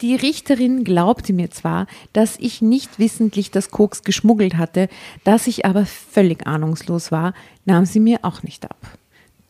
Die 0.00 0.14
Richterin 0.14 0.82
glaubte 0.82 1.34
mir 1.34 1.50
zwar, 1.50 1.86
dass 2.14 2.38
ich 2.38 2.62
nicht 2.62 2.98
wissentlich 2.98 3.50
das 3.50 3.70
Koks 3.70 4.02
geschmuggelt 4.02 4.56
hatte, 4.56 4.88
dass 5.24 5.46
ich 5.46 5.66
aber 5.66 5.84
völlig 5.84 6.46
ahnungslos 6.46 7.12
war, 7.12 7.34
nahm 7.66 7.84
sie 7.84 8.00
mir 8.00 8.20
auch 8.22 8.42
nicht 8.42 8.64
ab. 8.64 8.78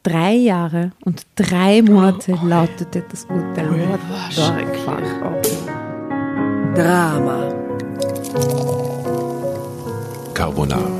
Drei 0.02 0.32
Jahre 0.32 0.90
und 1.04 1.24
drei 1.36 1.82
Monate 1.82 2.36
lautete 2.44 3.04
das 3.08 3.26
Urteil. 3.26 3.96
Fuck? 4.84 5.04
Drama. 6.74 7.54
Carbonara. 10.34 10.90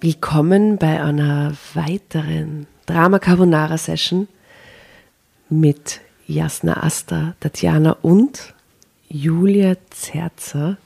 Willkommen 0.00 0.78
bei 0.78 1.02
einer 1.02 1.52
weiteren 1.74 2.66
Drama 2.86 3.18
Carbonara 3.18 3.76
Session 3.76 4.26
mit 5.50 6.00
Jasna 6.26 6.82
Asta, 6.82 7.34
Tatjana 7.40 7.96
und 8.02 8.54
Julia 9.08 9.74
Zerzer. 9.90 10.78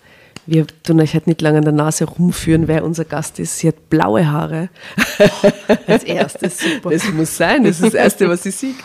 Wir 0.47 0.67
tun 0.83 1.01
euch 1.01 1.15
halt 1.15 1.27
nicht 1.27 1.41
lange 1.41 1.59
an 1.59 1.65
der 1.65 1.73
Nase 1.73 2.05
rumführen, 2.05 2.69
wer 2.69 2.85
unser 2.85 3.07
Gast 3.07 3.39
ist. 3.39 3.59
Sie 3.59 3.69
hat 3.69 3.89
blaue 3.89 4.31
Haare. 4.31 4.69
Als 5.87 6.05
erstes, 6.05 6.59
super. 6.59 6.91
Das 6.91 7.11
muss 7.11 7.35
sein, 7.35 7.65
das 7.65 7.77
ist 7.77 7.85
das 7.85 7.95
Erste, 7.95 8.29
was 8.29 8.43
sie 8.43 8.51
sieht. 8.51 8.77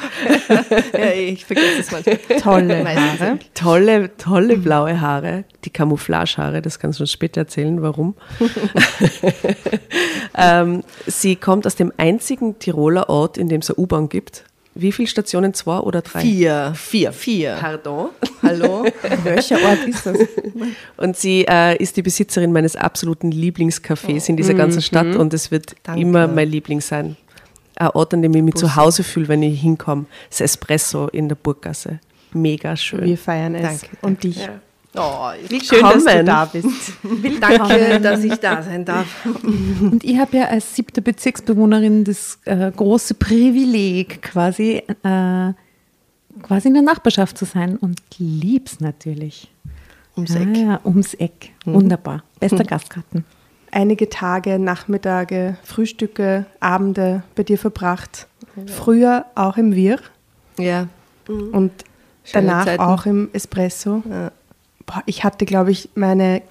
ja, 0.93 1.11
ich 1.11 1.45
vergesse 1.45 1.79
es 1.81 1.91
manchmal. 1.91 2.39
Tolle 2.41 2.83
Meistens. 2.83 3.19
Haare. 3.19 3.39
Tolle, 3.53 4.17
tolle 4.17 4.57
blaue 4.57 5.01
Haare, 5.01 5.43
die 5.65 5.69
Camouflagehaare, 5.69 6.61
das 6.61 6.79
kannst 6.79 6.99
du 6.99 7.03
uns 7.03 7.11
später 7.11 7.41
erzählen, 7.41 7.81
warum. 7.81 8.15
ähm, 10.37 10.83
sie 11.07 11.35
kommt 11.35 11.67
aus 11.67 11.75
dem 11.75 11.91
einzigen 11.97 12.57
Tiroler 12.59 13.09
Ort, 13.09 13.37
in 13.37 13.49
dem 13.49 13.59
es 13.59 13.69
eine 13.69 13.79
U-Bahn 13.79 14.07
gibt. 14.07 14.45
Wie 14.75 14.91
viele 14.91 15.07
Stationen? 15.07 15.53
Zwei 15.53 15.79
oder 15.79 16.01
drei? 16.01 16.21
Vier. 16.21 16.73
Vier. 16.75 17.11
Vier. 17.11 17.57
Pardon. 17.59 18.09
Hallo? 18.41 18.85
Welcher 19.23 19.61
Ort 19.63 19.85
ist 19.87 20.05
das? 20.05 20.17
Und 20.97 21.17
sie 21.17 21.45
äh, 21.49 21.75
ist 21.81 21.97
die 21.97 22.01
Besitzerin 22.01 22.51
meines 22.51 22.75
absoluten 22.75 23.31
Lieblingscafés 23.31 24.29
in 24.29 24.37
dieser 24.37 24.53
ganzen 24.53 24.81
Stadt 24.81 25.15
und 25.15 25.33
es 25.33 25.51
wird 25.51 25.75
Danke. 25.83 26.01
immer 26.01 26.27
mein 26.27 26.49
Liebling 26.49 26.81
sein. 26.81 27.17
Ein 27.75 27.89
Ort, 27.89 28.13
an 28.13 28.21
dem 28.21 28.33
ich 28.33 28.43
mich 28.43 28.55
zu 28.55 28.75
Hause 28.75 29.03
fühle, 29.03 29.27
wenn 29.27 29.41
ich 29.41 29.61
hinkomme. 29.61 30.05
Das 30.29 30.41
Espresso 30.41 31.07
in 31.07 31.29
der 31.29 31.35
Burggasse. 31.35 31.99
Mega 32.33 32.75
schön. 32.75 33.05
Wir 33.05 33.17
feiern 33.17 33.55
es. 33.55 33.81
Danke, 33.81 33.97
Und 34.01 34.23
dich. 34.23 34.49
Oh, 34.95 35.29
Schön, 35.49 35.81
dass 35.81 36.03
du 36.03 36.05
Willkommen. 36.05 36.25
da 36.25 36.45
bist. 36.45 36.93
danke, 37.41 37.99
dass 38.01 38.23
ich 38.23 38.35
da 38.39 38.63
sein 38.63 38.85
darf. 38.85 39.05
Und 39.35 40.03
ich 40.03 40.17
habe 40.17 40.35
ja 40.37 40.45
als 40.45 40.75
siebte 40.75 41.01
Bezirksbewohnerin 41.03 42.03
das 42.03 42.39
äh, 42.45 42.71
große 42.75 43.13
Privileg, 43.13 44.21
quasi, 44.23 44.81
äh, 45.03 45.53
quasi 46.41 46.67
in 46.69 46.73
der 46.73 46.81
Nachbarschaft 46.83 47.37
zu 47.37 47.45
sein 47.45 47.75
und 47.77 48.01
lieb's 48.17 48.79
natürlich. 48.79 49.51
Ums 50.17 50.33
Eck. 50.35 50.57
ja, 50.57 50.79
ums 50.83 51.13
Eck. 51.13 51.51
Wunderbar. 51.65 52.23
Bester 52.39 52.63
Gastgarten. 52.65 53.25
Einige 53.71 54.09
Tage, 54.09 54.57
Nachmittage, 54.57 55.55
Frühstücke, 55.63 56.45
Abende 56.59 57.21
bei 57.35 57.43
dir 57.43 57.59
verbracht. 57.59 58.25
Früher 58.65 59.25
auch 59.35 59.55
im 59.57 59.75
Wir 59.75 59.99
Ja. 60.57 60.87
und 61.27 61.71
Schöne 62.23 62.47
danach 62.47 62.65
Zeiten. 62.65 62.81
auch 62.83 63.05
im 63.05 63.29
Espresso. 63.33 64.01
Ja. 64.09 64.31
Ich 65.05 65.23
hatte, 65.23 65.45
glaube 65.45 65.71
ich, 65.71 65.89
meine 65.95 66.41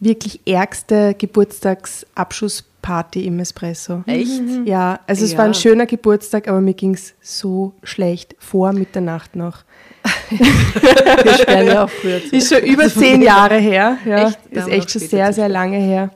wirklich 0.00 0.40
ärgste 0.46 1.14
Geburtstagsabschlussparty 1.14 3.26
im 3.26 3.38
Espresso. 3.40 4.02
Echt? 4.06 4.40
Ja, 4.64 5.00
also 5.06 5.24
es 5.24 5.32
Ja. 5.32 5.38
war 5.38 5.44
ein 5.46 5.54
schöner 5.54 5.86
Geburtstag, 5.86 6.48
aber 6.48 6.60
mir 6.60 6.74
ging 6.74 6.94
es 6.94 7.14
so 7.20 7.72
schlecht 7.82 8.34
vor 8.38 8.72
Mitternacht 8.72 9.34
noch. 9.36 9.58
Wir 10.30 11.34
sperren 11.34 11.66
ja 11.66 11.84
auch 11.84 11.90
früher 11.90 12.20
zu. 12.24 12.34
Ist 12.36 12.54
schon 12.54 12.64
über 12.64 12.88
zehn 12.88 13.20
Jahre 13.20 13.58
her. 13.58 13.98
Ja, 14.06 14.28
Echt? 14.28 14.38
Ist 14.50 14.68
echt 14.68 14.90
schon 14.90 15.02
sehr, 15.02 15.32
sehr 15.34 15.48
lange 15.50 15.76
her. 15.76 16.10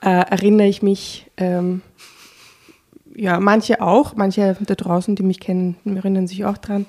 Äh, 0.00 0.08
erinnere 0.30 0.66
ich 0.68 0.80
mich, 0.82 1.26
ähm, 1.36 1.82
ja, 3.14 3.38
manche 3.40 3.80
auch, 3.82 4.14
manche 4.16 4.56
da 4.60 4.74
draußen, 4.74 5.14
die 5.16 5.22
mich 5.22 5.40
kennen, 5.40 5.76
erinnern 5.84 6.26
sich 6.26 6.44
auch 6.46 6.56
dran. 6.58 6.86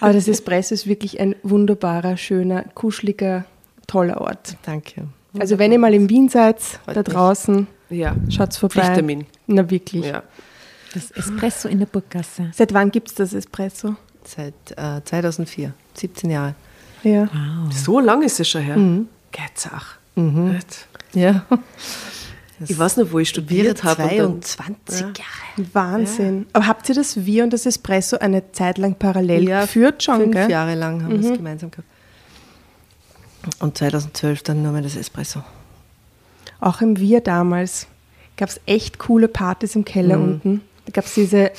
Aber 0.00 0.12
das 0.12 0.28
Espresso 0.28 0.74
ist 0.74 0.86
wirklich 0.86 1.20
ein 1.20 1.34
wunderbarer, 1.42 2.16
schöner, 2.16 2.64
kuscheliger, 2.74 3.44
toller 3.86 4.20
Ort. 4.20 4.56
Danke. 4.64 5.04
Also 5.38 5.58
wenn 5.58 5.72
ihr 5.72 5.78
mal 5.78 5.94
in 5.94 6.08
Wien 6.08 6.28
seid, 6.28 6.58
da 6.86 7.02
draußen, 7.02 7.66
Ja, 7.90 8.14
schaut's 8.28 8.56
vorbei. 8.56 8.74
Pflichttermin. 8.82 9.26
Na 9.46 9.68
wirklich. 9.70 10.06
Ja. 10.06 10.22
Das 10.92 11.10
Espresso 11.10 11.68
in 11.68 11.80
der 11.80 11.86
Burggasse. 11.86 12.50
Seit 12.54 12.72
wann 12.72 12.90
gibt 12.92 13.08
es 13.08 13.14
das 13.14 13.32
Espresso? 13.32 13.96
Seit 14.24 14.54
äh, 14.76 15.00
2004, 15.04 15.74
17 15.94 16.30
Jahre. 16.30 16.54
Ja. 17.02 17.28
So 17.72 17.98
lange 18.00 18.26
ist 18.26 18.38
es 18.40 18.48
schon 18.48 18.62
her. 18.62 18.76
Geht's 19.32 19.66
auch. 19.66 19.84
Nicht? 20.16 20.86
Ja. 21.14 21.44
Ich 22.66 22.78
weiß 22.78 22.96
noch, 22.98 23.10
wo 23.10 23.18
ich 23.18 23.28
studiert 23.28 23.82
habe. 23.82 24.02
und 24.04 24.18
dann- 24.18 24.42
22 24.42 25.00
Jahre. 25.00 25.43
Wahnsinn. 25.72 26.46
Aber 26.52 26.66
habt 26.66 26.88
ihr 26.88 26.94
das 26.94 27.24
Wir 27.24 27.44
und 27.44 27.52
das 27.52 27.66
Espresso 27.66 28.18
eine 28.18 28.50
Zeit 28.52 28.78
lang 28.78 28.94
parallel 28.96 29.48
Ja, 29.48 29.62
geführt 29.62 30.02
schon, 30.02 30.20
Fünf 30.20 30.32
gell? 30.34 30.50
Jahre 30.50 30.74
lang 30.74 31.02
haben 31.02 31.20
wir 31.22 31.30
es 31.30 31.36
gemeinsam 31.36 31.70
gehabt. 31.70 31.88
Und 33.60 33.76
2012 33.78 34.42
dann 34.42 34.62
nur 34.62 34.72
mehr 34.72 34.82
das 34.82 34.96
Espresso. 34.96 35.42
Auch 36.60 36.80
im 36.80 36.98
Wir 36.98 37.20
damals 37.20 37.86
gab 38.36 38.48
es 38.48 38.60
echt 38.66 38.98
coole 38.98 39.28
Partys 39.28 39.76
im 39.76 39.84
Keller 39.84 40.16
Mhm. 40.16 40.24
unten. 40.24 40.60
Da 40.86 40.92
gab 40.92 41.04
es 41.04 41.14
diese, 41.14 41.50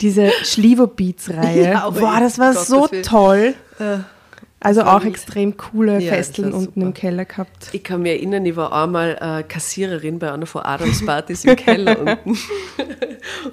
diese 0.00 0.30
Schlivo-Beats-Reihe. 0.44 1.72
Ja, 1.72 1.84
aber 1.84 2.00
Boah, 2.00 2.20
das 2.20 2.38
war 2.38 2.52
Gottes 2.52 2.68
so 2.68 2.90
Willen. 2.90 3.02
toll. 3.02 3.54
Also 4.62 4.82
auch 4.82 5.04
extrem 5.04 5.56
coole 5.56 5.98
Ja, 6.00 6.12
Festeln 6.12 6.52
unten 6.52 6.64
super. 6.74 6.80
im 6.86 6.94
Keller 6.94 7.24
gehabt. 7.24 7.68
Ich 7.72 7.82
kann 7.82 8.02
mich 8.02 8.12
erinnern, 8.12 8.46
ich 8.46 8.54
war 8.56 8.72
einmal 8.72 9.18
äh, 9.20 9.42
Kassiererin 9.42 10.18
bei 10.18 10.30
einer 10.32 10.46
von 10.46 10.62
Adams 10.62 11.04
Partys 11.04 11.44
im 11.44 11.56
Keller 11.56 11.98
unten. 12.00 12.38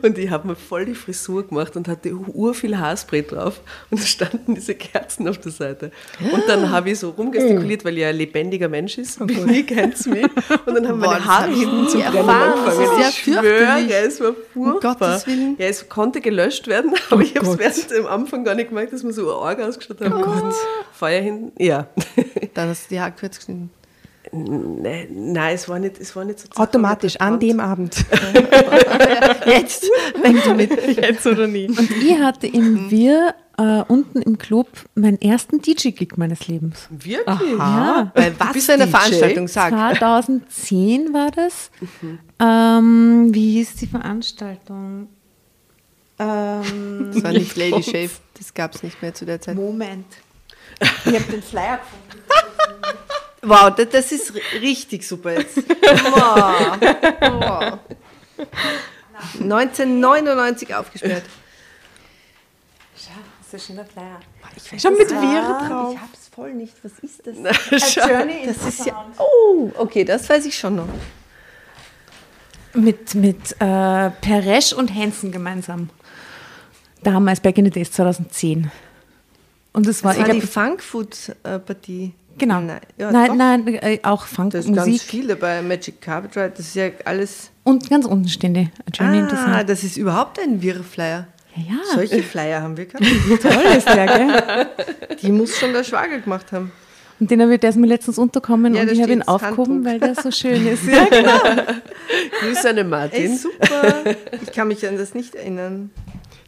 Und 0.01 0.17
ich 0.17 0.29
habe 0.29 0.47
mir 0.47 0.55
voll 0.55 0.85
die 0.85 0.95
Frisur 0.95 1.47
gemacht 1.47 1.75
und 1.75 1.87
hatte 1.87 2.13
ur 2.13 2.53
viel 2.53 2.77
Haarspray 2.77 3.23
drauf. 3.23 3.61
Und 3.89 4.01
da 4.01 4.05
standen 4.05 4.55
diese 4.55 4.75
Kerzen 4.75 5.27
auf 5.27 5.37
der 5.39 5.51
Seite. 5.51 5.91
Und 6.31 6.43
dann 6.47 6.69
habe 6.71 6.91
ich 6.91 6.99
so 6.99 7.09
rumgestikuliert, 7.09 7.83
weil 7.85 7.97
ich 7.97 8.05
ein 8.05 8.15
lebendiger 8.15 8.69
Mensch 8.69 8.97
ist. 8.97 9.19
Bin 9.25 9.49
ich, 9.49 9.67
kennt's 9.67 10.05
mich. 10.05 10.25
Und 10.65 10.75
dann 10.75 10.87
haben 10.87 10.99
Boah, 10.99 11.11
meine 11.11 11.25
Haare 11.25 11.51
hinten 11.51 11.87
zu 11.87 11.97
brennen 11.99 12.29
angefangen. 12.29 12.81
ich 12.97 12.99
ja 13.03 13.11
schwöre, 13.11 13.43
fürchterlich. 13.43 13.91
es 14.07 14.21
war 14.21 14.33
furchtbar. 14.53 14.95
Gottes 14.95 15.27
Willen. 15.27 15.55
Ja, 15.57 15.65
es 15.67 15.89
konnte 15.89 16.21
gelöscht 16.21 16.67
werden, 16.67 16.93
aber 17.09 17.21
ich 17.21 17.35
habe 17.35 17.47
es 17.47 17.57
während 17.57 18.05
am 18.05 18.21
Anfang 18.21 18.43
gar 18.43 18.55
nicht 18.55 18.69
gemerkt, 18.69 18.93
dass 18.93 19.03
man 19.03 19.13
so 19.13 19.39
arg 19.41 19.59
ausgeschaut 19.61 20.01
hat. 20.01 20.11
Oh 20.13 20.21
Gott. 20.21 20.53
Feuer 20.99 21.21
hinten, 21.21 21.51
ja. 21.63 21.87
Dann 22.53 22.69
hast 22.69 22.85
du 22.85 22.95
die 22.95 22.99
Haare 22.99 23.13
kurz 23.17 23.37
geschnitten. 23.37 23.71
Nein, 24.31 25.07
nein, 25.11 25.55
es 25.55 25.67
war 25.67 25.79
nicht, 25.79 25.97
es 25.99 26.15
war 26.15 26.23
nicht 26.25 26.39
so 26.39 26.61
Automatisch, 26.61 27.15
an 27.17 27.39
dem 27.39 27.59
Abend. 27.59 27.95
Jetzt, 29.45 29.89
denk 30.23 30.43
du 30.43 30.53
mit. 30.53 30.69
Jetzt 30.97 31.25
oder 31.25 31.47
nie. 31.47 31.67
Und 31.67 31.89
ich 31.89 32.19
hatte 32.19 32.45
im 32.45 32.91
Wir 32.91 33.33
äh, 33.57 33.81
unten 33.87 34.21
im 34.21 34.37
Club 34.37 34.67
meinen 34.93 35.19
ersten 35.19 35.61
DJ-Gig 35.61 36.17
meines 36.17 36.47
Lebens. 36.47 36.87
Wirklich? 36.91 37.57
Ja. 37.57 38.11
Bei 38.13 38.31
was 38.37 38.51
bist 38.53 38.65
für 38.67 38.73
eine 38.73 38.85
DJ? 38.85 38.91
Veranstaltung? 38.91 39.47
Sag. 39.47 39.69
2010 39.69 41.13
war 41.13 41.31
das. 41.31 41.71
Ähm, 42.39 43.29
wie 43.33 43.53
hieß 43.53 43.75
die 43.77 43.87
Veranstaltung? 43.87 45.07
Ähm, 46.19 47.11
Das 47.13 47.23
war 47.23 47.31
nicht 47.31 47.55
Lady 47.55 47.81
Shave, 47.89 48.11
das 48.37 48.53
gab 48.53 48.75
es 48.75 48.83
nicht 48.83 49.01
mehr 49.01 49.13
zu 49.13 49.25
der 49.25 49.41
Zeit. 49.41 49.55
Moment. 49.55 50.05
Ich 51.05 51.13
habe 51.15 51.23
den 51.31 51.41
Flyer 51.43 51.79
gefunden. 51.79 52.05
Wow, 53.41 53.71
das, 53.75 54.11
ist 54.11 54.31
ri- 54.33 54.61
richtig 54.61 55.07
super 55.07 55.33
jetzt. 55.39 55.57
Wow. 55.57 56.77
Wow. 57.21 57.79
1999 59.41 60.75
aufgesperrt. 60.75 61.23
Schau, 62.97 63.11
das 63.39 63.47
ist 63.47 63.53
ein 63.53 63.75
schöner 63.75 63.85
Flyer. 63.85 64.19
Schon 64.79 64.97
mit 64.97 65.09
Wir 65.09 65.41
drauf. 65.67 65.93
Ich 65.93 65.99
hab's 66.01 66.29
voll 66.33 66.53
nicht. 66.53 66.73
Was 66.83 66.99
ist 66.99 67.21
das? 67.25 67.37
A 68.01 68.07
Journey 68.07 68.45
Das 68.45 68.57
ist 68.67 68.85
ja. 68.85 69.05
Oh, 69.17 69.71
okay, 69.77 70.03
das 70.03 70.29
weiß 70.29 70.45
ich 70.45 70.57
schon 70.57 70.75
noch. 70.75 70.87
Mit, 72.73 73.15
mit 73.15 73.53
äh, 73.59 74.09
Peresch 74.21 74.73
und 74.73 74.93
Hansen 74.93 75.31
gemeinsam. 75.31 75.89
Damals 77.01 77.39
Back 77.39 77.57
in 77.57 77.65
the 77.65 77.71
Days 77.71 77.91
2010. 77.91 78.69
Und 79.73 79.87
das 79.87 80.03
war, 80.03 80.13
Das 80.13 80.21
war 80.21 80.27
ich 80.27 80.33
die 80.33 80.39
glaub, 80.47 80.51
Funkfood-Partie. 80.51 82.13
genau. 82.37 82.59
Nein, 82.61 82.79
ja, 82.97 83.11
nein, 83.11 83.37
nein, 83.37 83.67
äh, 83.75 83.99
auch 84.03 84.25
Funk, 84.25 84.51
Das 84.53 84.65
ist 84.65 84.73
ganz 84.75 85.01
viel 85.03 85.27
dabei. 85.27 85.61
Magic 85.61 86.01
Carpet 86.01 86.35
Ride, 86.35 86.53
das 86.57 86.67
ist 86.67 86.75
ja 86.75 86.89
alles. 87.05 87.51
Und 87.63 87.89
ganz 87.89 88.05
unten 88.05 88.27
stehen 88.27 88.53
die. 88.53 88.69
Ah, 88.99 89.63
das 89.63 89.83
ist 89.83 89.97
überhaupt 89.97 90.39
ein 90.39 90.61
Wirr-Flyer. 90.61 91.27
Ja, 91.55 91.63
ja. 91.63 91.79
Solche 91.93 92.23
Flyer 92.23 92.61
haben 92.61 92.77
wir 92.77 92.85
gehabt. 92.85 93.03
toll 93.41 93.77
ist 93.77 93.87
der, 93.87 94.05
gell? 94.05 94.67
Die 95.21 95.31
muss 95.31 95.57
schon 95.57 95.73
der 95.73 95.83
Schwager 95.83 96.19
gemacht 96.19 96.51
haben. 96.51 96.71
Und 97.19 97.29
den 97.29 97.41
habe 97.41 97.55
ich, 97.55 97.59
der 97.59 97.71
ist 97.71 97.75
mir 97.75 97.87
letztens 97.87 98.17
unterkommen 98.17 98.73
Ja, 98.75 98.81
und 98.81 98.87
da 98.87 98.93
ich 98.93 99.01
habe 99.01 99.11
ihn 99.11 99.23
aufgehoben, 99.23 99.83
weil 99.83 99.99
der 99.99 100.15
so 100.15 100.31
schön 100.31 100.65
ist. 100.67 100.83
Ja, 100.87 101.03
genau. 101.05 101.39
Grüße 102.39 102.69
an 102.69 102.75
den 102.77 102.85
Ey, 102.85 102.89
Martin. 102.89 103.37
super. 103.37 104.15
Ich 104.41 104.51
kann 104.53 104.69
mich 104.69 104.87
an 104.87 104.97
das 104.97 105.13
nicht 105.13 105.35
erinnern. 105.35 105.89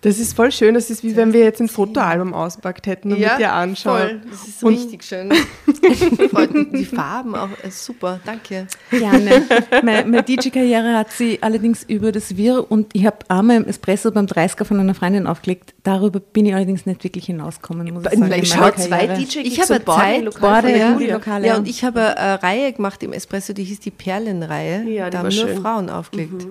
Das 0.04 0.18
ist 0.18 0.36
voll 0.36 0.52
schön. 0.52 0.74
Das 0.74 0.90
ist 0.90 1.04
wie 1.04 1.16
wenn 1.16 1.32
wir 1.32 1.42
jetzt 1.44 1.62
ein 1.62 1.70
Fotoalbum 1.70 2.34
auspackt 2.34 2.88
hätten 2.88 3.12
und 3.14 3.20
mit 3.20 3.38
dir 3.38 3.54
anschauen. 3.54 4.00
voll. 4.00 4.22
Das 4.32 4.48
ist 4.48 4.64
Und- 4.64 4.74
richtig 4.74 5.04
schön. 5.04 5.32
Die 6.74 6.86
Farben 6.86 7.36
auch, 7.36 7.50
äh, 7.64 7.70
super, 7.70 8.20
danke. 8.26 8.68
Gerne. 8.90 9.44
meine 9.84 10.06
meine 10.06 10.24
DJ-Karriere 10.24 10.96
hat 10.98 11.12
sie 11.12 11.40
allerdings 11.42 11.84
über 11.84 12.12
das 12.12 12.36
Wir 12.38 12.70
und 12.72 12.96
ich 12.96 13.06
habe 13.06 13.18
einmal 13.28 13.58
im 13.58 13.66
Espresso 13.66 14.12
beim 14.12 14.26
30er 14.26 14.66
von 14.66 14.80
einer 14.80 14.96
Freundin 14.96 15.28
aufgelegt. 15.28 15.74
Darüber 15.84 16.20
bin 16.20 16.46
ich 16.46 16.56
allerdings 16.56 16.86
nicht 16.86 17.04
wirklich 17.04 17.26
hinausgekommen, 17.26 17.94
muss 17.94 18.04
ich 18.06 18.10
sagen. 18.12 18.30
Meiner 18.30 18.46
schaut 18.46 18.80
zwei. 18.80 19.08
DJ 19.08 19.40
Ich 19.40 19.60
habe 19.60 19.84
Zeit, 19.86 19.86
Borde, 19.86 20.32
von 20.40 20.64
der 20.64 20.78
ja, 20.78 20.96
die 20.98 21.08
Lokale, 21.08 21.48
ja, 21.48 21.54
ja. 21.54 21.60
und 21.60 21.68
ich 21.68 21.84
habe 21.84 22.18
eine 22.18 22.42
Reihe 22.42 22.74
gemacht 22.74 23.04
im 23.04 23.14
Espresso, 23.14 23.54
die 23.54 23.64
hieß 23.64 23.80
die 23.82 23.92
Perlenreihe. 23.92 24.84
Ja, 24.88 25.06
die 25.06 25.12
da 25.12 25.18
war 25.20 25.30
haben 25.30 25.36
nur 25.36 25.48
schön. 25.48 25.62
Frauen 25.62 25.90
aufgelegt. 25.90 26.48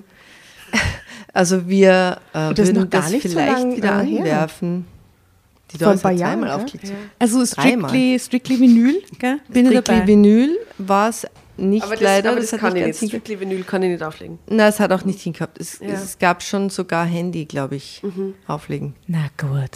Also 1.32 1.68
wir 1.68 2.18
äh, 2.32 2.54
das 2.54 2.68
würden 2.68 2.90
das 2.90 3.10
nicht 3.10 3.22
so 3.22 3.28
vielleicht 3.30 3.76
wieder 3.76 4.02
äh, 4.02 4.06
her. 4.06 4.18
anwerfen. 4.20 4.86
Die 5.72 5.78
Vor 5.78 5.92
ein 5.92 6.00
paar 6.00 6.10
Jahren, 6.10 6.42
aufgelegt. 6.48 6.92
Also 7.20 7.46
strictly, 7.46 8.18
strictly 8.18 8.58
Vinyl, 8.58 9.02
gell? 9.20 9.38
bin 9.48 9.66
ich 9.66 9.70
Strictly 9.70 9.94
dabei. 9.94 10.06
Vinyl 10.08 10.58
war 10.78 11.08
es 11.10 11.26
nicht 11.56 11.84
Aber 11.84 11.92
das, 11.94 12.02
leider. 12.02 12.30
aber 12.32 12.40
das, 12.40 12.52
hat 12.52 12.60
kann 12.60 12.74
ich 12.74 12.86
nicht. 12.86 12.96
Strictly 13.06 13.38
Vinyl 13.38 13.62
kann 13.62 13.82
ich 13.84 13.90
nicht 13.90 14.02
auflegen. 14.02 14.40
Na, 14.48 14.66
es 14.66 14.80
hat 14.80 14.90
auch 14.90 15.04
nicht 15.04 15.20
hingehabt. 15.20 15.60
Es, 15.60 15.78
Ja. 15.78 15.90
es 15.90 16.18
gab 16.18 16.42
schon 16.42 16.70
sogar 16.70 17.06
Handy, 17.06 17.44
glaube 17.44 17.76
ich, 17.76 18.02
auflegen. 18.48 18.94
Na 19.06 19.26
gut. 19.38 19.70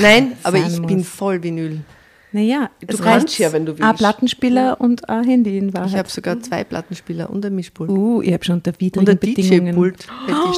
Nein, 0.00 0.32
aber 0.42 0.56
ich 0.56 0.80
bin 0.80 1.04
voll 1.04 1.42
Vinyl. 1.42 1.80
Naja, 2.32 2.70
Du 2.80 2.94
es 2.96 3.02
kannst 3.02 3.38
ja, 3.38 3.52
wenn 3.52 3.64
du 3.64 3.72
Ein 3.72 3.78
willst. 3.78 3.98
Plattenspieler 3.98 4.80
und 4.80 5.08
ein 5.08 5.24
Handy 5.24 5.56
in 5.58 5.68
Ich 5.68 5.74
Wahrheit. 5.74 5.94
habe 5.96 6.08
sogar 6.10 6.40
zwei 6.40 6.64
Plattenspieler 6.64 7.30
und 7.30 7.44
ein 7.46 7.54
Mischpult. 7.54 7.88
uh, 7.88 8.20
ich 8.20 8.32
habe 8.32 8.44
schon 8.44 8.56
unter 8.56 8.72
und 8.72 8.80
widrigen 8.80 9.08
ein 9.08 9.18
Bedingungen. 9.18 9.72
DJ-Pult. 9.72 10.06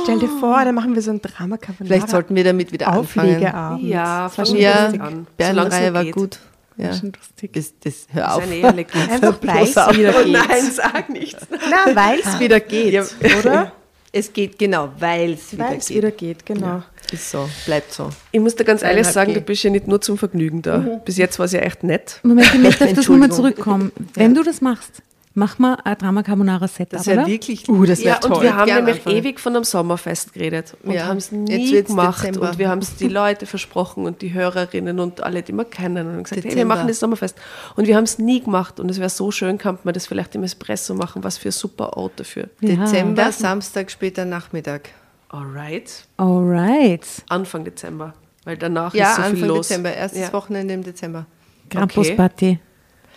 Stell 0.02 0.18
dir 0.18 0.28
vor, 0.40 0.64
da 0.64 0.72
machen 0.72 0.94
wir 0.94 1.02
so 1.02 1.10
ein 1.12 1.20
Drama 1.22 1.56
Carbonara. 1.56 1.84
Vielleicht 1.86 2.08
sollten 2.08 2.34
wir 2.34 2.44
damit 2.44 2.72
wieder 2.72 2.88
anfangen. 2.88 3.28
Auflegeabend. 3.36 3.82
Ja, 3.84 4.24
Das 4.24 4.38
war 4.38 4.46
fangen 4.46 4.56
wir 4.58 4.62
Ja, 4.62 4.86
an. 4.86 5.26
Es 5.38 5.92
war 5.94 6.04
geht. 6.04 6.14
gut. 6.14 6.38
Ja. 6.78 6.92
Schon 6.94 7.12
lustig. 7.12 7.52
Das, 7.52 7.74
das, 7.80 8.06
hör 8.12 8.22
Das 8.22 8.36
auf. 8.36 8.44
ist 8.50 8.64
eine 8.64 8.86
Einfach 9.10 9.36
weil 9.42 9.64
es 9.64 9.96
wieder 9.96 10.14
Oh 10.16 10.22
geht. 10.24 10.32
nein, 10.32 10.70
sag 10.72 11.08
nichts. 11.10 11.46
Na, 11.50 11.94
weil 11.94 12.20
es 12.20 12.38
wieder 12.40 12.60
geht, 12.60 13.04
oder? 13.40 13.72
Es 14.18 14.32
geht 14.32 14.58
genau, 14.58 14.90
weil 14.98 15.34
es 15.34 15.52
wieder 15.52 15.64
Weil 15.64 15.78
es 15.78 15.86
geht. 15.86 15.96
wieder 15.98 16.10
geht, 16.10 16.44
genau. 16.44 16.82
Ist 17.12 17.30
so, 17.30 17.48
bleibt 17.66 17.92
so. 17.92 18.10
Ich 18.32 18.40
muss 18.40 18.56
dir 18.56 18.64
ganz 18.64 18.82
ehrlich 18.82 19.06
sagen, 19.06 19.32
G. 19.32 19.38
du 19.38 19.40
bist 19.42 19.62
ja 19.62 19.70
nicht 19.70 19.86
nur 19.86 20.00
zum 20.00 20.18
Vergnügen 20.18 20.60
da. 20.60 21.00
Bis 21.04 21.16
jetzt 21.18 21.38
war 21.38 21.46
es 21.46 21.52
ja 21.52 21.60
echt 21.60 21.84
nett. 21.84 22.18
Moment, 22.24 22.52
ich 22.52 22.60
möchte 22.60 22.84
auf 22.84 22.92
das 22.94 23.08
nochmal 23.08 23.30
zurückkommen. 23.30 23.92
Wenn 24.14 24.34
du 24.34 24.42
das 24.42 24.60
machst, 24.60 25.02
mach 25.38 25.58
mal 25.58 25.78
ein 25.84 25.96
Drama 25.96 26.22
Carbonara 26.22 26.68
Setup, 26.68 26.90
Das 26.98 27.06
wäre 27.06 27.20
oder? 27.20 27.26
wirklich 27.28 27.68
Uh, 27.68 27.84
das 27.86 28.00
wäre 28.00 28.08
Ja, 28.08 28.14
und 28.16 28.34
toll. 28.34 28.42
wir 28.42 28.56
haben 28.56 28.66
Gern 28.66 28.84
nämlich 28.84 28.96
anfangen. 28.98 29.16
ewig 29.16 29.40
von 29.40 29.54
einem 29.56 29.64
Sommerfest 29.64 30.32
geredet 30.34 30.76
und 30.82 30.92
Ja, 30.92 31.06
haben 31.06 31.16
es 31.16 31.32
nie 31.32 31.82
gemacht 31.82 32.24
Dezember. 32.24 32.50
und 32.50 32.58
wir 32.58 32.68
haben 32.68 32.80
es 32.80 32.96
die 32.96 33.08
Leute 33.08 33.46
versprochen 33.46 34.04
und 34.04 34.20
die 34.20 34.32
Hörerinnen 34.34 35.00
und 35.00 35.22
alle, 35.22 35.42
die 35.42 35.52
wir 35.52 35.64
kennen 35.64 36.06
und 36.08 36.12
haben 36.14 36.22
gesagt, 36.24 36.44
hey, 36.44 36.56
wir 36.56 36.64
machen 36.66 36.88
das 36.88 37.00
Sommerfest 37.00 37.36
und 37.76 37.86
wir 37.86 37.96
haben 37.96 38.04
es 38.04 38.18
nie 38.18 38.40
gemacht 38.42 38.80
und 38.80 38.90
es 38.90 38.98
wäre 38.98 39.08
so 39.10 39.30
schön, 39.30 39.56
kann 39.58 39.78
man 39.84 39.94
das 39.94 40.06
vielleicht 40.06 40.34
im 40.34 40.42
Espresso 40.42 40.94
machen, 40.94 41.24
was 41.24 41.38
für 41.38 41.48
ein 41.48 41.52
super 41.52 41.96
Ort 41.96 42.20
dafür. 42.20 42.48
Ja. 42.60 42.74
Dezember, 42.76 43.32
Samstag, 43.32 43.90
später 43.90 44.24
Nachmittag. 44.24 44.90
Alright, 45.30 46.04
Alright. 46.16 47.06
Anfang 47.28 47.64
Dezember, 47.64 48.14
weil 48.44 48.56
danach 48.56 48.94
Ja, 48.94 49.10
ist 49.10 49.16
so 49.16 49.22
viel 49.22 49.30
Anfang 49.32 49.48
los. 49.48 49.68
Dezember, 49.68 49.92
erstes 49.94 50.20
ja. 50.22 50.32
Wochenende 50.32 50.74
im 50.74 50.82
Dezember. 50.82 51.26
Krampusparty. 51.70 52.58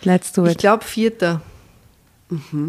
Let's 0.04 0.32
do 0.32 0.44
Ich 0.46 0.52
it. 0.52 0.58
glaube 0.58 0.84
vierter. 0.84 1.40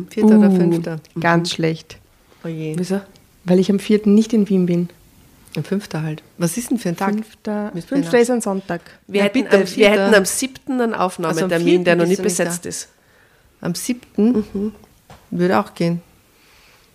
Vierter 0.09 0.37
oder 0.39 0.49
Uh, 0.49 0.55
fünfter. 0.55 0.99
Ganz 1.19 1.51
schlecht. 1.51 1.97
Oh 2.43 2.47
je. 2.47 2.73
Wieso? 2.77 3.01
Weil 3.45 3.59
ich 3.59 3.69
am 3.71 3.79
4. 3.79 4.01
nicht 4.05 4.33
in 4.33 4.47
Wien 4.49 4.65
bin. 4.65 4.89
Ein 5.55 5.63
fünfter 5.63 6.01
halt. 6.01 6.23
Was 6.37 6.57
ist 6.57 6.71
denn 6.71 6.79
für 6.79 6.89
ein 6.89 6.97
Tag? 6.97 7.13
Fünfter, 7.13 7.71
fünfter 7.87 8.19
ist 8.19 8.31
ein 8.31 8.41
Sonntag. 8.41 8.81
Wir, 9.07 9.19
Ja, 9.19 9.25
hätten, 9.25 9.45
am, 9.47 9.51
wir 9.59 9.67
vierter. 9.67 10.03
hätten 10.05 10.15
am 10.15 10.25
7. 10.25 10.81
einen 10.81 10.93
Aufnahmetermin, 10.95 11.43
Also 11.53 11.75
am 11.77 11.83
der 11.83 11.95
noch 11.95 12.03
vierten 12.05 12.09
nicht 12.09 12.09
nicht 12.09 12.23
besetzt 12.23 12.65
da. 12.65 12.69
ist. 12.69 12.89
Am 13.61 13.75
siebten 13.75 14.73
würde 15.29 15.59
auch 15.59 15.73
gehen. 15.75 16.01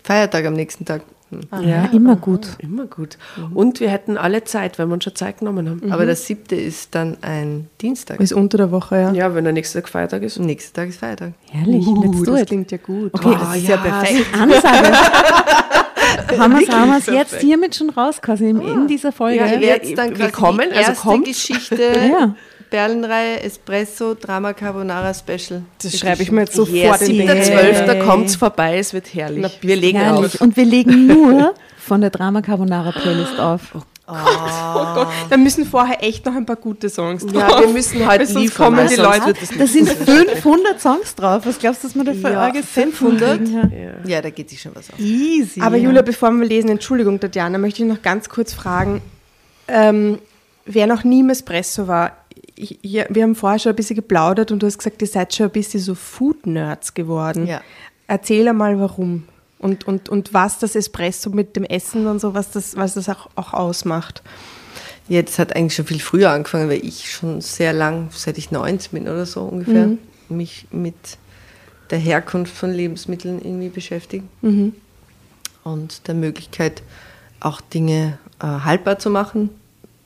Feiertag 0.03 0.45
am 0.45 0.53
nächsten 0.53 0.85
Tag. 0.85 1.03
Hm. 1.29 1.41
ja, 1.67 1.85
immer 1.91 2.15
gut. 2.15 2.47
Immer 2.59 2.85
gut. 2.85 3.17
Und 3.53 3.79
wir 3.79 3.89
hätten 3.89 4.17
alle 4.17 4.43
Zeit, 4.43 4.79
weil 4.79 4.87
wir 4.87 4.93
uns 4.93 5.03
schon 5.03 5.15
Zeit 5.15 5.39
genommen 5.39 5.69
haben. 5.69 5.91
Aber 5.91 6.05
der 6.05 6.15
siebte 6.15 6.55
ist 6.55 6.95
dann 6.95 7.17
ein 7.21 7.67
Dienstag. 7.81 8.19
Ist 8.19 8.33
unter 8.33 8.57
der 8.57 8.71
Woche, 8.71 8.95
ja. 8.95 9.11
Ja, 9.13 9.35
wenn 9.35 9.43
der 9.43 9.53
nächste 9.53 9.79
Tag 9.81 9.89
Feiertag 9.89 10.23
ist. 10.23 10.39
Am 10.39 10.45
nächsten 10.45 10.75
Tag 10.75 10.89
ist 10.89 10.99
Feiertag. 10.99 11.33
Herrlich, 11.51 11.85
Uh, 11.85 12.03
let's 12.03 12.23
do 12.23 12.31
das 12.31 12.41
it. 12.41 12.47
klingt 12.47 12.71
ja 12.71 12.77
gut. 12.77 13.13
Okay, 13.13 13.37
das 13.39 13.55
ist 13.57 13.67
ja 13.67 13.77
perfekt. 13.77 14.25
Ansage. 14.39 14.93
haben 16.39 16.53
wir 16.53 16.61
es 16.67 16.69
haben 16.69 16.91
wir's 16.91 17.05
jetzt 17.07 17.35
hiermit 17.39 17.75
schon 17.75 17.89
raus, 17.89 18.21
quasi 18.21 18.49
in, 18.49 18.61
in 18.61 18.87
dieser 18.87 19.11
Folge. 19.11 19.37
Ja, 19.37 19.45
Ihr 19.47 19.59
wir- 19.59 19.67
werdet 19.67 19.97
dann 19.97 20.09
quasi 20.09 20.21
willkommen, 20.23 20.67
die 20.71 20.77
also 20.77 20.91
erste 20.91 21.07
kommt. 21.07 21.25
Geschichte, 21.25 21.75
Ja. 22.11 22.35
Perlenreihe, 22.69 23.41
Espresso, 23.41 24.13
Drama 24.13 24.53
Carbonara 24.53 25.13
Special. 25.13 25.63
Das 25.81 25.97
schreibe 25.97 26.21
ich 26.23 26.31
mir 26.31 26.41
jetzt 26.41 26.55
Ja, 26.57 26.65
sofort 26.65 27.01
in 27.01 27.13
die 27.13 27.23
7.12. 27.23 27.53
Hände. 27.73 27.99
kommt's 28.05 28.35
vorbei, 28.35 28.77
es 28.77 28.93
wird 28.93 29.13
herrlich. 29.13 29.41
Na, 29.41 29.49
wir 29.61 29.75
legen 29.75 29.97
Herrlich. 29.99 30.35
auf. 30.35 30.41
Und 30.41 30.55
wir 30.57 30.65
legen 30.65 31.07
nur 31.07 31.53
von 31.77 32.01
der 32.01 32.09
Drama 32.11 32.41
Carbonara 32.41 32.91
Playlist 32.91 33.39
auf. 33.39 33.61
Oh 34.11 34.13
Da 35.29 35.37
müssen 35.37 35.65
vorher 35.65 36.03
echt 36.03 36.25
noch 36.25 36.33
ein 36.35 36.45
paar 36.45 36.55
gute 36.55 36.89
Songs 36.89 37.23
drauf. 37.25 37.43
Ja, 37.47 37.59
wir 37.59 37.67
müssen 37.67 38.07
halt 38.07 38.19
Weil 38.21 38.27
sonst 38.27 38.41
liefern, 38.41 38.75
kommen 38.75 38.87
die 38.87 38.95
Leute- 38.95 39.33
es 39.39 39.51
nicht 39.51 39.61
Da 39.61 39.67
sind 39.67 39.89
500 39.89 40.81
Songs 40.81 41.13
drauf. 41.15 41.43
Was 41.45 41.59
glaubst 41.59 41.83
du, 41.83 41.87
dass 41.89 41.95
wir 41.95 42.03
da 42.03 42.13
für 42.13 42.31
Ja, 42.33 42.39
arge 42.41 42.63
500? 42.63 43.37
kriegen? 43.37 43.71
Ja, 44.05 44.21
da 44.21 44.31
geht 44.31 44.49
sich 44.49 44.61
schon 44.61 44.71
was 44.75 44.89
auf. 44.91 44.97
Easy. 44.99 45.61
Aber 45.61 45.77
Julia, 45.77 46.01
bevor 46.01 46.31
wir 46.31 46.45
lesen, 46.47 46.69
Entschuldigung, 46.71 47.19
Tatjana, 47.19 47.59
möchte 47.59 47.83
ich 47.83 47.87
noch 47.89 48.01
ganz 48.01 48.29
kurz 48.29 48.51
fragen, 48.53 49.01
ähm, 49.67 50.17
wer 50.65 50.87
noch 50.87 51.03
nie 51.03 51.19
im 51.19 51.29
Espresso 51.29 51.87
war, 51.87 52.13
hier, 52.59 53.07
wir 53.09 53.23
haben 53.23 53.35
vorher 53.35 53.59
schon 53.59 53.71
ein 53.71 53.75
bisschen 53.75 53.95
geplaudert 53.95 54.51
und 54.51 54.61
du 54.61 54.67
hast 54.67 54.77
gesagt, 54.77 55.01
ihr 55.01 55.07
seid 55.07 55.33
schon 55.33 55.47
ein 55.47 55.51
bisschen 55.51 55.79
so 55.79 55.95
Food-Nerds 55.95 56.93
geworden. 56.93 57.47
Ja. 57.47 57.61
Erzähl 58.07 58.47
einmal, 58.47 58.79
warum 58.79 59.23
und, 59.59 59.87
und, 59.87 60.09
und 60.09 60.33
was 60.33 60.59
das 60.59 60.75
Espresso 60.75 61.29
mit 61.29 61.55
dem 61.55 61.63
Essen 61.63 62.07
und 62.07 62.19
so, 62.19 62.33
was 62.33 62.51
das, 62.51 62.75
was 62.75 62.93
das 62.95 63.09
auch, 63.09 63.29
auch 63.35 63.53
ausmacht. 63.53 64.23
Ja, 65.07 65.21
das 65.21 65.39
hat 65.39 65.55
eigentlich 65.55 65.75
schon 65.75 65.85
viel 65.85 65.99
früher 65.99 66.31
angefangen, 66.31 66.69
weil 66.69 66.85
ich 66.85 67.11
schon 67.11 67.41
sehr 67.41 67.73
lang, 67.73 68.09
seit 68.11 68.37
ich 68.37 68.51
19 68.51 68.91
bin 68.91 69.03
oder 69.11 69.25
so 69.25 69.41
ungefähr, 69.43 69.87
Mhm. 69.87 69.97
mich 70.29 70.67
mit 70.71 70.95
der 71.89 71.97
Herkunft 71.97 72.55
von 72.55 72.71
Lebensmitteln 72.71 73.39
irgendwie 73.39 73.69
beschäftige. 73.69 74.23
Mhm. 74.41 74.73
Und 75.63 76.07
der 76.07 76.15
Möglichkeit, 76.15 76.83
auch 77.39 77.61
Dinge 77.61 78.17
äh, 78.39 78.45
haltbar 78.45 78.99
zu 78.99 79.09
machen, 79.09 79.49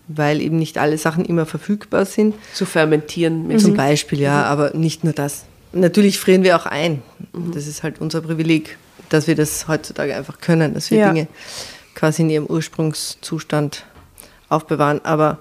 weil 0.07 0.41
eben 0.41 0.57
nicht 0.57 0.77
alle 0.77 0.97
Sachen 0.97 1.25
immer 1.25 1.45
verfügbar 1.45 2.05
sind. 2.05 2.35
zu 2.53 2.65
fermentieren. 2.65 3.47
Mit 3.47 3.61
Zum 3.61 3.75
Beispiel, 3.75 4.19
ja, 4.19 4.43
aber 4.43 4.73
nicht 4.73 5.03
nur 5.03 5.13
das. 5.13 5.45
Natürlich 5.71 6.19
frieren 6.19 6.43
wir 6.43 6.55
auch 6.55 6.65
ein. 6.65 7.01
Das 7.53 7.67
ist 7.67 7.83
halt 7.83 7.99
unser 7.99 8.21
Privileg, 8.21 8.77
dass 9.09 9.27
wir 9.27 9.35
das 9.35 9.67
heutzutage 9.67 10.15
einfach 10.15 10.39
können, 10.39 10.73
dass 10.73 10.91
wir 10.91 10.99
Ja. 10.99 11.11
Dinge 11.11 11.27
quasi 11.95 12.21
in 12.23 12.29
ihrem 12.29 12.45
Ursprungszustand 12.45 13.85
aufbewahren. 14.49 15.03
Aber 15.03 15.39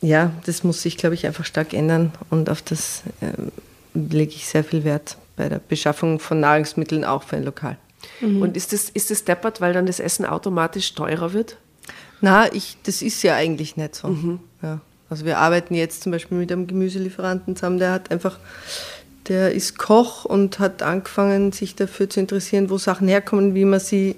ja, 0.00 0.30
das 0.46 0.64
muss 0.64 0.82
sich, 0.82 0.96
glaube 0.96 1.14
ich, 1.14 1.26
einfach 1.26 1.44
stark 1.44 1.72
ändern 1.74 2.12
und 2.30 2.48
auf 2.50 2.62
das 2.62 3.02
ähm, 3.20 3.50
lege 3.94 4.32
ich 4.34 4.46
sehr 4.46 4.64
viel 4.64 4.84
Wert 4.84 5.16
bei 5.36 5.48
der 5.48 5.58
Beschaffung 5.58 6.20
von 6.20 6.40
Nahrungsmitteln, 6.40 7.04
auch 7.04 7.22
für 7.22 7.36
ein 7.36 7.44
Lokal. 7.44 7.76
Und 8.20 8.56
ist 8.56 8.72
das, 8.72 8.88
ist 8.90 9.10
das 9.10 9.24
deppert, 9.24 9.60
weil 9.60 9.72
dann 9.72 9.86
das 9.86 9.98
Essen 10.00 10.24
automatisch 10.24 10.94
teurer 10.94 11.32
wird? 11.32 11.56
Na, 12.20 12.52
ich, 12.52 12.76
das 12.84 13.02
ist 13.02 13.22
ja 13.22 13.34
eigentlich 13.36 13.76
nicht 13.76 13.94
so. 13.94 14.38
Ja. 14.62 14.80
Also 15.10 15.24
wir 15.24 15.38
arbeiten 15.38 15.74
jetzt 15.74 16.02
zum 16.02 16.12
Beispiel 16.12 16.38
mit 16.38 16.52
einem 16.52 16.66
Gemüselieferanten 16.66 17.56
zusammen, 17.56 17.78
der 17.78 17.92
hat 17.92 18.10
einfach, 18.10 18.38
der 19.28 19.52
ist 19.52 19.78
Koch 19.78 20.24
und 20.24 20.58
hat 20.58 20.82
angefangen, 20.82 21.52
sich 21.52 21.74
dafür 21.74 22.10
zu 22.10 22.20
interessieren, 22.20 22.68
wo 22.70 22.78
Sachen 22.78 23.08
herkommen, 23.08 23.54
wie 23.54 23.64
man 23.64 23.80
sie 23.80 24.16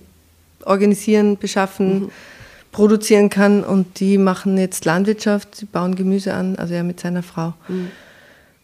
organisieren, 0.65 1.37
beschaffen, 1.37 2.11
produzieren 2.73 3.31
kann. 3.31 3.63
Und 3.63 4.01
die 4.01 4.19
machen 4.19 4.59
jetzt 4.59 4.85
Landwirtschaft, 4.85 5.55
sie 5.55 5.67
bauen 5.67 5.95
Gemüse 5.95 6.35
an, 6.35 6.57
also 6.57 6.75
er 6.75 6.83
mit 6.83 7.01
seiner 7.01 7.23
Frau. 7.23 7.55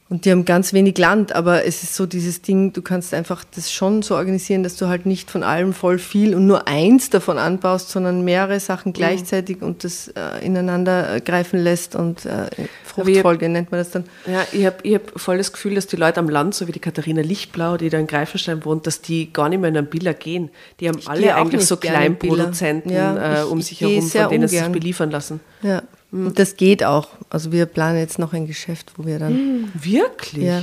Und 0.08 0.25
die 0.25 0.30
haben 0.30 0.44
ganz 0.44 0.72
wenig 0.72 0.96
Land, 0.98 1.34
aber 1.34 1.64
es 1.64 1.82
ist 1.82 1.96
so 1.96 2.06
dieses 2.06 2.40
Ding, 2.40 2.72
du 2.72 2.80
kannst 2.80 3.12
einfach 3.12 3.42
das 3.56 3.72
schon 3.72 4.02
so 4.02 4.14
organisieren, 4.14 4.62
dass 4.62 4.76
du 4.76 4.86
halt 4.86 5.04
nicht 5.04 5.32
von 5.32 5.42
allem 5.42 5.72
voll 5.72 5.98
viel 5.98 6.36
und 6.36 6.46
nur 6.46 6.68
eins 6.68 7.10
davon 7.10 7.38
anbaust, 7.38 7.88
sondern 7.90 8.22
mehrere 8.22 8.60
Sachen 8.60 8.92
gleichzeitig 8.92 9.62
und 9.62 9.82
das 9.82 10.06
äh, 10.14 10.46
ineinander 10.46 11.16
äh, 11.16 11.20
greifen 11.20 11.58
lässt 11.58 11.96
und 11.96 12.25
äh, 12.25 12.46
Fruchtfolge 12.84 13.48
nennt 13.48 13.72
man 13.72 13.80
das 13.80 13.90
dann. 13.90 14.04
Ja, 14.32 14.46
ich 14.52 14.64
habe 14.64 14.76
ich 14.84 14.94
hab 14.94 15.18
voll 15.20 15.38
das 15.38 15.52
Gefühl, 15.52 15.75
dass 15.75 15.88
die 15.88 15.96
Leute 15.96 16.20
am 16.20 16.28
Land, 16.28 16.54
so 16.54 16.68
wie 16.68 16.72
die 16.72 16.78
Katharina 16.78 17.22
Lichtblau, 17.22 17.76
die 17.76 17.88
da 17.90 17.98
in 17.98 18.06
Greifenstein 18.06 18.64
wohnt, 18.64 18.86
dass 18.86 19.00
die 19.02 19.32
gar 19.32 19.48
nicht 19.48 19.58
mehr 19.58 19.70
in 19.70 19.76
einem 19.76 19.88
Biller 19.88 20.14
gehen. 20.14 20.50
Die 20.78 20.88
haben 20.88 21.00
alle 21.06 21.20
gehe 21.22 21.36
auch 21.36 21.40
eigentlich 21.40 21.66
so. 21.66 21.76
Kleinproduzenten 21.78 22.92
Ja, 22.92 23.16
äh, 23.40 23.42
ich- 23.44 23.50
um 23.50 23.58
ich 23.58 23.66
sich 23.66 23.80
herum, 23.80 24.02
von 24.08 24.28
denen 24.28 24.46
sie 24.46 24.56
sich 24.58 24.68
beliefern 24.68 25.10
lassen. 25.10 25.40
Ja. 25.62 25.82
Und 26.25 26.38
das 26.38 26.56
geht 26.56 26.85
auch. 26.85 27.08
Also 27.28 27.52
wir 27.52 27.66
planen 27.66 27.99
jetzt 27.99 28.18
noch 28.18 28.32
ein 28.32 28.46
Geschäft, 28.46 28.92
wo 28.96 29.04
wir 29.04 29.18
dann 29.18 29.70
Wirklich? 29.75 30.44
Ja. 30.44 30.62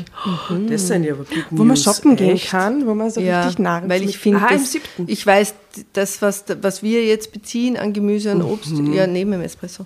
Das 0.70 0.88
sind 0.88 1.04
ja 1.04 1.14
Big 1.14 1.46
Wo 1.52 1.64
man 1.64 1.78
shoppen 1.78 2.16
gehen 2.16 2.36
Echt? 2.36 2.50
kann, 2.50 2.88
wo 2.88 2.94
man 2.94 3.12
so 3.12 3.22
ja, 3.22 3.42
richtig 3.44 3.60
Nahrungsmittel... 3.60 4.02
weil 4.02 4.10
ich 4.10 4.18
finde, 4.18 4.60
siebten. 4.60 5.06
ich 5.08 5.26
weiß, 5.26 5.54
das, 5.94 6.22
was, 6.22 6.46
was 6.62 6.84
wir 6.84 7.06
jetzt 7.06 7.32
beziehen 7.32 7.78
an 7.78 7.94
Gemüse 7.94 8.32
und 8.32 8.42
Obst, 8.42 8.72
ja, 8.94 9.08
neben 9.08 9.32
dem 9.32 9.42
Espresso. 9.42 9.86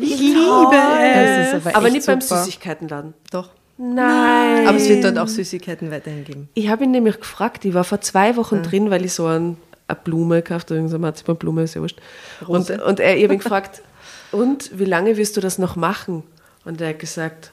Ich 0.00 0.18
liebe 0.18 0.76
es. 0.76 1.54
aber, 1.54 1.76
aber 1.76 1.90
nicht 1.90 2.02
super. 2.02 2.18
beim 2.18 2.20
Süßigkeitenladen. 2.20 3.14
Doch. 3.30 3.50
Nein. 3.76 4.66
Aber 4.68 4.76
es 4.76 4.88
wird 4.88 5.04
dort 5.04 5.18
auch 5.18 5.28
Süßigkeiten 5.28 5.90
weiterhin 5.90 6.24
geben. 6.24 6.48
Ich 6.54 6.68
habe 6.68 6.84
ihn 6.84 6.90
nämlich 6.90 7.18
gefragt, 7.18 7.64
ich 7.64 7.72
war 7.72 7.84
vor 7.84 8.00
zwei 8.02 8.36
Wochen 8.36 8.56
ja. 8.56 8.62
drin, 8.62 8.90
weil 8.90 9.04
ich 9.04 9.14
so 9.14 9.26
ein, 9.26 9.56
eine 9.90 10.00
Blume 10.02 10.42
gekauft 10.42 10.70
irgendeine 10.70 10.98
Marzipanblume, 10.98 11.62
ist 11.62 11.74
ja 11.74 11.80
wurscht. 11.80 12.00
Und, 12.46 12.70
und 12.70 13.00
er, 13.00 13.16
ich 13.16 13.24
habe 13.24 13.34
ihn 13.34 13.38
gefragt, 13.42 13.82
und 14.32 14.78
wie 14.78 14.84
lange 14.84 15.16
wirst 15.16 15.36
du 15.36 15.40
das 15.40 15.58
noch 15.58 15.76
machen? 15.76 16.22
Und 16.64 16.80
er 16.80 16.90
hat 16.90 16.98
gesagt, 16.98 17.52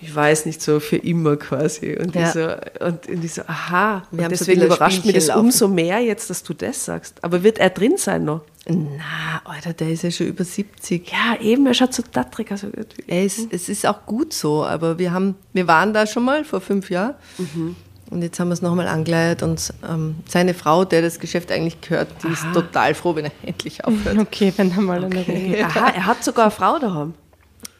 ich 0.00 0.14
weiß 0.14 0.46
nicht, 0.46 0.60
so 0.60 0.80
für 0.80 0.96
immer 0.96 1.36
quasi. 1.36 1.96
Und, 1.96 2.14
ja. 2.14 2.26
ich, 2.26 2.32
so, 2.32 2.84
und, 2.84 3.08
und 3.08 3.24
ich 3.24 3.34
so, 3.34 3.42
aha. 3.42 4.02
Wir 4.10 4.24
und 4.24 4.30
deswegen 4.30 4.60
so 4.60 4.66
überrascht 4.66 5.04
mich 5.04 5.14
das 5.14 5.28
laufen. 5.28 5.40
umso 5.40 5.68
mehr 5.68 6.00
jetzt, 6.00 6.28
dass 6.28 6.42
du 6.42 6.54
das 6.54 6.84
sagst. 6.84 7.22
Aber 7.22 7.42
wird 7.42 7.58
er 7.58 7.70
drin 7.70 7.96
sein 7.96 8.24
noch? 8.24 8.42
Na, 8.68 9.42
Alter, 9.44 9.72
der 9.72 9.90
ist 9.90 10.02
ja 10.02 10.10
schon 10.10 10.26
über 10.26 10.44
70. 10.44 11.10
Ja, 11.10 11.40
eben, 11.40 11.66
er 11.66 11.74
schaut 11.74 11.94
so 11.94 12.02
dattrig 12.10 12.50
aus. 12.50 12.66
Ist, 13.06 13.52
es 13.52 13.68
ist 13.68 13.86
auch 13.86 14.04
gut 14.06 14.32
so, 14.32 14.64
aber 14.64 14.98
wir, 14.98 15.12
haben, 15.12 15.36
wir 15.52 15.68
waren 15.68 15.94
da 15.94 16.06
schon 16.06 16.24
mal 16.24 16.44
vor 16.44 16.60
fünf 16.60 16.90
Jahren. 16.90 17.14
Mhm. 17.38 17.76
Und 18.10 18.22
jetzt 18.22 18.38
haben 18.38 18.48
wir 18.48 18.54
es 18.54 18.62
nochmal 18.62 18.86
angeleiert 18.86 19.42
und 19.42 19.72
ähm, 19.88 20.16
seine 20.28 20.54
Frau, 20.54 20.84
der 20.84 21.02
das 21.02 21.18
Geschäft 21.18 21.50
eigentlich 21.50 21.80
gehört, 21.80 22.08
die 22.22 22.28
Aha. 22.28 22.32
ist 22.32 22.46
total 22.52 22.94
froh, 22.94 23.16
wenn 23.16 23.26
er 23.26 23.32
endlich 23.42 23.84
aufhört. 23.84 24.18
Okay, 24.18 24.52
wenn 24.56 24.70
er 24.70 24.80
mal 24.80 25.04
okay. 25.04 25.56
eine 25.56 25.66
Aha, 25.76 25.88
er 25.88 26.06
hat 26.06 26.22
sogar 26.22 26.44
eine 26.46 26.50
Frau 26.52 26.78
daheim. 26.78 27.14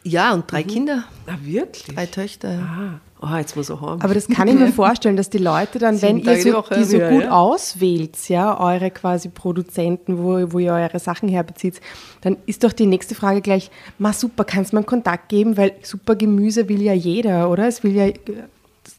Ja, 0.03 0.33
und 0.33 0.49
drei 0.51 0.63
mhm. 0.63 0.67
Kinder. 0.67 1.03
Ah, 1.27 1.35
wirklich? 1.41 1.95
Drei 1.95 2.05
Töchter. 2.05 2.49
Ah. 2.49 2.99
Oh, 3.19 3.35
jetzt 3.35 3.55
muss 3.55 3.69
er 3.69 3.81
haben. 3.81 4.01
Aber 4.01 4.13
das 4.13 4.27
kann 4.27 4.47
ich 4.47 4.53
mir 4.53 4.67
vorstellen, 4.73 5.17
dass 5.17 5.29
die 5.29 5.39
Leute 5.39 5.79
dann, 5.79 6.01
wenn 6.01 6.19
ihr 6.19 6.39
so, 6.39 6.63
die 6.75 6.83
so 6.83 6.99
gut 6.99 7.23
ja. 7.23 7.31
auswählt, 7.31 8.15
ja, 8.29 8.59
eure 8.59 8.91
quasi 8.91 9.29
Produzenten, 9.29 10.19
wo, 10.19 10.53
wo 10.53 10.59
ihr 10.59 10.73
eure 10.73 10.99
Sachen 10.99 11.27
herbezieht, 11.27 11.81
dann 12.21 12.37
ist 12.45 12.63
doch 12.63 12.73
die 12.73 12.85
nächste 12.85 13.15
Frage 13.15 13.41
gleich, 13.41 13.71
ma 13.97 14.13
super, 14.13 14.43
kannst 14.43 14.71
du 14.71 14.75
mir 14.75 14.81
einen 14.81 14.85
Kontakt 14.85 15.29
geben, 15.29 15.57
weil 15.57 15.73
super 15.81 16.15
Gemüse 16.15 16.69
will 16.69 16.81
ja 16.81 16.93
jeder, 16.93 17.49
oder? 17.49 17.67
Es 17.67 17.83
will 17.83 17.95
ja, 17.95 18.07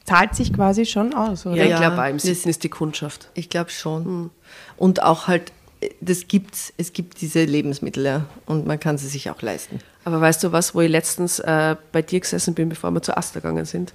zahlt 0.04 0.34
sich 0.34 0.52
quasi 0.52 0.86
schon 0.86 1.14
aus, 1.14 1.46
oder? 1.46 1.56
Ja, 1.56 1.64
ich 1.64 1.76
glaube, 1.76 1.96
beim 1.96 2.18
Sitzen 2.18 2.48
ist 2.48 2.64
die 2.64 2.68
Kundschaft. 2.68 3.28
Ich 3.34 3.48
glaube 3.48 3.70
schon. 3.70 4.04
Hm. 4.04 4.30
Und 4.76 5.02
auch 5.02 5.28
halt 5.28 5.52
das 6.00 6.26
gibt's, 6.26 6.72
es 6.76 6.92
gibt 6.92 7.20
diese 7.20 7.44
Lebensmittel, 7.44 8.04
ja, 8.04 8.26
und 8.46 8.66
man 8.66 8.80
kann 8.80 8.98
sie 8.98 9.08
sich 9.08 9.30
auch 9.30 9.40
leisten. 9.42 9.78
Aber 10.04 10.20
weißt 10.20 10.42
du 10.42 10.52
was, 10.52 10.74
wo 10.74 10.80
ich 10.80 10.90
letztens 10.90 11.38
äh, 11.38 11.76
bei 11.92 12.02
dir 12.02 12.20
gesessen 12.20 12.54
bin, 12.54 12.68
bevor 12.68 12.90
wir 12.90 13.02
zu 13.02 13.16
Asta 13.16 13.40
gegangen 13.40 13.64
sind? 13.64 13.92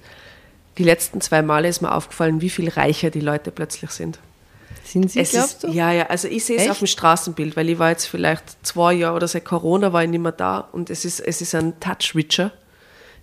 Die 0.78 0.84
letzten 0.84 1.20
zwei 1.20 1.42
Male 1.42 1.68
ist 1.68 1.82
mir 1.82 1.92
aufgefallen, 1.92 2.40
wie 2.40 2.50
viel 2.50 2.68
reicher 2.68 3.10
die 3.10 3.20
Leute 3.20 3.50
plötzlich 3.50 3.90
sind. 3.90 4.18
Sind 4.84 5.10
sie, 5.10 5.20
es 5.20 5.30
glaubst 5.30 5.54
ist, 5.54 5.64
du? 5.64 5.68
Ja, 5.68 5.92
ja, 5.92 6.06
also 6.06 6.28
ich 6.28 6.44
sehe 6.44 6.56
es 6.56 6.68
auf 6.68 6.78
dem 6.78 6.86
Straßenbild, 6.86 7.56
weil 7.56 7.68
ich 7.68 7.78
war 7.78 7.90
jetzt 7.90 8.06
vielleicht 8.06 8.66
zwei 8.66 8.94
Jahre 8.94 9.16
oder 9.16 9.28
seit 9.28 9.44
Corona 9.44 9.92
war 9.92 10.02
ich 10.02 10.10
nicht 10.10 10.20
mehr 10.20 10.32
da 10.32 10.58
und 10.60 10.90
es 10.90 11.04
ist, 11.04 11.20
es 11.20 11.40
ist 11.40 11.54
ein 11.54 11.78
Touch 11.80 12.14
richer. 12.14 12.46
Es 12.46 12.63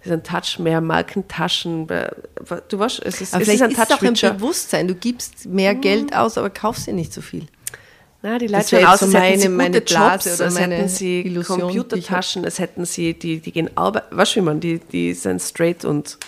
ist 0.03 0.12
ein 0.12 0.24
Touch 0.24 0.60
mehr 0.60 0.81
Markentaschen. 0.81 1.88
Du 1.88 2.79
weißt, 2.79 3.01
es 3.05 3.22
ist, 3.22 3.34
aber 3.34 3.43
es 3.43 3.50
ist 3.50 3.62
ein 3.62 3.74
Touch 3.74 4.01
ist 4.01 4.24
doch 4.24 4.29
ein 4.29 4.38
Bewusstsein. 4.38 4.88
Du 4.88 4.96
gibst 4.96 5.46
mehr 5.46 5.74
mhm. 5.74 5.81
Geld 5.81 6.15
aus, 6.15 6.38
aber 6.38 6.50
kaufst 6.50 6.88
dir 6.88 6.93
nicht 6.93 7.13
so 7.13 7.22
viel. 7.22 7.48
Na, 8.24 8.38
die 8.38 8.48
Leute 8.48 8.67
schauen 8.67 8.86
aus, 8.86 9.00
so 9.00 9.05
als 9.05 9.13
meine, 9.13 9.25
hätten 9.25 9.39
sie 9.41 9.50
meine 9.50 9.79
gute 9.79 9.93
Blase 9.93 10.29
Jobs, 10.29 10.41
als 10.41 10.60
hätten 10.60 10.88
sie 10.88 11.22
Illusion, 11.22 11.62
Computertaschen, 11.62 12.46
als 12.46 12.60
hätten 12.60 12.86
sie, 12.86 13.13
die, 13.15 13.39
die 13.39 13.51
gehen 13.51 13.75
arbeiten, 13.75 14.15
weißt 14.15 14.36
du, 14.36 14.39
wie 14.39 14.43
man, 14.43 14.60
die, 14.60 14.79
die 14.79 15.13
sind 15.13 15.41
straight 15.41 15.86
und 15.86 16.20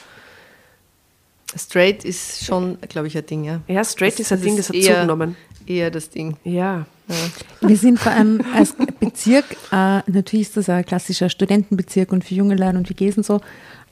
Straight 1.58 2.04
ist 2.04 2.46
schon, 2.46 2.78
glaube 2.90 3.08
ich, 3.08 3.18
ein 3.18 3.26
Ding, 3.26 3.44
ja. 3.44 3.62
Ja, 3.68 3.84
straight 3.84 4.14
das, 4.14 4.22
ist 4.22 4.32
ein 4.32 4.42
Ding, 4.42 4.58
das 4.58 4.70
hat 4.70 4.76
eher, 4.76 4.96
zugenommen. 4.96 5.36
Eher 5.66 5.92
das 5.92 6.10
Ding. 6.10 6.38
Ja. 6.44 6.86
ja. 7.08 7.16
Wir 7.62 7.78
sind 7.78 8.00
vor 8.00 8.12
allem 8.12 8.42
als 8.54 8.76
Bezirk, 9.00 9.46
äh, 9.72 10.02
natürlich 10.12 10.48
ist 10.48 10.58
das 10.58 10.70
ein 10.70 10.86
klassischer 10.86 11.30
Studentenbezirk 11.30 12.12
und 12.12 12.24
für 12.24 12.36
junge 12.36 12.56
Leute 12.56 12.78
und 12.78 12.90
wie 12.90 12.94
geht 12.94 13.18
es 13.18 13.28
so, 13.28 13.42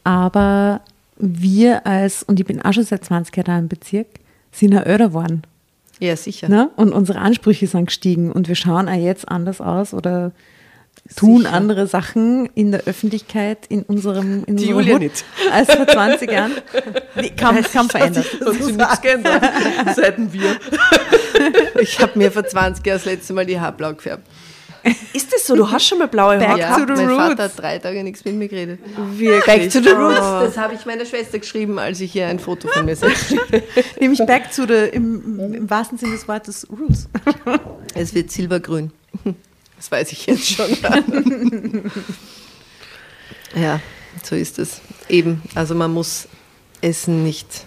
aber 0.03 0.81
wir 1.17 1.85
als, 1.85 2.23
und 2.23 2.39
ich 2.39 2.45
bin 2.45 2.61
auch 2.61 2.73
schon 2.73 2.83
seit 2.83 3.05
20 3.05 3.35
Jahren 3.37 3.63
im 3.63 3.67
Bezirk, 3.67 4.07
sind 4.51 4.73
ja 4.73 4.85
öder 4.85 5.09
geworden. 5.09 5.43
Ja, 5.99 6.15
sicher. 6.15 6.49
Ne? 6.49 6.71
Und 6.77 6.93
unsere 6.93 7.19
Ansprüche 7.19 7.67
sind 7.67 7.85
gestiegen 7.85 8.31
und 8.31 8.47
wir 8.47 8.55
schauen 8.55 8.89
auch 8.89 8.93
jetzt 8.93 9.29
anders 9.29 9.61
aus 9.61 9.93
oder 9.93 10.31
tun 11.15 11.39
sicher. 11.41 11.53
andere 11.53 11.87
Sachen 11.87 12.47
in 12.55 12.71
der 12.71 12.83
Öffentlichkeit 12.85 13.65
in 13.67 13.83
unserem 13.83 14.43
in 14.45 14.57
Die 14.57 14.67
Julia 14.67 14.93
Hut 14.93 15.01
nicht. 15.01 15.25
als 15.51 15.73
vor 15.73 15.87
20 15.87 16.31
Jahren. 16.31 16.51
Die 17.21 17.29
kam, 17.31 17.61
kam 17.63 17.89
verändert. 17.89 18.25
Hat 18.39 18.53
sich 18.53 18.77
nichts 18.77 19.01
geändert 19.01 19.43
seit 19.95 20.33
wir. 20.33 20.57
Ich 21.81 21.99
habe 21.99 22.17
mir 22.19 22.31
vor 22.31 22.45
20 22.45 22.85
Jahren 22.85 22.97
das 22.97 23.05
letzte 23.05 23.33
Mal 23.33 23.45
die 23.45 23.59
Haare 23.59 23.73
blau 23.73 23.93
gefärbt. 23.93 24.27
Ist 25.13 25.31
das 25.33 25.45
so? 25.45 25.55
Du 25.55 25.69
hast 25.69 25.85
schon 25.87 25.99
mal 25.99 26.07
blaue 26.07 26.39
Haare 26.39 26.57
Back 26.57 26.87
to 26.87 26.95
the 26.95 27.01
mein 27.01 27.09
roots. 27.09 27.27
Vater 27.29 27.43
hat 27.43 27.59
drei 27.59 27.77
Tage 27.79 28.03
nichts 28.03 28.25
mit 28.25 28.35
mir 28.35 28.47
geredet. 28.47 28.79
Wirklich? 29.15 29.45
Back 29.45 29.69
to 29.71 29.81
the 29.81 29.89
roots. 29.89 30.19
Oh. 30.19 30.45
Das 30.45 30.57
habe 30.57 30.73
ich 30.73 30.85
meiner 30.85 31.05
Schwester 31.05 31.39
geschrieben, 31.39 31.77
als 31.77 31.99
ich 32.01 32.15
ihr 32.15 32.27
ein 32.27 32.39
Foto 32.39 32.67
von 32.67 32.85
mir 32.85 32.95
sehe. 32.95 33.11
Nämlich 33.99 34.19
back 34.25 34.51
to 34.55 34.65
the, 34.67 34.89
im, 34.91 35.53
im 35.53 35.69
wahrsten 35.69 35.97
Sinne 35.97 36.13
des 36.13 36.27
Wortes, 36.27 36.67
roots. 36.71 37.07
Es 37.93 38.13
wird 38.15 38.31
silbergrün. 38.31 38.91
Das 39.81 39.91
weiß 39.91 40.11
ich 40.11 40.27
jetzt 40.27 40.47
schon. 40.47 40.69
ja, 43.55 43.81
so 44.21 44.35
ist 44.35 44.59
es. 44.59 44.79
Eben, 45.09 45.41
also 45.55 45.73
man 45.73 45.91
muss 45.91 46.27
Essen 46.81 47.23
nicht. 47.23 47.65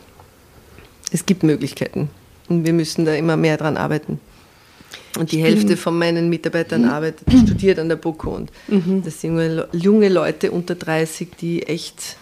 Es 1.11 1.27
gibt 1.27 1.43
Möglichkeiten. 1.43 2.09
Und 2.49 2.65
wir 2.67 2.73
müssen 2.73 3.05
da 3.05 3.15
immer 3.15 3.37
mehr 3.37 3.57
dran 3.57 3.77
arbeiten. 3.77 4.21
Und 5.19 5.33
die 5.33 5.43
Hälfte 5.43 5.77
von 5.77 5.99
meinen 5.99 6.29
Mitarbeitern 6.29 6.83
mhm. 6.83 6.91
arbeitet, 6.91 7.27
studiert 7.33 7.81
an 7.81 7.89
der 7.89 7.97
BOKU. 7.97 8.31
Und 8.31 8.53
mhm. 8.69 9.03
das 9.05 9.21
sind 9.21 9.67
junge 9.73 10.09
Leute 10.09 10.53
unter 10.53 10.77
30, 10.77 11.31
die 11.41 11.65
echt. 11.65 12.17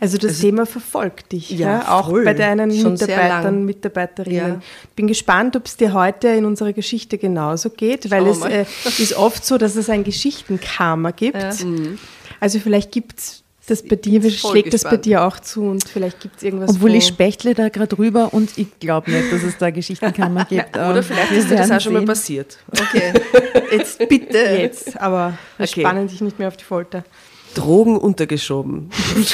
Also 0.00 0.16
das 0.16 0.30
also, 0.30 0.42
Thema 0.42 0.66
verfolgt 0.66 1.32
dich, 1.32 1.50
ja, 1.50 1.78
ja? 1.78 1.98
auch 1.98 2.12
bei 2.12 2.32
deinen 2.32 2.70
Schon 2.70 2.92
Mitarbeitern, 2.92 3.64
Mitarbeiterinnen. 3.64 4.54
Ja. 4.54 4.60
Bin 4.94 5.08
gespannt, 5.08 5.56
ob 5.56 5.66
es 5.66 5.76
dir 5.76 5.92
heute 5.92 6.28
in 6.28 6.44
unserer 6.44 6.72
Geschichte 6.72 7.18
genauso 7.18 7.70
geht, 7.70 8.10
weil 8.10 8.26
es 8.28 8.42
äh, 8.42 8.64
ist 8.98 9.14
oft 9.14 9.44
so, 9.44 9.58
dass 9.58 9.74
es 9.74 9.90
ein 9.90 10.04
Geschichtenkarma 10.04 11.10
gibt. 11.10 11.36
Ja. 11.36 11.52
Mhm. 11.64 11.98
Also 12.38 12.60
vielleicht 12.60 12.92
gibt 12.92 13.18
es 13.18 13.42
das 13.68 13.82
bei 13.82 13.96
dir 13.96 14.30
schlägt 14.30 14.72
das 14.72 14.84
bei 14.84 14.96
dir 14.96 15.24
auch 15.24 15.38
zu 15.40 15.62
und 15.62 15.86
vielleicht 15.86 16.20
gibt 16.20 16.38
es 16.38 16.42
irgendwas. 16.42 16.70
Obwohl 16.70 16.94
ich 16.94 17.06
spechtle 17.06 17.54
da 17.54 17.68
gerade 17.68 17.94
drüber 17.94 18.32
und 18.32 18.56
ich 18.56 18.78
glaube 18.80 19.10
nicht, 19.10 19.30
dass 19.30 19.42
es 19.42 19.58
da 19.58 19.70
Geschichtenkammer 19.70 20.44
gibt. 20.48 20.74
Oder 20.74 20.96
ähm, 20.96 21.02
vielleicht 21.02 21.32
ist 21.32 21.50
dir 21.50 21.56
das 21.56 21.70
auch 21.70 21.80
schon 21.80 21.92
mal 21.92 22.04
passiert. 22.04 22.56
Okay, 22.72 23.12
jetzt 23.72 23.98
bitte. 24.08 24.38
Jetzt, 24.38 24.98
aber 24.98 25.36
okay. 25.58 25.82
spannen 25.82 26.08
dich 26.08 26.22
nicht 26.22 26.38
mehr 26.38 26.48
auf 26.48 26.56
die 26.56 26.64
Folter. 26.64 27.04
Drogen 27.54 27.96
untergeschoben. 27.96 28.90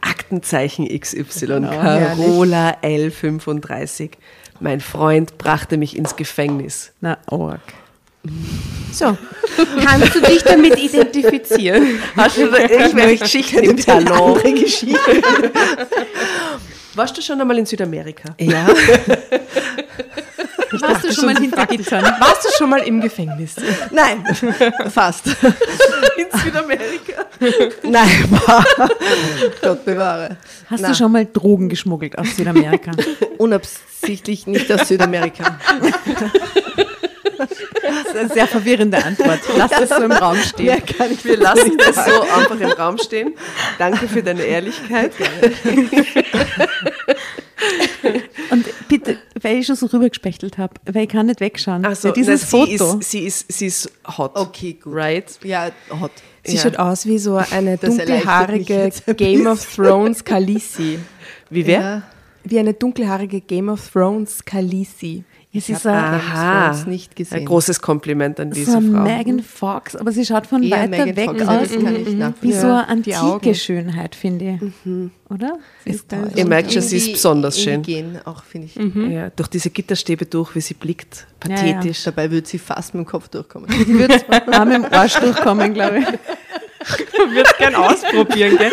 Aktenzeichen 0.00 0.88
XY. 0.88 1.46
Genau, 1.46 1.70
Carola 1.70 2.76
L35. 2.82 4.10
Mein 4.60 4.80
Freund 4.80 5.38
brachte 5.38 5.76
mich 5.76 5.96
ins 5.96 6.16
Gefängnis. 6.16 6.92
Na, 7.00 7.18
org. 7.26 7.60
So, 8.92 9.18
kannst 9.84 10.14
du 10.14 10.20
dich 10.20 10.44
damit 10.44 10.78
identifizieren? 10.78 11.98
Hast 12.16 12.36
du 12.36 12.46
da 12.46 12.58
irgendwelche 12.58 13.24
Geschichten 13.24 13.58
im 13.58 13.76
Talon? 13.76 14.36
Andere 14.36 14.52
Geschichten. 14.52 14.94
Warst 16.94 17.16
du 17.16 17.22
schon 17.22 17.40
einmal 17.40 17.58
in 17.58 17.66
Südamerika? 17.66 18.34
Ja. 18.38 18.68
Warst 20.80 21.04
du 21.04 21.12
schon 21.12 21.26
mal 21.26 21.36
hinter 21.36 21.66
Gittern? 21.66 22.04
Warst 22.04 22.44
du 22.44 22.48
schon 22.56 22.70
mal 22.70 22.80
im 22.80 23.00
Gefängnis? 23.00 23.56
Nein, 23.90 24.24
fast. 24.90 25.26
In 26.16 26.40
Südamerika? 26.40 27.26
Nein, 27.82 28.40
Gott 29.60 29.84
bewahre. 29.84 30.36
Hast 30.68 30.80
Nein. 30.80 30.92
du 30.92 30.96
schon 30.96 31.12
mal 31.12 31.26
Drogen 31.26 31.68
geschmuggelt 31.68 32.18
aus 32.18 32.36
Südamerika? 32.36 32.92
Unabsichtlich 33.38 34.46
nicht 34.46 34.70
aus 34.72 34.88
Südamerika. 34.88 35.58
Das 37.48 38.06
ist 38.06 38.16
eine 38.16 38.28
sehr 38.28 38.46
verwirrende 38.46 39.04
Antwort. 39.04 39.40
Lass 39.56 39.70
das 39.70 39.88
so 39.88 40.02
im 40.02 40.12
Raum 40.12 40.36
stehen. 40.36 40.82
Wir 41.22 41.36
lassen 41.36 41.76
das 41.78 41.96
so 41.96 42.22
einfach 42.22 42.60
im 42.60 42.70
Raum 42.70 42.98
stehen. 42.98 43.34
Danke 43.78 44.08
für 44.08 44.22
deine 44.22 44.42
Ehrlichkeit. 44.42 45.12
Und 48.50 48.66
bitte, 48.88 49.18
weil 49.40 49.58
ich 49.58 49.66
schon 49.66 49.76
so 49.76 49.86
rübergespechtelt 49.86 50.58
habe, 50.58 50.74
weil 50.84 51.04
ich 51.04 51.08
kann 51.08 51.26
nicht 51.26 51.40
wegschauen. 51.40 51.84
Ach 51.86 51.94
so, 51.94 52.08
ja, 52.08 52.14
dieses 52.14 52.42
na, 52.42 52.66
sie 52.66 52.78
Foto. 52.78 52.98
Ist, 52.98 53.10
sie, 53.10 53.26
ist, 53.26 53.52
sie 53.52 53.66
ist 53.66 53.90
hot. 54.18 54.36
Okay, 54.36 54.74
gut. 54.74 54.94
Right? 54.94 55.38
Ja, 55.44 55.70
hot. 56.00 56.10
Sie 56.44 56.56
ja. 56.56 56.62
schaut 56.62 56.76
aus 56.76 57.06
wie 57.06 57.18
so 57.18 57.36
eine 57.36 57.78
dunkelhaarige 57.78 58.90
Game 59.16 59.46
of 59.46 59.74
Thrones 59.74 60.24
Khaleesi. 60.24 60.98
Wie 61.50 61.66
wer? 61.66 61.80
Ja. 61.80 62.02
Wie 62.44 62.58
eine 62.58 62.74
dunkelhaarige 62.74 63.40
Game 63.40 63.68
of 63.68 63.90
Thrones 63.90 64.44
Khaleesi. 64.44 65.24
Es 65.54 65.68
ist 65.68 65.86
ein, 65.86 66.84
nicht 66.86 67.14
gesehen. 67.14 67.38
ein 67.40 67.44
großes 67.44 67.82
Kompliment 67.82 68.40
an 68.40 68.52
so 68.52 68.54
diese 68.54 68.76
eine 68.78 68.90
Frau. 68.90 69.02
Megan 69.02 69.40
Fox, 69.42 69.94
aber 69.94 70.10
sie 70.10 70.24
schaut 70.24 70.46
von 70.46 70.62
Eher 70.62 70.70
weiter 70.70 70.88
Megan 70.88 71.16
weg 71.16 71.28
Fox, 71.28 71.42
aus. 71.46 71.70
ich 71.70 72.42
Wie 72.42 72.52
so 72.52 72.66
eine 72.68 73.02
Die 73.02 73.14
antike 73.14 73.20
Augen. 73.20 73.54
Schönheit, 73.54 74.14
finde 74.14 74.58
ich. 74.84 74.90
Oder? 75.30 75.58
Sie 75.84 75.90
ist 75.90 76.08
toll. 76.08 76.30
Ihr 76.34 76.46
merkt 76.46 76.72
schon, 76.72 76.80
sie 76.80 76.96
ist 76.96 77.02
Irgendwie 77.02 77.12
besonders 77.12 77.60
schön. 77.60 78.18
auch, 78.24 78.44
finde 78.44 78.68
ich. 78.68 78.76
Ja, 79.12 79.28
durch 79.28 79.48
diese 79.48 79.68
Gitterstäbe 79.68 80.24
durch, 80.24 80.54
wie 80.54 80.62
sie 80.62 80.74
blickt. 80.74 81.26
Ja, 81.46 81.50
ja. 81.50 81.56
Pathetisch. 81.56 82.04
Dabei 82.04 82.30
würde 82.30 82.48
sie 82.48 82.58
fast 82.58 82.94
mit 82.94 83.04
dem 83.04 83.10
Kopf 83.10 83.28
durchkommen. 83.28 83.68
Wird 83.88 84.24
auch 84.54 84.64
mit 84.64 84.74
dem 84.74 84.84
Arsch 84.86 85.16
durchkommen, 85.16 85.74
glaube 85.74 85.98
ich. 85.98 86.06
würde 87.12 87.44
es 87.44 87.56
gerne 87.58 87.78
ausprobieren, 87.78 88.56
gell? 88.56 88.72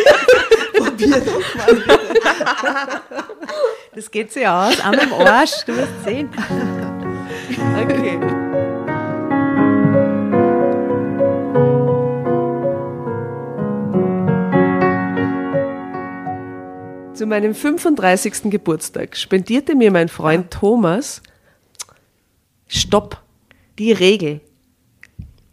Das 3.95 4.11
geht 4.11 4.31
sie 4.31 4.45
aus, 4.47 4.77
mit 4.91 5.01
dem 5.01 5.13
Arsch, 5.13 5.65
du 5.65 5.75
wirst 5.75 6.03
sehen. 6.05 6.29
Okay. 7.75 8.19
Zu 17.13 17.25
meinem 17.25 17.53
35. 17.53 18.43
Geburtstag 18.49 19.17
spendierte 19.17 19.75
mir 19.75 19.91
mein 19.91 20.07
Freund 20.07 20.51
Thomas 20.51 21.21
Stopp, 22.67 23.21
die 23.77 23.91
Regel. 23.91 24.39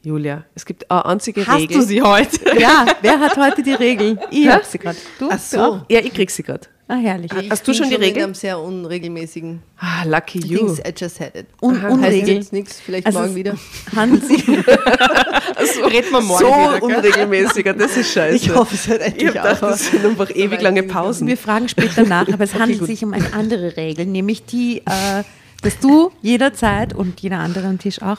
Julia, 0.06 0.44
es 0.54 0.64
gibt 0.64 0.88
eine 0.88 1.04
einzige 1.04 1.44
Hast 1.44 1.58
Regel. 1.62 1.78
du 1.78 1.82
sie 1.82 2.00
heute? 2.00 2.38
Ja, 2.60 2.86
wer 3.02 3.18
hat 3.18 3.36
heute 3.36 3.60
die 3.64 3.72
Regel? 3.72 4.16
Ich 4.30 4.46
hab 4.48 4.64
sie 4.64 4.78
gerade. 4.78 4.96
Du? 5.18 5.28
Ach 5.28 5.36
so. 5.40 5.58
auch? 5.60 5.80
Ja, 5.88 5.98
ich 5.98 6.14
krieg 6.14 6.30
sie 6.30 6.44
gerade. 6.44 6.60
Ah, 6.86 6.94
herrlich. 6.94 7.32
Hast 7.50 7.66
du 7.66 7.72
bin 7.72 7.74
schon 7.80 7.88
die 7.90 7.96
Regel? 7.96 8.18
in 8.18 8.22
einem 8.26 8.34
sehr 8.34 8.60
unregelmäßigen 8.60 9.60
Ah, 9.80 10.04
lucky 10.04 10.38
you. 10.46 10.58
Dings. 10.58 10.78
I 10.78 10.92
just 10.96 11.18
had 11.18 11.34
it. 11.34 11.46
Un 11.60 11.82
Heißt 11.82 11.92
Unregel. 11.92 12.34
jetzt 12.36 12.52
nichts, 12.52 12.78
vielleicht 12.78 13.04
Also 13.08 13.18
morgen 13.18 13.34
wieder. 13.34 13.56
Handelt 13.96 14.24
sich, 14.24 14.46
Reden 14.48 16.12
wir 16.12 16.20
morgen 16.20 16.38
so 16.38 16.46
wieder, 16.46 16.82
unregelmäßiger, 16.84 17.74
das 17.74 17.96
ist 17.96 18.12
scheiße. 18.12 18.36
Ich 18.36 18.54
hoffe, 18.54 18.76
es 18.76 18.86
Ich 18.86 18.92
endlich 19.00 19.26
hab 19.26 19.34
gedacht, 19.42 19.62
auf. 19.64 19.70
das 19.70 19.90
sind 19.90 20.06
einfach 20.06 20.30
ewig 20.30 20.60
lange 20.62 20.84
Pausen. 20.84 21.26
wir 21.26 21.36
fragen 21.36 21.68
später 21.68 22.04
nach, 22.04 22.28
aber 22.32 22.44
es 22.44 22.54
handelt 22.58 22.86
sich 22.86 23.02
um 23.04 23.12
eine 23.12 23.32
andere 23.32 23.76
Regel, 23.76 24.06
nämlich 24.06 24.44
die, 24.44 24.82
äh, 24.86 25.24
dass 25.62 25.80
du 25.80 26.12
jederzeit 26.22 26.94
und 26.94 27.20
jeder 27.20 27.40
andere 27.40 27.66
am 27.66 27.80
Tisch 27.80 28.00
auch 28.02 28.18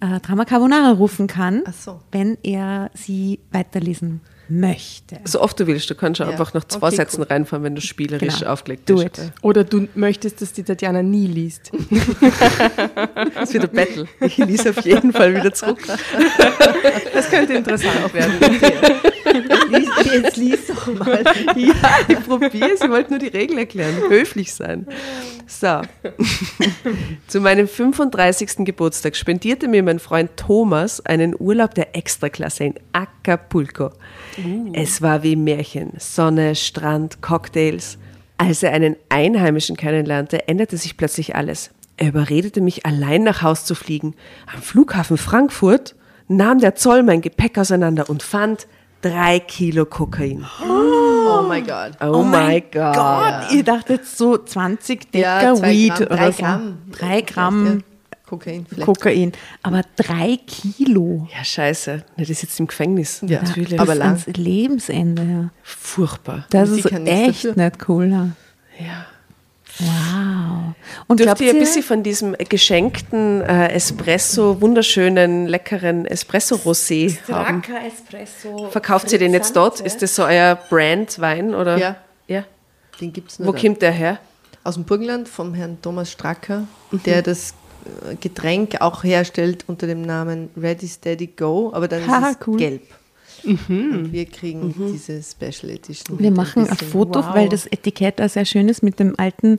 äh, 0.00 0.20
Drama 0.20 0.44
Carbonara 0.44 0.92
rufen 0.92 1.26
kann, 1.26 1.62
Ach 1.66 1.72
so. 1.72 2.00
wenn 2.12 2.38
er 2.42 2.90
sie 2.94 3.40
weiterlesen 3.52 4.20
möchte. 4.52 5.18
So 5.24 5.40
oft 5.40 5.60
du 5.60 5.66
willst, 5.68 5.88
du 5.90 5.94
kannst 5.94 6.18
schon 6.18 6.26
Ja. 6.26 6.32
einfach 6.32 6.52
nach 6.54 6.64
zwei 6.64 6.88
Okay, 6.88 6.96
Sätzen 6.96 7.20
cool. 7.20 7.26
reinfahren, 7.28 7.62
wenn 7.62 7.76
du 7.76 7.80
spielerisch 7.80 8.40
Genau. 8.40 8.50
aufgelegt 8.50 8.88
Do 8.90 8.94
bist. 8.96 9.18
it. 9.18 9.32
Oder 9.42 9.62
du 9.62 9.86
möchtest, 9.94 10.42
dass 10.42 10.52
die 10.52 10.64
Tatjana 10.64 11.02
nie 11.02 11.26
liest. 11.28 11.70
Das 13.34 13.52
wird 13.52 13.64
ein 13.64 13.70
Battle. 13.76 14.06
Ich 14.20 14.36
lese 14.38 14.70
auf 14.70 14.84
jeden 14.84 15.12
Fall 15.12 15.34
wieder 15.34 15.52
zurück. 15.52 15.78
Das 17.14 17.30
könnte 17.30 17.54
interessant 17.54 18.12
werden. 18.14 18.32
Lies, 19.70 19.88
jetzt 20.12 20.36
lies 20.36 20.66
doch 20.66 20.86
mal. 20.94 21.22
Ja, 21.56 21.74
ich 22.08 22.20
probiere 22.26 22.70
es. 22.72 22.80
Ich 22.80 22.90
wollte 22.90 23.10
nur 23.10 23.18
die 23.18 23.28
Regel 23.28 23.58
erklären. 23.58 23.94
Höflich 24.08 24.54
sein. 24.54 24.86
So. 25.46 25.82
Zu 27.26 27.40
meinem 27.40 27.68
35. 27.68 28.64
Geburtstag 28.64 29.16
spendierte 29.16 29.68
mir 29.68 29.82
mein 29.82 29.98
Freund 29.98 30.30
Thomas 30.36 31.04
einen 31.04 31.34
Urlaub 31.38 31.74
der 31.74 31.96
Extraklasse 31.96 32.64
in 32.64 32.74
Acapulco. 32.92 33.90
Es 34.72 35.02
war 35.02 35.22
wie 35.22 35.36
Märchen. 35.36 35.92
Sonne, 35.98 36.54
Strand, 36.54 37.20
Cocktails. 37.20 37.98
Als 38.38 38.62
er 38.62 38.72
einen 38.72 38.96
Einheimischen 39.08 39.76
kennenlernte, 39.76 40.48
änderte 40.48 40.76
sich 40.76 40.96
plötzlich 40.96 41.36
alles. 41.36 41.70
Er 41.96 42.08
überredete 42.08 42.62
mich, 42.62 42.86
allein 42.86 43.24
nach 43.24 43.42
Haus 43.42 43.66
zu 43.66 43.74
fliegen. 43.74 44.14
Am 44.54 44.62
Flughafen 44.62 45.18
Frankfurt 45.18 45.94
nahm 46.28 46.58
der 46.58 46.74
Zoll 46.74 47.02
mein 47.02 47.20
Gepäck 47.20 47.58
auseinander 47.58 48.08
und 48.08 48.22
fand 48.22 48.66
drei 49.00 49.40
Kilo 49.40 49.84
Kokain. 49.86 50.44
Oh 50.62 51.42
mein 51.46 51.66
Gott. 51.66 51.92
Oh, 52.00 52.22
my 52.22 52.60
God. 52.60 52.94
Gott, 52.94 53.52
ihr 53.52 53.64
dachtet 53.64 54.06
so 54.06 54.36
20 54.38 55.10
Decker 55.12 55.54
Ja, 55.54 55.62
Weed 55.62 55.94
Gramm, 55.94 56.06
oder 56.06 56.16
drei 56.16 56.32
so. 56.32 56.38
Gramm. 56.42 56.78
Drei 56.92 57.20
Gramm 57.22 57.66
Ja, 57.66 57.72
Kokain 58.26 58.66
vielleicht. 58.68 58.86
Kokain. 58.86 59.32
Aber 59.62 59.82
drei 59.96 60.38
Kilo. 60.46 61.28
Ja, 61.36 61.44
scheiße. 61.44 62.04
Ne, 62.16 62.24
die 62.24 62.34
sitzt 62.34 62.58
im 62.60 62.66
Gefängnis. 62.66 63.22
Ja. 63.26 63.42
Natürlich. 63.42 63.80
Aber 63.80 63.94
lang. 63.94 64.08
ans 64.08 64.26
Lebensende. 64.26 65.22
Ja. 65.22 65.50
Furchtbar. 65.62 66.46
Das 66.50 66.70
Und 66.70 66.78
ist 66.78 66.92
echt 66.92 67.44
dafür. 67.46 67.54
nicht 67.56 67.88
cool. 67.88 68.06
Ja. 68.10 68.28
Ja. 68.78 69.06
Wow. 69.80 70.74
Und 71.06 71.20
Dürft 71.20 71.26
glaubt 71.26 71.40
ihr 71.40 71.52
ein 71.52 71.58
bisschen 71.58 71.82
von 71.82 72.02
diesem 72.02 72.36
geschenkten 72.48 73.40
äh, 73.42 73.72
Espresso, 73.72 74.60
wunderschönen, 74.60 75.46
leckeren 75.46 76.06
Espresso-Rosé 76.06 77.18
haben? 77.30 77.62
Espresso. 77.86 78.68
Verkauft 78.70 79.12
ihr 79.12 79.18
den 79.18 79.32
jetzt 79.32 79.56
dort? 79.56 79.80
Ist 79.80 80.02
das 80.02 80.14
so 80.14 80.24
euer 80.24 80.56
Brand-Wein? 80.68 81.54
Oder? 81.54 81.78
Ja. 81.78 81.96
ja. 82.28 82.44
Den 83.00 83.12
gibt 83.12 83.32
es 83.32 83.38
nur 83.38 83.48
Wo 83.48 83.52
da. 83.52 83.60
kommt 83.60 83.82
der 83.82 83.92
her? 83.92 84.18
Aus 84.62 84.74
dem 84.74 84.84
Burgenland 84.84 85.28
vom 85.28 85.54
Herrn 85.54 85.78
Thomas 85.80 86.12
Stracker, 86.12 86.64
der 87.06 87.22
das 87.22 87.54
äh, 88.10 88.14
Getränk 88.16 88.80
auch 88.80 89.02
herstellt 89.04 89.64
unter 89.66 89.86
dem 89.86 90.02
Namen 90.02 90.50
Ready 90.56 90.86
Steady 90.86 91.28
Go, 91.28 91.70
aber 91.72 91.88
dann 91.88 92.06
Haha, 92.06 92.30
ist 92.30 92.40
es 92.40 92.46
cool. 92.46 92.56
gelb. 92.58 92.82
Und 93.44 94.12
wir 94.12 94.26
kriegen 94.26 94.74
diese 94.92 95.22
Special 95.22 95.70
Edition. 95.72 96.18
Wir 96.18 96.30
machen 96.30 96.64
ein 96.64 96.68
bisschen- 96.70 96.88
Foto, 96.88 97.20
wow. 97.24 97.34
weil 97.34 97.48
das 97.48 97.66
Etikett 97.66 98.20
auch 98.20 98.28
sehr 98.28 98.44
schön 98.44 98.68
ist 98.68 98.82
mit 98.82 98.98
dem 98.98 99.14
alten 99.18 99.58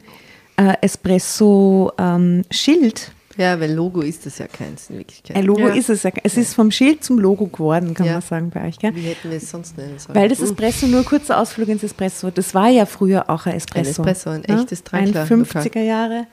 äh, 0.58 0.74
Espresso-Schild. 0.82 3.12
Ja, 3.38 3.58
weil 3.62 3.72
Logo 3.74 4.02
ist 4.02 4.26
das 4.26 4.38
ja 4.39 4.48
keins 4.48 4.89
in 4.89 4.98
Wirklichkeit. 4.98 5.38
Ein 5.38 5.46
Logo 5.46 5.62
Ja. 5.62 5.74
ist 5.74 5.89
es 5.89 6.04
ja. 6.04 6.12
Es 6.22 6.36
ist 6.36 6.54
vom 6.54 6.70
Schild 6.70 7.02
zum 7.04 7.17
Logo 7.17 7.48
geworden, 7.48 7.94
kann 7.94 8.06
Ja. 8.06 8.13
man 8.13 8.22
sagen 8.22 8.50
bei 8.54 8.67
euch. 8.67 8.78
Gell? 8.78 8.94
Wie 8.94 9.02
hätten 9.04 9.30
wir 9.30 9.38
es 9.38 9.50
sonst 9.50 9.78
nennen 9.78 9.98
sollen? 9.98 10.15
Weil 10.15 10.28
das 10.28 10.41
Espresso, 10.41 10.86
nur 10.88 11.04
kurzer 11.06 11.39
Ausflug 11.39 11.70
ins 11.70 11.82
Espresso, 11.82 12.30
das 12.30 12.54
war 12.54 12.67
ja 12.67 12.86
früher 12.86 13.30
auch 13.30 13.46
ein 13.46 13.56
Espresso. 13.56 14.04
Ein 14.04 14.10
Espresso, 14.10 14.30
ein 14.32 14.44
Ja? 14.48 14.60
echtes 14.60 14.84
Ein 14.91 15.13
Tränkler- 15.13 15.26
50er 15.26 15.82
Jahre 15.82 16.28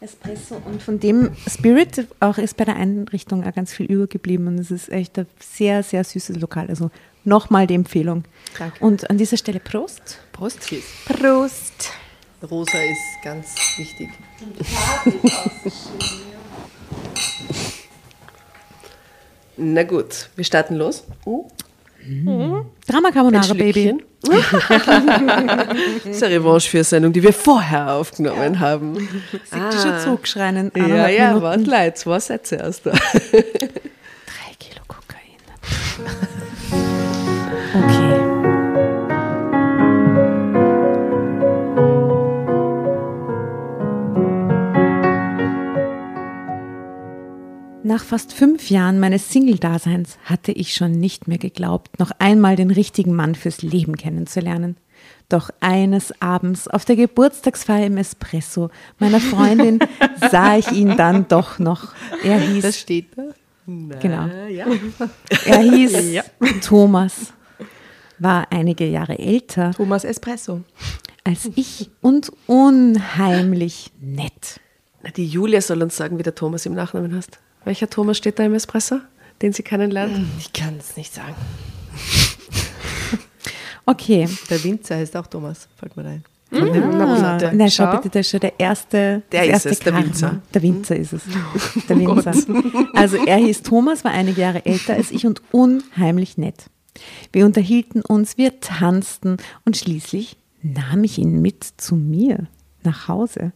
Espresso. 0.00 0.60
Und 0.64 0.82
von 0.82 1.00
dem 1.00 1.30
Spirit 1.48 2.06
auch 2.20 2.38
ist 2.38 2.56
bei 2.56 2.64
der 2.64 2.76
Einrichtung 2.76 3.44
auch 3.44 3.54
ganz 3.54 3.72
viel 3.72 3.86
übergeblieben. 3.86 4.46
Und 4.46 4.58
es 4.58 4.70
ist 4.70 4.90
echt 4.90 5.18
ein 5.18 5.26
sehr, 5.38 5.82
sehr 5.82 6.04
süßes 6.04 6.40
Lokal. 6.40 6.68
Also 6.68 6.90
nochmal 7.24 7.66
die 7.66 7.74
Empfehlung. 7.74 8.24
Danke. 8.58 8.84
Und 8.84 9.10
an 9.10 9.18
dieser 9.18 9.36
Stelle 9.36 9.60
Prost. 9.60 10.20
Prost. 10.32 10.60
Cheers. 10.60 10.84
Prost. 11.06 11.90
Rosa 12.42 12.78
ist 12.78 13.24
ganz 13.24 13.54
wichtig. 13.78 14.10
Na 19.56 19.82
gut, 19.84 20.28
wir 20.36 20.44
starten 20.44 20.76
los. 20.76 21.04
Drama 22.86 23.10
Carbonara, 23.10 23.54
Baby. 23.54 23.94
Das 24.22 24.38
ist 26.04 26.22
eine 26.22 26.34
Revanche 26.34 26.70
für 26.70 26.78
eine 26.78 26.84
Sendung, 26.84 27.12
die 27.12 27.22
wir 27.22 27.32
vorher 27.32 27.92
aufgenommen 27.92 28.58
haben. 28.60 28.96
Sieht 29.32 29.72
die 29.72 29.76
schon 29.76 29.98
zurückschreien. 30.00 30.72
Ja, 30.74 31.08
ja, 31.08 31.40
warte, 31.40 31.94
zwei 31.94 32.18
Sätze 32.18 32.56
erst 32.56 32.86
da. 32.86 32.90
Drei 33.32 34.54
Kilo 34.58 34.82
Kokain. 34.88 36.26
Nach 47.86 48.02
fast 48.02 48.32
fünf 48.32 48.68
Jahren 48.68 48.98
meines 48.98 49.30
Single-Daseins 49.30 50.18
hatte 50.24 50.50
ich 50.50 50.74
schon 50.74 50.90
nicht 50.90 51.28
mehr 51.28 51.38
geglaubt, 51.38 52.00
noch 52.00 52.10
einmal 52.18 52.56
den 52.56 52.72
richtigen 52.72 53.14
Mann 53.14 53.36
fürs 53.36 53.62
Leben 53.62 53.96
kennenzulernen. 53.96 54.76
Doch 55.28 55.50
eines 55.60 56.12
Abends 56.20 56.66
auf 56.66 56.84
der 56.84 56.96
Geburtstagsfeier 56.96 57.86
im 57.86 57.96
Espresso 57.96 58.70
meiner 58.98 59.20
Freundin 59.20 59.78
sah 60.32 60.56
ich 60.56 60.72
ihn 60.72 60.96
dann 60.96 61.28
doch 61.28 61.60
noch. 61.60 61.94
Er 62.24 62.40
hieß 62.40 62.62
Das 62.62 62.80
steht 62.80 63.16
da. 63.16 63.22
Genau. 63.66 64.26
ja. 64.48 64.66
Er 65.44 65.60
hieß 65.60 66.24
Thomas, 66.62 67.34
war 68.18 68.48
einige 68.50 68.88
Jahre 68.88 69.16
älter 69.16 69.70
Thomas 69.70 70.02
Espresso. 70.02 70.62
als 71.22 71.48
ich 71.54 71.88
und 72.00 72.32
unheimlich 72.48 73.92
nett. 74.00 74.60
Die 75.16 75.28
Julia 75.28 75.60
soll 75.60 75.84
uns 75.84 75.96
sagen, 75.96 76.18
wie 76.18 76.24
der 76.24 76.34
Thomas 76.34 76.66
im 76.66 76.74
Nachnamen 76.74 77.14
heißt. 77.14 77.38
Welcher 77.66 77.90
Thomas 77.90 78.16
steht 78.16 78.38
da 78.38 78.44
im 78.44 78.54
Espresso, 78.54 79.00
den 79.42 79.52
sie 79.52 79.64
kennenlernt? 79.64 80.24
Ich 80.38 80.52
kann 80.52 80.76
es 80.78 80.96
nicht 80.96 81.12
sagen. 81.12 81.34
Okay. 83.88 84.28
Der 84.50 84.64
Winzer 84.64 84.96
heißt 84.96 85.16
auch 85.16 85.28
Thomas, 85.28 85.68
fällt 85.76 85.96
mir 85.96 86.04
ein. 86.04 86.24
Ah, 86.50 86.58
bitte. 86.58 87.52
nein, 87.56 87.70
schau 87.70 87.84
Schau. 87.84 87.96
bitte, 87.96 88.08
das 88.08 88.26
ist 88.26 88.30
schon 88.32 88.40
der 88.40 88.58
erste. 88.58 89.22
Der 89.30 89.44
ist 89.44 89.50
erste 89.50 89.68
es, 89.68 89.78
der 89.78 89.92
Karma. 89.92 90.06
Winzer. 90.08 90.42
Der 90.52 90.62
Winzer 90.62 90.96
ist 90.96 91.12
es. 91.12 91.22
Der 91.88 91.96
Winzer. 91.96 92.32
Also 92.94 93.16
er 93.24 93.36
hieß 93.36 93.62
Thomas, 93.62 94.04
war 94.04 94.10
einige 94.10 94.40
Jahre 94.40 94.66
älter 94.66 94.94
als 94.94 95.12
ich 95.12 95.24
und 95.24 95.40
unheimlich 95.52 96.36
nett. 96.36 96.64
Wir 97.32 97.46
unterhielten 97.46 98.02
uns, 98.02 98.36
wir 98.36 98.58
tanzten 98.58 99.36
und 99.64 99.76
schließlich 99.76 100.36
nahm 100.62 101.04
ich 101.04 101.18
ihn 101.18 101.40
mit 101.40 101.62
zu 101.76 101.94
mir 101.94 102.48
nach 102.82 103.06
Hause. 103.06 103.52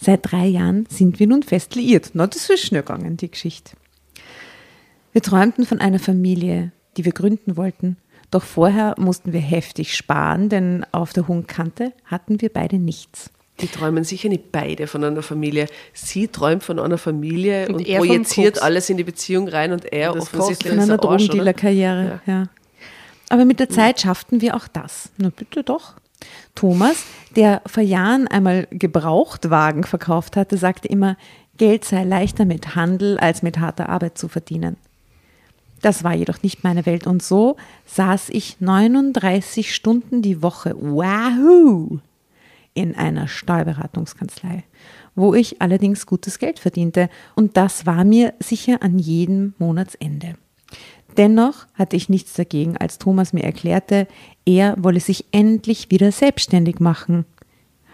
Seit 0.00 0.30
drei 0.30 0.46
Jahren 0.46 0.86
sind 0.88 1.18
wir 1.20 1.26
nun 1.26 1.42
fest 1.42 1.74
liiert. 1.74 2.10
Na, 2.14 2.26
das 2.26 2.48
ist 2.48 2.60
schnell 2.60 2.82
gegangen, 2.82 3.16
die 3.16 3.30
Geschichte. 3.30 3.72
Wir 5.12 5.22
träumten 5.22 5.66
von 5.66 5.80
einer 5.80 5.98
Familie, 5.98 6.72
die 6.96 7.04
wir 7.04 7.12
gründen 7.12 7.56
wollten. 7.56 7.96
Doch 8.30 8.44
vorher 8.44 8.94
mussten 8.96 9.32
wir 9.32 9.40
heftig 9.40 9.96
sparen, 9.96 10.48
denn 10.48 10.86
auf 10.92 11.12
der 11.12 11.26
hohen 11.26 11.46
Kante 11.46 11.92
hatten 12.04 12.40
wir 12.40 12.48
beide 12.48 12.78
nichts. 12.78 13.30
Die 13.60 13.66
träumen 13.66 14.04
sicher 14.04 14.28
nicht 14.28 14.52
beide 14.52 14.86
von 14.86 15.04
einer 15.04 15.22
Familie. 15.22 15.66
Sie 15.92 16.28
träumt 16.28 16.62
von 16.62 16.78
einer 16.78 16.96
Familie 16.96 17.68
und, 17.68 17.74
Und 17.76 17.86
er 17.86 17.98
projiziert 17.98 18.62
alles 18.62 18.88
in 18.88 18.96
die 18.96 19.04
Beziehung 19.04 19.48
rein 19.48 19.72
und 19.72 19.92
er 19.92 20.14
das 20.14 20.22
offensichtlich 20.22 20.72
Von 20.72 20.80
einer? 20.80 20.96
Drogendealer-Karriere, 20.96 22.20
ja. 22.26 22.44
Aber 23.28 23.44
mit 23.44 23.60
der 23.60 23.68
Zeit 23.68 24.00
schafften 24.00 24.40
wir 24.40 24.56
auch 24.56 24.66
das. 24.66 25.10
Na 25.18 25.30
bitte 25.30 25.62
doch. 25.62 25.94
Thomas, 26.54 27.04
der 27.36 27.62
vor 27.66 27.82
Jahren 27.82 28.28
einmal 28.28 28.66
Gebrauchtwagen 28.70 29.84
verkauft 29.84 30.36
hatte, 30.36 30.56
sagte 30.56 30.88
immer, 30.88 31.16
Geld 31.56 31.84
sei 31.84 32.04
leichter 32.04 32.44
mit 32.44 32.74
Handel 32.74 33.18
als 33.18 33.42
mit 33.42 33.58
harter 33.58 33.88
Arbeit 33.88 34.16
zu 34.16 34.28
verdienen. 34.28 34.76
Das 35.82 36.04
war 36.04 36.14
jedoch 36.14 36.42
nicht 36.42 36.64
meine 36.64 36.84
Welt 36.86 37.06
und 37.06 37.22
so 37.22 37.56
saß 37.86 38.30
ich 38.30 38.60
39 38.60 39.74
Stunden 39.74 40.22
die 40.22 40.42
Woche, 40.42 40.74
wahoo, 40.76 42.00
in 42.74 42.94
einer 42.94 43.28
Steuerberatungskanzlei, 43.28 44.64
wo 45.14 45.34
ich 45.34 45.60
allerdings 45.60 46.06
gutes 46.06 46.38
Geld 46.38 46.58
verdiente 46.58 47.08
und 47.34 47.56
das 47.56 47.86
war 47.86 48.04
mir 48.04 48.34
sicher 48.38 48.82
an 48.82 48.98
jedem 48.98 49.54
Monatsende. 49.58 50.34
Dennoch 51.16 51.66
hatte 51.74 51.96
ich 51.96 52.08
nichts 52.08 52.34
dagegen, 52.34 52.76
als 52.76 52.98
Thomas 52.98 53.32
mir 53.32 53.44
erklärte, 53.44 54.06
er 54.46 54.74
wolle 54.78 55.00
sich 55.00 55.24
endlich 55.32 55.90
wieder 55.90 56.12
selbstständig 56.12 56.80
machen. 56.80 57.24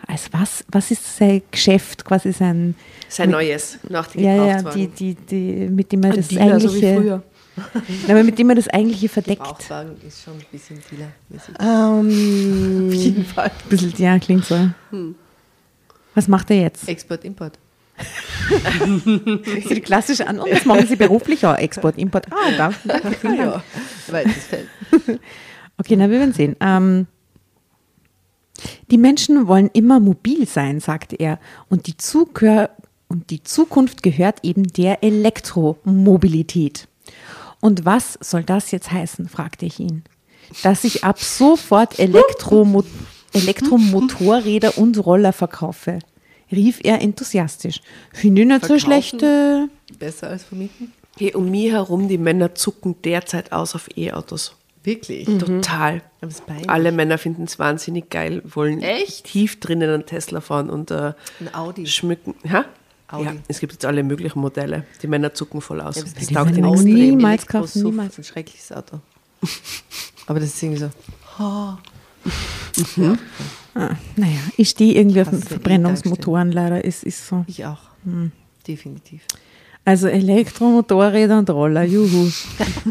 Als 0.06 0.32
was? 0.32 0.64
Was 0.70 0.90
ist 0.90 1.16
sein 1.16 1.42
Geschäft? 1.50 2.04
Quasi 2.04 2.32
sein. 2.32 2.74
Sein 3.08 3.30
neues, 3.30 3.78
nach 3.88 4.06
den 4.08 4.22
Ja, 4.22 4.46
ja, 4.46 4.62
die, 4.62 4.86
die, 4.88 5.14
die, 5.14 5.68
mit 5.68 5.90
dem 5.90 6.02
er 6.04 6.12
das 6.12 6.28
Dealer, 6.28 6.60
so 6.60 6.68
wie 6.74 6.86
eigentliche. 6.86 7.00
früher. 7.00 7.22
Na, 8.06 8.08
aber 8.14 8.22
mit 8.22 8.38
dem 8.38 8.50
er 8.50 8.56
das 8.56 8.68
eigentliche 8.68 9.08
verdeckt. 9.08 9.42
Ist 10.06 10.22
schon 10.22 10.34
ein 10.34 10.44
bisschen 10.52 10.78
dealermäßig. 10.90 11.54
Ähm, 11.58 12.88
Auf 12.88 12.94
jeden 12.94 13.24
Fall. 13.24 13.46
Ein 13.50 13.68
bisschen, 13.68 13.94
ja, 13.96 14.18
klingt 14.18 14.44
so. 14.44 14.70
Was 16.14 16.28
macht 16.28 16.50
er 16.50 16.60
jetzt? 16.60 16.88
Export, 16.88 17.24
Import. 17.24 17.54
Das 17.54 17.60
ist 19.58 19.70
die 19.70 19.80
klassische 19.80 20.26
An. 20.26 20.38
Und 20.38 20.50
was 20.50 20.64
machen 20.64 20.86
Sie 20.86 20.96
beruflich? 20.96 21.42
Ja, 21.42 21.54
Export, 21.56 21.98
Import. 21.98 22.26
Ah, 22.30 22.52
da, 22.56 22.72
danke, 22.84 23.12
vielen 23.12 23.38
Dank. 23.38 23.62
Ja. 24.12 25.14
Okay, 25.78 25.94
na, 25.96 26.08
wir 26.08 26.18
werden 26.18 26.32
sehen. 26.32 26.56
Ähm, 26.60 27.06
die 28.90 28.96
Menschen 28.96 29.46
wollen 29.46 29.68
immer 29.74 30.00
mobil 30.00 30.46
sein, 30.46 30.80
sagte 30.80 31.16
er. 31.16 31.38
Und 31.68 31.86
die, 31.86 31.98
Zugehör 31.98 32.70
und 33.08 33.28
die 33.28 33.42
Zukunft 33.42 34.02
gehört 34.02 34.38
eben 34.42 34.64
der 34.72 35.02
Elektromobilität. 35.02 36.88
Und 37.60 37.84
was 37.84 38.18
soll 38.22 38.42
das 38.42 38.70
jetzt 38.70 38.90
heißen, 38.90 39.28
fragte 39.28 39.66
ich 39.66 39.78
ihn. 39.80 40.04
Dass 40.62 40.84
ich 40.84 41.04
ab 41.04 41.20
sofort 41.20 41.98
Elektromo 41.98 42.84
Elektromotorräder 43.32 44.78
und 44.78 45.04
Roller 45.04 45.32
verkaufe, 45.32 45.98
rief 46.50 46.80
er 46.82 47.00
enthusiastisch. 47.00 47.80
Finde 48.12 48.42
ich 48.42 48.48
nicht 48.48 48.60
so 48.62 48.78
Verkaufen? 48.78 48.80
schlecht. 48.80 49.22
Äh, 49.22 49.66
Besser 49.98 50.28
als 50.30 50.44
vermieten? 50.44 50.92
Hey, 51.18 51.34
um 51.34 51.50
mich 51.50 51.70
herum, 51.72 52.08
die 52.08 52.18
Männer 52.18 52.54
zucken 52.54 52.96
derzeit 53.02 53.52
aus 53.52 53.74
auf 53.74 53.88
E-Autos. 53.96 54.54
Wirklich? 54.84 55.24
Total. 55.26 56.02
Aber 56.20 56.30
es 56.30 56.34
ist 56.36 56.46
peinlich. 56.46 56.70
Alle 56.70 56.92
Männer 56.92 57.18
finden 57.18 57.44
es 57.44 57.58
wahnsinnig 57.58 58.08
geil, 58.10 58.42
wollen 58.44 58.82
Echt? 58.82 59.24
tief 59.24 59.58
drinnen 59.58 59.90
einen 59.90 60.06
Tesla 60.06 60.40
fahren 60.40 60.70
und 60.70 60.90
äh, 60.92 61.12
Ein 61.40 61.54
Audi. 61.54 61.86
schmücken. 61.86 62.34
Ha? 62.48 62.66
Audi. 63.08 63.24
Ja, 63.24 63.34
es 63.48 63.58
gibt 63.60 63.72
jetzt 63.72 63.84
alle 63.84 64.02
möglichen 64.02 64.38
Modelle. 64.40 64.84
Die 65.02 65.06
Männer 65.08 65.32
zucken 65.34 65.60
voll 65.60 65.80
aus. 65.80 65.96
Ja, 65.96 66.02
das 66.02 66.14
die 66.14 66.32
taugt 66.34 66.50
ihnen 66.56 66.66
auch 66.66 66.74
extrem. 66.74 66.94
nie- 66.94 67.10
niemals 67.10 67.46
kaufen, 67.46 67.82
niemals. 67.82 68.18
Ein 68.18 68.24
schreckliches 68.24 68.70
Auto. 68.72 69.00
Aber 70.26 70.38
das 70.40 70.50
ist 70.50 70.62
irgendwie 70.62 70.80
so. 70.82 70.90
Ah, 73.74 73.96
naja, 74.16 74.38
ich 74.56 74.70
stehe 74.70 74.94
irgendwie 74.94 75.22
auf 75.22 75.28
Verbrennungsmotoren 75.28 76.52
leider. 76.52 76.84
Es 76.84 77.02
ist 77.02 77.26
so. 77.26 77.44
Ich 77.46 77.64
auch. 77.64 77.78
Definitiv. 78.66 79.22
Also 79.86 80.08
Elektromotorräder 80.08 81.38
und 81.38 81.48
Roller, 81.48 81.84
juhu. 81.84 82.28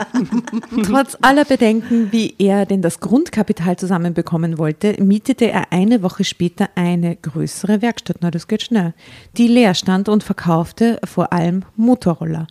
Trotz 0.84 1.18
aller 1.22 1.44
Bedenken, 1.44 2.10
wie 2.14 2.34
er 2.38 2.66
denn 2.66 2.82
das 2.82 3.02
Grundkapital 3.02 3.76
zusammenbekommen 3.76 4.58
wollte, 4.58 4.96
mietete 5.04 5.52
er 5.52 5.74
eine 5.74 6.04
Woche 6.04 6.24
später 6.24 6.70
eine 6.76 7.18
größere 7.18 7.82
Werkstatt, 7.82 8.20
na 8.22 8.32
das 8.32 8.48
geht 8.48 8.62
schnell, 8.62 8.94
die 9.36 9.50
leer 9.50 9.74
stand 9.74 10.08
und 10.08 10.24
verkaufte 10.24 10.98
vor 11.04 11.34
allem 11.34 11.64
Motorroller. 11.76 12.48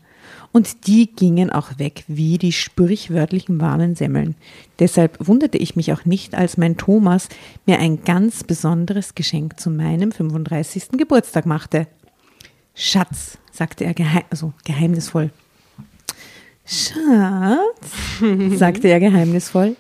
Und 0.55 0.87
die 0.87 1.11
gingen 1.11 1.51
auch 1.51 1.81
weg 1.81 2.05
wie 2.07 2.39
die 2.39 2.53
sprichwörtlichen 2.53 3.61
warmen 3.61 3.97
Semmeln. 3.97 4.37
Deshalb 4.79 5.17
wunderte 5.19 5.59
ich 5.59 5.75
mich 5.75 5.93
auch 5.93 6.05
nicht, 6.05 6.37
als 6.37 6.57
mein 6.57 6.77
Thomas 6.77 7.29
mir 7.67 7.81
ein 7.81 8.05
ganz 8.05 8.45
besonderes 8.45 9.17
Geschenk 9.17 9.59
zu 9.59 9.69
meinem 9.69 10.13
35. 10.13 10.91
Geburtstag 10.93 11.45
machte. 11.45 11.89
Schatz, 12.73 13.37
sagte 13.51 13.83
er 13.83 13.95
geheim, 13.95 14.23
also 14.31 14.53
geheimnisvoll. 14.65 15.31
Schatz, 16.65 17.91
sagte 18.57 18.87
er 18.87 19.01
geheimnisvoll, 19.01 19.75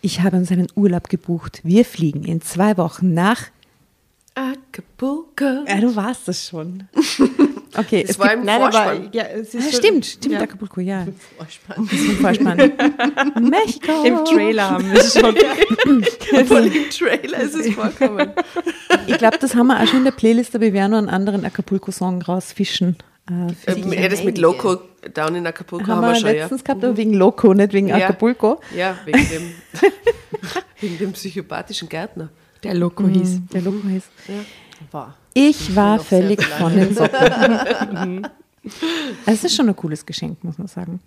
ich 0.00 0.22
habe 0.22 0.36
uns 0.36 0.50
einen 0.50 0.66
Urlaub 0.74 1.08
gebucht. 1.10 1.60
Wir 1.62 1.84
fliegen 1.84 2.24
in 2.24 2.40
zwei 2.40 2.76
Wochen 2.76 3.14
nach. 3.14 3.42
Acapulco. 4.34 5.64
Ja, 5.68 5.80
du 5.80 5.94
warst 5.94 6.26
das 6.26 6.44
schon. 6.44 6.88
Okay, 7.78 8.02
Das 8.02 8.10
es 8.12 8.18
war 8.18 8.28
gibt, 8.28 8.40
im 8.40 8.46
nein, 8.46 8.62
aber 8.62 8.72
Vorspann. 8.72 9.08
ja, 9.12 9.22
es 9.24 9.40
ist 9.48 9.54
ja, 9.54 9.60
schon- 9.60 9.72
stimmt, 9.72 10.06
stimmt, 10.06 10.34
ja. 10.34 10.40
Acapulco, 10.40 10.80
ja. 10.80 11.06
Vorspann. 11.36 11.88
Im 11.90 12.16
Vorspann. 12.16 12.56
Mexiko. 13.50 14.04
Im 14.04 14.24
Trailer 14.24 14.70
haben 14.70 14.92
wir 14.92 15.00
es 15.00 15.12
schon. 15.18 15.34
Voll 16.46 16.66
im 16.66 16.90
Trailer 16.90 17.38
ist 17.40 17.54
es 17.54 17.74
vorkommen. 17.74 18.30
Ich 19.06 19.18
glaube, 19.18 19.38
das 19.38 19.54
haben 19.54 19.68
wir 19.68 19.80
auch 19.80 19.86
schon 19.86 19.98
in 19.98 20.04
der 20.04 20.10
Playlist, 20.12 20.54
aber 20.54 20.64
wir 20.66 20.72
werden 20.72 20.90
noch 20.92 20.98
einen 20.98 21.08
anderen 21.08 21.44
Acapulco-Song 21.44 22.22
rausfischen. 22.22 22.96
Äh, 23.30 23.72
Ähm, 23.72 23.92
ja, 23.92 24.08
das 24.08 24.24
mit 24.24 24.38
Loco 24.38 24.78
down 25.14 25.34
in 25.36 25.46
Acapulco 25.46 25.86
haben, 25.86 26.04
haben 26.04 26.14
wir 26.14 26.20
schon, 26.20 26.28
ja. 26.28 26.42
letztens 26.42 26.64
gehabt, 26.64 26.82
aber 26.82 26.96
wegen 26.96 27.12
Loco, 27.14 27.52
nicht 27.54 27.72
wegen 27.74 27.88
Ja. 27.88 27.96
Acapulco. 27.96 28.60
Ja, 28.76 28.96
wegen 29.04 29.18
dem, 29.28 29.52
wegen 30.80 30.98
dem 30.98 31.12
psychopathischen 31.12 31.88
Gärtner. 31.88 32.30
Der 32.64 32.74
Loco 32.74 33.06
hieß. 33.06 33.40
Der 33.52 33.60
Loco 33.62 33.86
hieß. 33.86 34.02
Wow. 34.90 35.08
Ich 35.34 35.74
war 35.76 35.98
völlig 36.00 36.44
von 36.44 36.74
den 36.74 36.94
Socken. 36.94 38.26
Es 39.24 39.44
ist 39.44 39.54
schon 39.54 39.68
ein 39.68 39.76
cooles 39.76 40.04
Geschenk, 40.04 40.42
muss 40.44 40.58
man 40.58 40.66
sagen. 40.66 41.00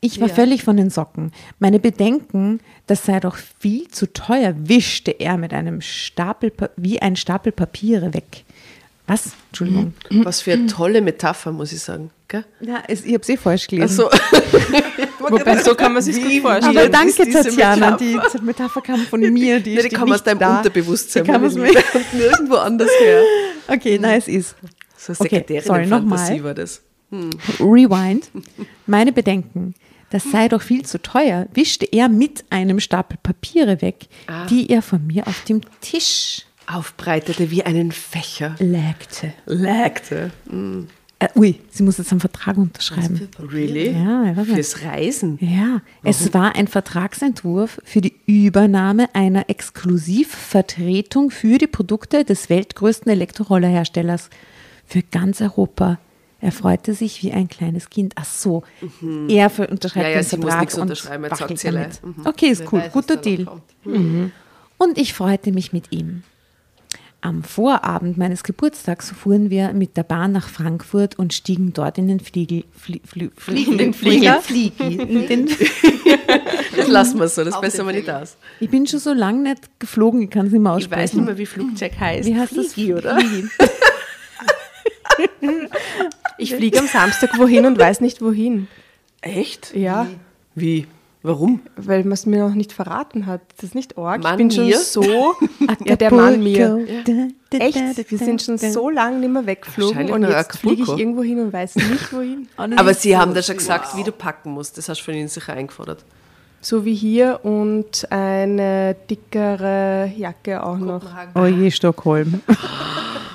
Ich 0.00 0.20
war 0.20 0.28
Ja. 0.28 0.34
völlig 0.34 0.64
von 0.64 0.76
den 0.76 0.90
Socken. 0.90 1.32
Meine 1.60 1.78
Bedenken, 1.78 2.60
das 2.86 3.04
sei 3.06 3.20
doch 3.20 3.36
viel 3.36 3.88
zu 3.88 4.12
teuer, 4.12 4.52
wischte 4.56 5.12
er 5.12 5.38
mit 5.38 5.54
einem 5.54 5.80
Stapel, 5.80 6.52
wie 6.76 7.00
ein 7.00 7.16
Stapel 7.16 7.52
Papiere 7.52 8.12
weg. 8.12 8.44
Was? 9.06 9.32
Entschuldigung. 9.50 9.94
Was 10.24 10.42
für 10.42 10.52
eine 10.52 10.66
tolle 10.66 11.00
Metapher, 11.00 11.52
muss 11.52 11.72
ich 11.72 11.80
sagen. 11.80 12.10
Gell? 12.28 12.44
Ja, 12.60 12.82
ich 12.88 13.00
habe 13.06 13.18
es 13.20 13.28
eh 13.28 13.36
falsch 13.36 13.66
gelesen. 13.68 14.04
Also, 14.04 14.10
Wobei, 15.30 15.62
so 15.62 15.74
kann 15.74 15.92
man 15.92 16.02
sich 16.02 16.16
gut 16.22 16.42
vorstellen. 16.42 16.76
Aber 16.76 16.88
danke, 16.88 17.28
Tatjana. 17.30 17.96
Die 17.96 18.18
Metapher? 18.42 18.80
Kam 18.80 19.00
von 19.00 19.20
mir. 19.20 19.60
Die, 19.60 19.74
ja, 19.74 19.82
die 19.82 19.88
steht 19.88 19.94
kam 19.94 20.08
aus 20.10 20.16
nicht 20.18 20.26
deinem 20.26 20.38
da. 20.38 20.58
Unterbewusstsein. 20.58 21.24
Die 21.24 21.30
kam 21.30 21.44
aus 21.44 21.54
mir. 21.54 21.68
Und 21.70 22.12
nirgendwo 22.14 22.56
anders 22.56 22.90
her. 23.00 23.22
Okay, 23.68 23.98
nice 23.98 24.28
ist. 24.28 24.54
So 24.96 25.12
Okay, 25.14 25.22
Sekretärin 25.24 25.62
sorry, 25.64 25.86
Fantasie 25.86 26.32
nochmal. 26.38 26.44
war 26.44 26.54
das. 26.54 26.82
Rewind. 27.60 28.30
Meine 28.86 29.12
Bedenken. 29.12 29.74
Das 30.10 30.24
sei 30.30 30.48
doch 30.48 30.60
viel 30.60 30.84
zu 30.84 31.00
teuer, 31.00 31.46
wischte 31.54 31.86
er 31.90 32.08
mit 32.10 32.44
einem 32.50 32.80
Stapel 32.80 33.16
Papiere 33.22 33.80
weg, 33.80 34.08
Ah. 34.26 34.44
die 34.46 34.68
er 34.68 34.82
von 34.82 35.06
mir 35.06 35.26
auf 35.26 35.44
dem 35.44 35.62
Tisch 35.80 36.42
Aufbreitete 36.66 37.50
wie 37.50 37.62
einen 37.64 37.92
Fächer. 37.92 38.54
legte. 38.58 39.32
Legte. 39.46 40.30
Äh, 41.22 41.28
ui, 41.38 41.60
sie 41.70 41.84
muss 41.84 41.98
jetzt 41.98 42.10
einen 42.10 42.20
Vertrag 42.20 42.56
unterschreiben. 42.56 43.28
Really? 43.38 43.92
Ja. 43.92 44.34
Fürs 44.44 44.82
Reisen. 44.82 45.38
Ja, 45.40 45.80
es 46.02 46.34
war 46.34 46.56
ein 46.56 46.66
Vertragsentwurf 46.66 47.80
für 47.84 48.00
die 48.00 48.14
Übernahme 48.26 49.06
einer 49.14 49.48
Exklusivvertretung 49.48 51.30
für 51.30 51.58
die 51.58 51.68
Produkte 51.68 52.24
des 52.24 52.50
weltgrößten 52.50 53.10
Elektrorollerherstellers 53.12 54.30
für 54.84 55.02
ganz 55.02 55.40
Europa. 55.40 55.98
Er 56.40 56.50
freute 56.50 56.92
sich 56.94 57.22
wie 57.22 57.30
ein 57.30 57.46
kleines 57.46 57.88
Kind. 57.88 58.14
Ach 58.16 58.24
so, 58.24 58.64
er 59.28 59.48
für 59.48 59.68
unterschreibt 59.68 60.06
Mhm. 60.06 60.12
Ja, 60.12 60.20
ja, 60.20 60.22
den 60.22 60.42
Vertrag 60.42 60.74
und 60.74 60.80
unterschreiben, 60.82 61.24
jetzt 61.24 61.38
sagt 61.38 61.58
sie 61.58 61.68
allein. 61.68 61.90
damit. 62.02 62.26
Okay, 62.26 62.46
ist 62.46 62.62
Wer 62.62 62.72
cool, 62.72 62.80
weiß, 62.80 62.92
guter 62.92 63.16
Deal. 63.16 63.44
kommt. 63.44 63.62
Und 64.76 64.98
ich 64.98 65.14
freute 65.14 65.52
mich 65.52 65.72
mit 65.72 65.92
ihm. 65.92 66.24
Am 67.24 67.44
Vorabend 67.44 68.18
meines 68.18 68.42
Geburtstags 68.42 69.12
fuhren 69.12 69.48
wir 69.48 69.72
mit 69.74 69.96
der 69.96 70.02
Bahn 70.02 70.32
nach 70.32 70.48
Frankfurt 70.48 71.16
und 71.20 71.32
stiegen 71.32 71.72
dort 71.72 71.96
in 71.96 72.08
den 72.08 72.18
Fliegel, 72.18 72.64
Flie, 72.76 73.00
Flie, 73.04 73.30
fliegenden 73.36 73.94
Flieger. 73.94 74.42
In 74.80 75.28
den, 75.28 75.46
Das 76.76 76.88
lassen 76.88 77.20
wir 77.20 77.28
so, 77.28 77.44
das 77.44 77.54
Auf 77.54 77.60
besser 77.60 77.78
den 77.84 77.86
wir 77.86 77.92
nicht 77.92 78.04
Flieger. 78.06 78.22
aus. 78.22 78.36
ich 78.58 78.68
bin 78.70 78.88
schon 78.88 78.98
so 78.98 79.12
lange 79.12 79.50
nicht 79.50 79.70
geflogen, 79.78 80.22
ich 80.22 80.30
kann 80.30 80.46
es 80.46 80.52
nicht 80.52 80.60
mehr 80.62 80.72
Ich 80.72 80.76
aussprechen. 80.84 81.02
weiß 81.02 81.12
nicht 81.14 81.24
mehr, 81.26 81.38
wie 81.38 81.46
Flugzeug 81.46 81.92
heißt. 82.00 82.28
Wie 82.28 82.36
heißt 82.36 82.56
das? 82.56 82.72
Fliegi, 82.72 82.94
oder? 82.94 83.16
Fliegi. 83.20 83.48
Ich 86.38 86.54
fliege 86.54 86.78
am 86.80 86.86
Samstag 86.88 87.38
wohin 87.38 87.66
und 87.66 87.78
weiß 87.78 88.00
nicht 88.00 88.20
wohin. 88.20 88.66
Echt? 89.20 89.74
Ja, 89.76 90.08
Wie? 90.56 90.86
Warum? 91.24 91.60
weil 91.76 92.02
man 92.02 92.12
es 92.12 92.26
mir 92.26 92.46
noch 92.46 92.54
nicht 92.54 92.72
verraten 92.72 93.26
hat. 93.26 93.42
Das 93.56 93.64
ist 93.64 93.74
nicht 93.76 93.96
arg. 93.96 94.22
Mann 94.22 94.32
ich 94.32 94.38
bin 94.38 94.50
schon 94.50 94.66
mir? 94.66 94.78
so. 94.78 95.02
ja, 95.84 95.96
der 95.96 96.12
Mann 96.12 96.42
mir. 96.42 96.74
Acapulco. 96.74 97.32
Echt? 97.52 98.10
Wir 98.10 98.18
sind 98.18 98.42
schon 98.42 98.58
so 98.58 98.90
lange 98.90 99.18
nicht 99.18 99.30
mehr 99.30 99.46
weggeflogen 99.46 100.10
und 100.10 100.22
jetzt 100.24 100.58
fliege 100.58 100.82
ich 100.82 100.88
irgendwo 100.88 101.22
hin 101.22 101.38
und 101.38 101.52
weiß 101.52 101.76
nicht 101.76 102.12
wohin. 102.12 102.48
Aber 102.76 102.94
sie 102.94 103.16
haben 103.16 103.34
da 103.34 103.42
schon 103.42 103.56
gesagt, 103.56 103.96
wie 103.96 104.02
du 104.02 104.10
packen 104.10 104.52
musst. 104.52 104.78
Das 104.78 104.88
hast 104.88 105.00
du 105.00 105.04
von 105.04 105.14
ihnen 105.14 105.28
sicher 105.28 105.52
eingefordert. 105.52 106.04
So 106.60 106.84
wie 106.84 106.94
hier 106.94 107.40
und 107.42 108.10
eine 108.10 108.96
dickere 109.10 110.12
Jacke 110.16 110.62
auch 110.64 110.78
noch. 110.78 111.02
Oh 111.34 111.44
je, 111.44 111.70
Stockholm. 111.70 112.40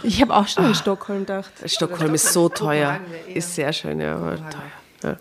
Ich 0.04 0.22
habe 0.22 0.34
auch 0.34 0.48
schon 0.48 0.66
in 0.66 0.76
Stockholm 0.76 1.22
gedacht. 1.22 1.52
Stockholm 1.66 2.14
ist 2.14 2.32
so 2.32 2.48
teuer. 2.48 3.00
Ist 3.34 3.56
sehr 3.56 3.74
schön, 3.74 4.00
ja, 4.00 4.16
aber 4.16 4.38
teuer. 4.38 4.62
Ja. 5.04 5.18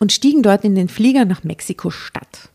Und 0.00 0.12
stiegen 0.12 0.42
dort 0.42 0.64
in 0.64 0.74
den 0.74 0.88
Flieger 0.88 1.24
nach 1.24 1.44
Mexiko-Stadt. 1.44 2.50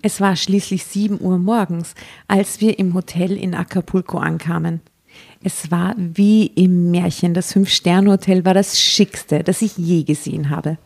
Es 0.00 0.20
war 0.20 0.34
schließlich 0.34 0.84
7 0.84 1.20
Uhr 1.20 1.38
morgens, 1.38 1.94
als 2.26 2.60
wir 2.60 2.78
im 2.78 2.94
Hotel 2.94 3.36
in 3.36 3.54
Acapulco 3.54 4.18
ankamen. 4.18 4.80
Es 5.44 5.70
war 5.70 5.94
wie 5.96 6.46
im 6.46 6.90
Märchen. 6.90 7.34
Das 7.34 7.52
Fünf-Sterne-Hotel 7.52 8.44
war 8.44 8.54
das 8.54 8.80
schickste, 8.80 9.42
das 9.42 9.60
ich 9.62 9.76
je 9.76 10.04
gesehen 10.04 10.50
habe. 10.50 10.78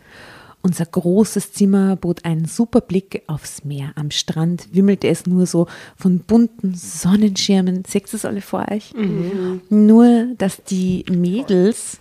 Unser 0.62 0.86
großes 0.86 1.52
Zimmer 1.52 1.94
bot 1.94 2.24
einen 2.24 2.46
super 2.46 2.80
Blick 2.80 3.22
aufs 3.28 3.64
Meer. 3.64 3.92
Am 3.94 4.10
Strand 4.10 4.68
wimmelte 4.72 5.06
es 5.08 5.26
nur 5.26 5.46
so 5.46 5.68
von 5.96 6.18
bunten 6.20 6.74
Sonnenschirmen. 6.74 7.84
Seht 7.86 8.08
ihr 8.08 8.14
es 8.14 8.24
alle 8.24 8.40
vor 8.40 8.66
euch? 8.70 8.92
Nur, 9.68 10.26
dass 10.38 10.64
die 10.64 11.04
Mädels 11.08 11.98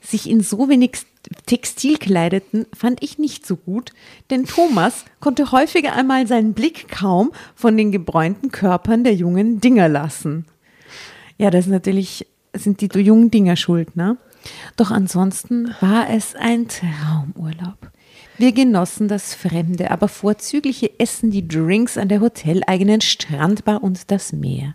sich 0.00 0.28
in 0.28 0.40
so 0.40 0.68
wenig 0.68 0.98
Textil 1.46 1.98
kleideten, 1.98 2.66
fand 2.74 3.02
ich 3.02 3.18
nicht 3.18 3.46
so 3.46 3.56
gut, 3.56 3.92
denn 4.30 4.44
Thomas 4.44 5.04
konnte 5.20 5.52
häufiger 5.52 5.94
einmal 5.94 6.26
seinen 6.26 6.52
Blick 6.52 6.88
kaum 6.88 7.32
von 7.54 7.76
den 7.76 7.92
gebräunten 7.92 8.50
Körpern 8.50 9.04
der 9.04 9.14
jungen 9.14 9.60
Dinger 9.60 9.88
lassen. 9.88 10.46
Ja, 11.38 11.50
das 11.50 11.66
natürlich, 11.66 12.26
sind 12.54 12.80
die 12.80 12.98
jungen 13.00 13.30
Dinger 13.30 13.56
schuld, 13.56 13.96
ne? 13.96 14.16
Doch 14.76 14.90
ansonsten 14.90 15.74
war 15.80 16.10
es 16.10 16.34
ein 16.34 16.66
Traumurlaub. 16.68 17.90
Wir 18.38 18.52
genossen 18.52 19.08
das 19.08 19.34
fremde, 19.34 19.90
aber 19.90 20.08
vorzügliche 20.08 20.98
Essen, 20.98 21.30
die 21.30 21.46
Drinks 21.46 21.96
an 21.96 22.08
der 22.08 22.20
hoteleigenen 22.20 23.00
Strandbar 23.00 23.82
und 23.84 24.10
das 24.10 24.32
Meer. 24.32 24.74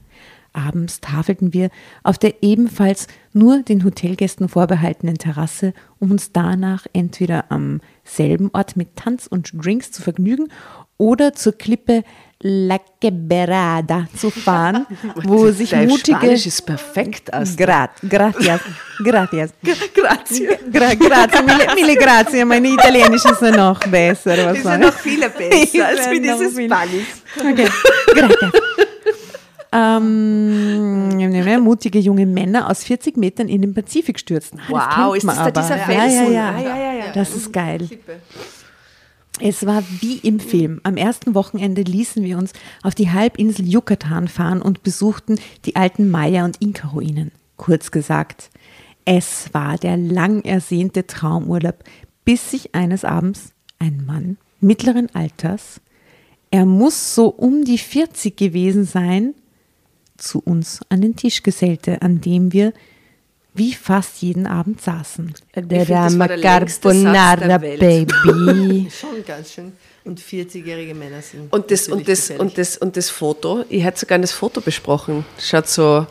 Abends 0.57 0.99
tafelten 0.99 1.53
wir 1.53 1.69
auf 2.03 2.17
der 2.17 2.41
ebenfalls 2.41 3.07
nur 3.33 3.61
den 3.61 3.83
Hotelgästen 3.83 4.49
vorbehaltenen 4.49 5.17
Terrasse, 5.17 5.73
um 5.99 6.11
uns 6.11 6.31
danach 6.31 6.87
entweder 6.93 7.51
am 7.51 7.81
selben 8.03 8.49
Ort 8.53 8.75
mit 8.75 8.95
Tanz 8.95 9.27
und 9.27 9.51
Drinks 9.53 9.91
zu 9.91 10.01
vergnügen 10.01 10.49
oder 10.97 11.33
zur 11.33 11.53
Klippe 11.53 12.03
La 12.41 12.77
Quebrada 13.01 14.07
zu 14.15 14.29
fahren, 14.29 14.85
wo 15.23 15.49
sich 15.51 15.71
Dein 15.71 15.87
mutige 15.87 16.17
Spanisch 16.17 16.45
ist 16.45 16.65
perfekt, 16.65 17.33
Astrid. 17.33 17.57
Grat, 17.57 17.91
gracias, 18.07 18.61
gracias. 19.03 19.49
Grazie. 19.93 20.49
Gra 20.71 20.93
grazie, 20.93 21.41
mille, 21.41 21.75
mille 21.75 21.95
grazie. 21.95 22.45
Meine 22.45 22.67
Italienisch 22.67 23.25
ist 23.25 23.41
ja 23.41 23.51
noch 23.51 23.79
besser. 23.79 24.37
Was 24.45 24.57
Ist 24.59 24.65
ja 24.65 24.77
noch 24.77 24.93
viel 24.93 25.19
besser 25.19 25.87
als 25.87 26.09
wie 26.11 26.19
dieses 26.19 26.51
Spanisch. 26.51 27.07
Okay, 27.39 27.69
gracias. 28.13 28.51
Ähm, 29.71 31.63
mutige 31.63 31.99
junge 31.99 32.25
Männer 32.25 32.69
aus 32.69 32.83
40 32.83 33.17
Metern 33.17 33.49
in 33.49 33.61
den 33.61 33.73
Pazifik 33.73 34.19
stürzen. 34.19 34.59
Ah, 34.59 34.63
das 34.69 34.97
Wow, 34.97 35.13
kennt 35.13 35.17
ist 35.17 35.27
das 35.27 35.35
da 35.35 35.41
aber. 35.41 35.51
dieser 35.61 35.77
Ja, 35.77 35.85
Felsen? 35.85 36.33
ja, 36.33 36.49
Ah, 36.51 36.59
ja. 36.59 36.67
ja, 36.67 36.77
ja, 36.77 36.93
ja. 37.05 37.11
Das 37.13 37.35
ist 37.35 37.51
geil. 37.53 37.89
Es 39.39 39.65
war 39.65 39.83
wie 39.99 40.17
im 40.17 40.39
Film. 40.39 40.79
Am 40.83 40.97
ersten 40.97 41.35
Wochenende 41.35 41.83
ließen 41.83 42.23
wir 42.23 42.37
uns 42.37 42.53
auf 42.81 42.95
die 42.95 43.11
Halbinsel 43.11 43.67
Yucatan 43.67 44.27
fahren 44.27 44.61
und 44.61 44.81
besuchten 44.83 45.39
die 45.65 45.75
alten 45.75 46.09
Maya- 46.09 46.45
und 46.45 46.59
Inka-Ruinen. 46.61 47.31
Kurz 47.55 47.91
gesagt, 47.91 48.49
es 49.05 49.53
war 49.53 49.77
der 49.77 49.97
lang 49.97 50.43
ersehnte 50.43 51.05
Traumurlaub, 51.05 51.83
bis 52.25 52.51
sich 52.51 52.73
eines 52.73 53.05
Abends 53.05 53.53
ein 53.79 54.03
Mann 54.05 54.37
mittleren 54.59 55.13
Alters, 55.13 55.81
er 56.49 56.65
muss 56.65 57.13
so 57.13 57.27
um 57.27 57.63
die 57.63 57.77
40 57.77 58.35
gewesen 58.37 58.85
sein, 58.85 59.33
zu 60.17 60.39
uns 60.39 60.79
an 60.89 61.01
den 61.01 61.15
Tisch 61.15 61.43
gesellte, 61.43 62.01
an 62.01 62.21
dem 62.21 62.53
wir 62.53 62.73
wie 63.53 63.73
fast 63.73 64.21
jeden 64.21 64.45
Abend 64.45 64.81
saßen. 64.81 65.33
der 65.55 65.85
der 67.47 67.61
Welt. 67.61 67.79
Baby. 67.79 68.87
Schon 68.99 69.25
ganz 69.25 69.53
schön. 69.53 69.73
Und 70.03 70.21
40-jährige 70.21 70.93
Männer 70.93 71.21
sind. 71.21 71.51
Und 71.51 71.71
das, 71.71 71.87
und, 71.87 72.07
das, 72.07 72.27
gefährlich. 72.27 72.39
und, 72.39 72.57
das, 72.57 72.77
und 72.77 72.95
das 72.95 73.09
Foto, 73.09 73.65
ich 73.67 73.83
hätte 73.83 73.99
sogar 73.99 74.19
das 74.19 74.31
Foto 74.31 74.61
besprochen. 74.61 75.25
Schaut 75.39 75.67
so 75.67 76.05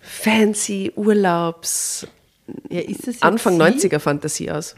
fancy, 0.00 0.92
Urlaubs, 0.94 2.06
ja, 2.70 2.80
Anfang 3.20 3.54
Sie? 3.54 3.88
90er 3.88 3.98
Fantasie 3.98 4.50
aus. 4.50 4.74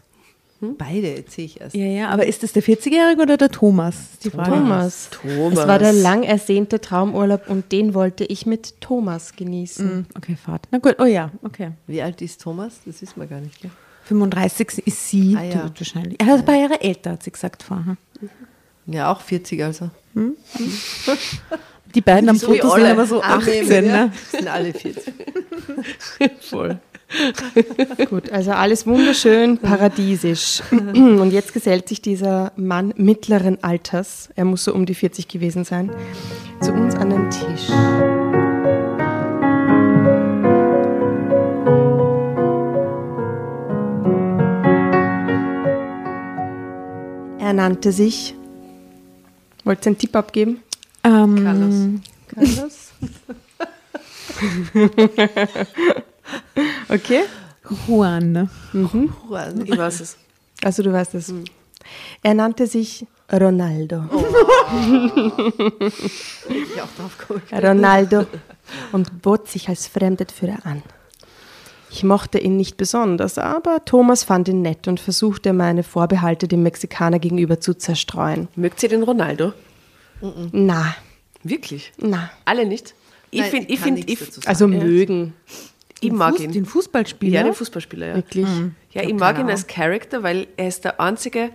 Beide, 0.60 1.14
jetzt 1.14 1.32
sehe 1.32 1.46
ich 1.46 1.58
erst. 1.60 1.74
Ja, 1.74 1.86
ja, 1.86 2.08
aber 2.10 2.26
ist 2.26 2.42
das 2.42 2.52
der 2.52 2.62
40-Jährige 2.62 3.22
oder 3.22 3.36
der 3.38 3.48
Thomas? 3.50 3.94
Die 4.22 4.30
Frage. 4.30 4.50
Thomas. 4.50 5.08
Thomas. 5.10 5.58
Es 5.58 5.66
war 5.66 5.78
der 5.78 5.92
lang 5.94 6.22
ersehnte 6.22 6.80
Traumurlaub 6.80 7.48
und 7.48 7.72
den 7.72 7.94
wollte 7.94 8.24
ich 8.24 8.44
mit 8.44 8.78
Thomas 8.80 9.34
genießen. 9.36 9.88
Hm, 9.90 10.06
Okay, 10.16 10.36
Fahrt. 10.36 10.68
Na 10.70 10.76
gut, 10.78 10.96
oh 10.98 11.04
ja, 11.06 11.30
okay. 11.42 11.70
Wie 11.86 12.02
alt 12.02 12.20
ist 12.20 12.42
Thomas? 12.42 12.80
Das 12.84 13.00
wissen 13.00 13.18
wir 13.20 13.26
gar 13.26 13.40
nicht. 13.40 13.60
Gell? 13.62 13.70
35 14.04 14.86
ist 14.86 15.08
sie 15.08 15.36
Ah, 15.38 15.44
ja. 15.44 15.70
wahrscheinlich. 15.78 16.20
Er 16.20 16.26
ist 16.34 16.40
ein 16.40 16.44
paar 16.44 16.56
Jahre 16.56 16.80
älter, 16.82 17.12
hat 17.12 17.22
sie 17.22 17.30
gesagt 17.30 17.62
vorher. 17.62 17.96
Ja, 18.86 19.10
auch 19.12 19.20
40 19.20 19.62
also. 19.62 19.90
Die 21.94 22.00
beiden 22.00 22.28
am 22.28 22.36
So 22.36 22.48
Foto 22.48 22.70
sind 22.74 22.86
aber 22.86 23.06
so 23.06 23.20
Annehmen, 23.20 23.62
18, 23.66 23.84
ja. 23.86 24.04
ne? 24.06 24.12
Sind 24.30 24.48
alle 24.48 24.72
40. 24.74 25.14
Voll. 26.40 26.78
Gut, 28.08 28.30
also 28.30 28.52
alles 28.52 28.86
wunderschön 28.86 29.58
paradiesisch. 29.58 30.62
Und 30.70 31.32
jetzt 31.32 31.52
gesellt 31.52 31.88
sich 31.88 32.00
dieser 32.00 32.52
Mann 32.56 32.94
mittleren 32.96 33.62
Alters, 33.62 34.30
er 34.36 34.44
muss 34.44 34.62
so 34.64 34.74
um 34.74 34.86
die 34.86 34.94
40 34.94 35.28
gewesen 35.28 35.64
sein, 35.64 35.90
zu 36.60 36.72
uns 36.72 36.94
an 36.94 37.10
den 37.10 37.28
Tisch. 37.30 37.68
Er 47.38 47.52
nannte 47.52 47.90
sich. 47.90 48.36
Wollt 49.64 49.84
ihr 49.84 49.88
einen 49.88 49.98
Tipp 49.98 50.14
abgeben? 50.14 50.62
Ähm, 51.02 51.42
Carlos. 51.42 51.74
Okay. 56.90 57.22
Juan. 57.87 58.50
Juan. 58.72 59.64
Ich 59.64 59.79
weiß 59.79 60.00
es. 60.00 60.16
Also 60.62 60.83
du 60.83 60.92
weißt 60.92 61.14
es. 61.14 61.33
Er 62.22 62.35
nannte 62.35 62.66
sich 62.66 63.07
Ronaldo. 63.33 64.05
Ich 66.48 66.83
auch 66.83 66.88
drauf 66.96 67.16
gekommen. 67.18 67.42
Ronaldo 67.53 68.26
und 68.92 69.22
bot 69.22 69.48
sich 69.48 69.68
als 69.68 69.87
Fremdenführer 69.87 70.59
an. 70.64 70.83
Ich 71.92 72.03
mochte 72.05 72.38
ihn 72.38 72.57
nicht 72.57 72.76
besonders, 72.76 73.38
aber 73.38 73.85
Thomas 73.85 74.24
fand 74.24 74.48
ihn 74.48 74.62
nett 74.62 74.87
und 74.88 75.00
versuchte 75.00 75.53
meine 75.53 75.83
Vorbehalte 75.83 76.46
dem 76.48 76.62
Mexikaner 76.62 77.18
gegenüber 77.18 77.61
zu 77.61 77.74
zerstreuen. 77.74 78.48
Mögt 78.55 78.83
ihr 78.83 78.88
den 78.88 79.03
Ronaldo? 79.03 79.53
Na, 80.53 80.94
Wirklich? 81.42 81.92
na. 81.98 82.31
Alle 82.44 82.66
nicht? 82.66 82.94
Ich 83.31 83.40
Nein, 83.40 83.50
finde, 83.50 83.72
ich, 83.72 83.79
kann 83.81 83.85
find, 83.85 83.96
nichts 83.96 84.12
ich, 84.12 84.18
dazu 84.18 84.40
sagen. 84.40 84.48
Also 84.48 84.68
mögen, 84.68 85.35
ich 86.00 86.12
mag 86.12 86.34
Fuß, 86.34 86.40
ihn. 86.40 86.52
Den 86.52 86.66
Fußballspieler. 86.66 87.32
Ja, 87.32 87.42
den 87.42 87.54
Fußballspieler, 87.54 88.06
ja. 88.08 88.14
wirklich. 88.16 88.46
Ja, 88.92 89.02
Ich 89.02 89.08
ich 89.10 89.14
mag 89.14 89.38
ihn 89.38 89.48
als 89.50 89.66
Charakter, 89.66 90.22
weil 90.22 90.46
er 90.56 90.68
ist 90.68 90.84
der 90.84 91.00
einzige, 91.00 91.50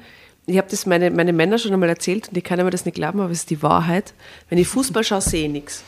ich 0.45 0.57
habe 0.57 0.67
das 0.69 0.85
meine, 0.85 1.09
meine 1.11 1.33
Männer 1.33 1.57
schon 1.57 1.73
einmal 1.73 1.89
erzählt 1.89 2.27
und 2.27 2.37
die 2.37 2.41
können 2.41 2.63
mir 2.65 2.71
das 2.71 2.85
nicht 2.85 2.95
glauben, 2.95 3.19
aber 3.19 3.31
es 3.31 3.39
ist 3.39 3.49
die 3.49 3.63
Wahrheit. 3.63 4.13
Wenn 4.49 4.57
ich 4.57 4.67
Fußball 4.67 5.03
schaue, 5.03 5.21
sehe 5.21 5.45
ich 5.47 5.51
nichts. 5.51 5.83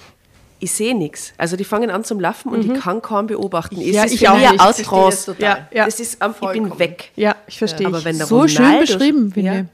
Ich 0.60 0.72
sehe 0.72 0.98
nichts. 0.98 1.34
Also 1.38 1.56
die 1.56 1.64
fangen 1.64 1.92
an 1.92 2.04
zum 2.04 2.20
Laufen 2.20 2.50
und 2.50 2.66
ich 2.66 2.82
kann 2.82 3.02
kaum 3.04 3.28
beobachten. 3.28 3.80
Es 3.80 3.94
Ja, 3.94 4.06
ich 4.06 4.28
auch 4.28 4.38
nicht. 4.38 4.54
Ich 4.54 4.88
verstehe 4.88 5.06
das. 5.06 5.28
Ja, 5.38 5.68
ja. 5.72 5.86
Das 5.86 6.00
ist 6.00 6.18
ich 6.24 6.52
bin 6.52 6.80
weg. 6.80 7.12
Ja, 7.16 7.36
ich 7.46 7.60
verstehe. 7.60 7.86
Aber 7.86 8.00
ich. 8.00 8.06
wenn 8.06 8.18
der 8.18 8.26
so 8.26 8.40
Ronaldo, 8.40 8.58
schön 8.58 8.80
beschrieben, 8.80 9.32
finde 9.32 9.48
ja, 9.48 9.60
ich. 9.62 9.66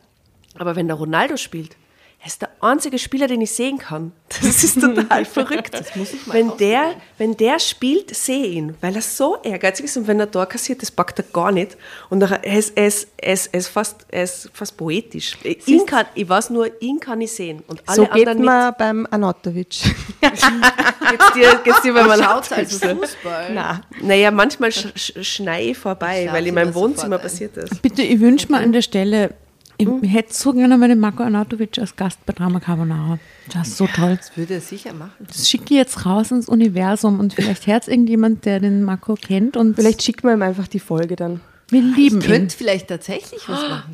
aber 0.59 0.75
wenn 0.75 0.87
der 0.87 0.97
Ronaldo 0.97 1.37
spielt, 1.37 1.77
er 2.23 2.27
ist 2.27 2.41
der 2.41 2.51
einzige 2.61 2.97
Spieler, 2.99 3.27
den 3.27 3.41
ich 3.41 3.51
sehen 3.51 3.77
kann. 3.77 4.13
Das 4.41 4.63
ist 4.63 4.79
total 4.79 5.25
verrückt. 5.25 5.73
Das 5.73 5.95
muss 5.95 6.13
ich 6.13 6.25
mal 6.25 6.33
wenn, 6.35 6.57
der, 6.57 6.95
wenn 7.17 7.35
der 7.37 7.59
spielt, 7.59 8.15
sehe 8.15 8.45
ich 8.45 8.55
ihn, 8.55 8.75
weil 8.81 8.95
er 8.95 9.01
so 9.01 9.37
ehrgeizig 9.43 9.85
ist 9.85 9.97
und 9.97 10.07
wenn 10.07 10.19
er 10.19 10.25
da 10.25 10.45
kassiert, 10.45 10.81
das 10.81 10.89
packt 10.89 11.19
er 11.19 11.25
gar 11.33 11.51
nicht. 11.51 11.77
Und 12.09 12.21
er 12.21 12.41
ist, 12.43 12.75
er 12.77 12.87
ist, 12.87 13.09
er 13.17 13.33
ist, 13.33 13.53
er 13.53 13.59
ist, 13.59 13.67
fast, 13.67 14.05
er 14.09 14.23
ist 14.23 14.49
fast 14.53 14.77
poetisch. 14.77 15.37
Ihn 15.65 15.85
kann, 15.85 16.05
ich 16.15 16.27
weiß 16.27 16.49
nur, 16.49 16.81
ihn 16.81 16.99
kann 16.99 17.19
ich 17.21 17.33
sehen. 17.33 17.61
Und 17.67 17.83
alle 17.85 17.95
so 17.95 18.03
geht 18.05 18.27
anderen 18.27 18.43
man 18.45 18.73
beim 18.77 19.07
Anatovic. 19.11 19.67
Geht's 20.21 21.33
dir, 21.35 21.61
geht's 21.63 21.81
dir 21.81 21.93
beim 21.93 22.07
Schaut 22.19 22.51
als 22.53 22.81
Anatovic? 22.81 23.09
Fußball. 23.09 23.53
Na, 23.53 23.81
Naja, 24.01 24.31
manchmal 24.31 24.71
sch 24.71 24.87
sch 24.95 25.11
schneie 25.21 25.71
ich 25.71 25.77
vorbei, 25.77 26.23
Ich 26.25 26.31
weil 26.31 26.47
in 26.47 26.55
meinem 26.55 26.69
immer 26.69 26.75
Wohnzimmer 26.75 27.17
passiert 27.17 27.57
ist. 27.57 27.81
Bitte, 27.81 28.01
ich 28.01 28.19
wünsche 28.19 28.49
mir 28.51 28.59
an 28.59 28.71
der 28.71 28.81
Stelle, 28.81 29.35
ich 29.77 29.87
hätte 30.11 30.33
so 30.33 30.53
gerne 30.53 30.77
mal 30.77 30.87
den 30.87 30.99
Marco 30.99 31.23
Arnautovic 31.23 31.77
als 31.79 31.95
Gast 31.95 32.25
bei 32.25 32.33
Drama 32.33 32.59
Carbonara. 32.59 33.19
Das 33.51 33.67
ist 33.69 33.77
so 33.77 33.87
toll. 33.87 34.17
Das 34.17 34.35
würde 34.37 34.55
er 34.55 34.61
sicher 34.61 34.93
machen. 34.93 35.11
Das 35.27 35.49
schicke 35.49 35.65
ich 35.65 35.77
jetzt 35.77 36.05
raus 36.05 36.31
ins 36.31 36.47
Universum 36.47 37.19
und 37.19 37.33
vielleicht 37.33 37.67
hört 37.67 37.87
irgendjemand, 37.87 38.45
der 38.45 38.59
den 38.59 38.83
Marco 38.83 39.15
kennt 39.15 39.57
und 39.57 39.75
vielleicht 39.75 40.03
schickt 40.03 40.23
man 40.23 40.37
ihm 40.37 40.41
einfach 40.41 40.67
die 40.67 40.79
Folge 40.79 41.15
dann. 41.15 41.41
wir 41.69 41.81
lieben 41.81 42.21
ihn. 42.21 42.27
Könnte 42.27 42.55
vielleicht 42.55 42.87
tatsächlich 42.87 43.41
was 43.49 43.61
machen. 43.69 43.93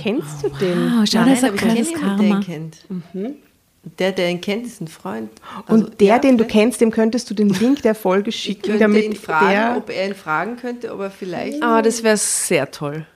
Kennst 0.00 0.42
du 0.44 0.48
den? 0.48 0.92
Oh, 1.00 1.04
schau, 1.06 1.20
Nein, 1.20 1.30
das 1.30 1.38
ist 1.38 1.44
ein 1.44 1.48
aber 1.48 1.54
ich 1.56 1.60
kenne 1.60 1.72
kleines 1.74 1.90
jemanden, 1.90 2.18
der 2.18 2.26
ihn 2.26 2.30
Karma. 2.30 2.44
kennt. 2.44 2.76
Und 2.88 3.98
Der, 3.98 4.12
der 4.12 4.30
ihn 4.30 4.40
kennt, 4.40 4.66
ist 4.66 4.80
ein 4.80 4.88
Freund. 4.88 5.30
Also, 5.66 5.84
Und 5.86 6.00
der, 6.00 6.06
ja, 6.06 6.18
den 6.18 6.38
du 6.38 6.44
kennst, 6.44 6.80
dem 6.80 6.90
könntest 6.90 7.30
du 7.30 7.34
den 7.34 7.48
Link 7.48 7.82
der 7.82 7.94
Folge 7.94 8.28
Ich 8.30 8.36
schicken, 8.36 8.62
könnte 8.62 8.78
damit 8.80 9.04
ihn 9.04 9.14
fragen, 9.16 9.48
der 9.50 9.76
ob 9.76 9.90
er 9.90 10.08
ihn 10.08 10.14
fragen 10.14 10.56
könnte, 10.56 10.92
ob 10.92 11.00
er 11.00 11.10
vielleicht. 11.10 11.62
Ah, 11.62 11.82
das 11.82 12.02
wäre 12.02 12.16
sehr 12.16 12.70
toll. 12.70 13.06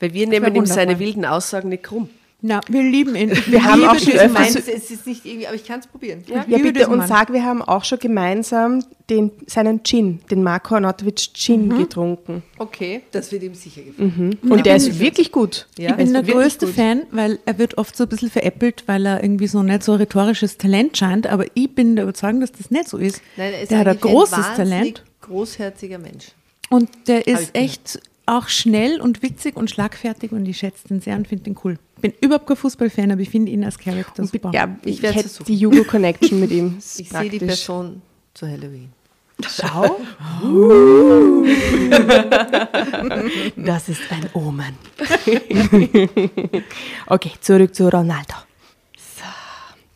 Weil 0.00 0.12
wir 0.12 0.26
nehmen 0.26 0.46
ihm 0.46 0.54
wundervoll. 0.56 0.74
seine 0.74 0.98
wilden 0.98 1.24
Aussagen 1.24 1.68
nicht 1.68 1.82
krumm. 1.84 2.08
Na, 2.46 2.60
wir 2.68 2.82
lieben 2.82 3.16
ihn. 3.16 3.30
Wir 3.46 3.64
haben 3.64 3.84
auch 3.84 3.98
schon 3.98 4.12
meine, 4.30 4.48
es 4.58 4.68
ist 4.90 5.06
nicht 5.06 5.24
irgendwie, 5.24 5.46
aber 5.46 5.56
ich 5.56 5.64
kann 5.64 5.80
es 5.80 5.86
probieren. 5.86 6.22
Ja, 6.26 6.44
Ja, 6.46 6.58
bitte, 6.58 6.88
und 6.88 6.98
Mann. 6.98 7.08
sag, 7.08 7.32
wir 7.32 7.42
haben 7.42 7.62
auch 7.62 7.84
schon 7.84 7.98
gemeinsam 8.00 8.84
den, 9.08 9.30
seinen 9.46 9.82
Gin, 9.82 10.20
den 10.30 10.42
Marco 10.42 10.74
Arnautovic 10.74 11.32
Gin 11.32 11.70
getrunken. 11.78 12.42
Okay, 12.58 13.00
das 13.12 13.32
wird 13.32 13.44
ihm 13.44 13.54
sicher 13.54 13.80
gefallen. 13.80 14.38
Und 14.46 14.66
der 14.66 14.76
ist 14.76 14.98
wirklich 15.00 15.32
gut. 15.32 15.66
Ja, 15.78 15.92
ich 15.92 15.96
bin 15.96 16.12
der 16.12 16.22
größte 16.22 16.66
gut. 16.66 16.74
Fan, 16.74 17.04
weil 17.12 17.38
er 17.46 17.56
wird 17.56 17.78
oft 17.78 17.96
so 17.96 18.04
ein 18.04 18.10
bisschen 18.10 18.28
veräppelt, 18.30 18.82
weil 18.84 19.06
er 19.06 19.22
irgendwie 19.22 19.46
so 19.46 19.62
nicht 19.62 19.82
so 19.82 19.94
rhetorisches 19.94 20.58
Talent 20.58 20.98
scheint, 20.98 21.26
aber 21.26 21.46
ich 21.54 21.74
bin 21.74 21.96
der 21.96 22.02
Überzeugung, 22.04 22.42
dass 22.42 22.52
das 22.52 22.70
nicht 22.70 22.88
so 22.90 22.98
ist. 22.98 23.22
Nein, 23.38 23.54
er 23.54 23.62
ist 23.62 23.70
der 23.70 23.78
hat 23.78 23.88
ein 23.88 23.98
großes 24.00 24.36
wahnsinnig 24.36 24.56
Talent 24.70 25.04
großherziger 25.22 25.96
Mensch. 25.98 26.26
und 26.68 26.90
der 27.06 27.26
ist 27.26 27.54
echt 27.54 28.00
auch 28.26 28.48
schnell 28.48 29.00
und 29.00 29.22
witzig 29.22 29.56
und 29.56 29.70
schlagfertig 29.70 30.32
und 30.32 30.46
ich 30.46 30.58
schätze 30.58 30.88
den 30.88 31.00
sehr 31.00 31.16
und 31.16 31.28
finde 31.28 31.44
den 31.44 31.56
cool. 31.64 31.78
Bin 32.00 32.12
überhaupt 32.20 32.46
kein 32.46 32.56
Fußballfan, 32.56 33.12
aber 33.12 33.20
ich 33.20 33.30
finde 33.30 33.52
ihn 33.52 33.64
als 33.64 33.78
Charakter 33.78 34.22
Und 34.22 34.30
super. 34.30 34.50
ja, 34.52 34.76
ich, 34.84 35.02
Ich 35.02 35.14
hätte 35.14 35.44
die 35.44 35.56
Jugo-Connection 35.56 36.40
mit 36.40 36.50
ihm. 36.50 36.78
Ich 36.98 37.08
sehe 37.10 37.30
die. 37.30 37.38
Person 37.38 38.02
zu 38.32 38.46
Halloween. 38.46 38.90
Schau. 39.46 40.00
Das 43.56 43.88
ist 43.88 44.00
ein 44.10 44.28
Omen. 44.34 44.74
okay, 47.06 47.32
zurück 47.40 47.74
zu 47.74 47.88
Ronaldo. 47.88 48.34
So. 48.96 49.24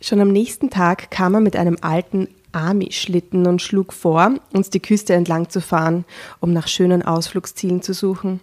Schon 0.00 0.20
am 0.20 0.32
nächsten 0.32 0.70
Tag 0.70 1.10
kam 1.10 1.34
er 1.34 1.40
mit 1.40 1.56
einem 1.56 1.76
alten 1.80 2.28
Army-Schlitten 2.52 3.46
und 3.46 3.62
schlug 3.62 3.92
vor, 3.92 4.34
uns 4.52 4.70
die 4.70 4.80
Küste 4.80 5.14
entlang 5.14 5.48
zu 5.48 5.60
fahren, 5.60 6.04
um 6.40 6.52
nach 6.52 6.68
schönen 6.68 7.02
Ausflugszielen 7.02 7.82
zu 7.82 7.92
suchen. 7.92 8.40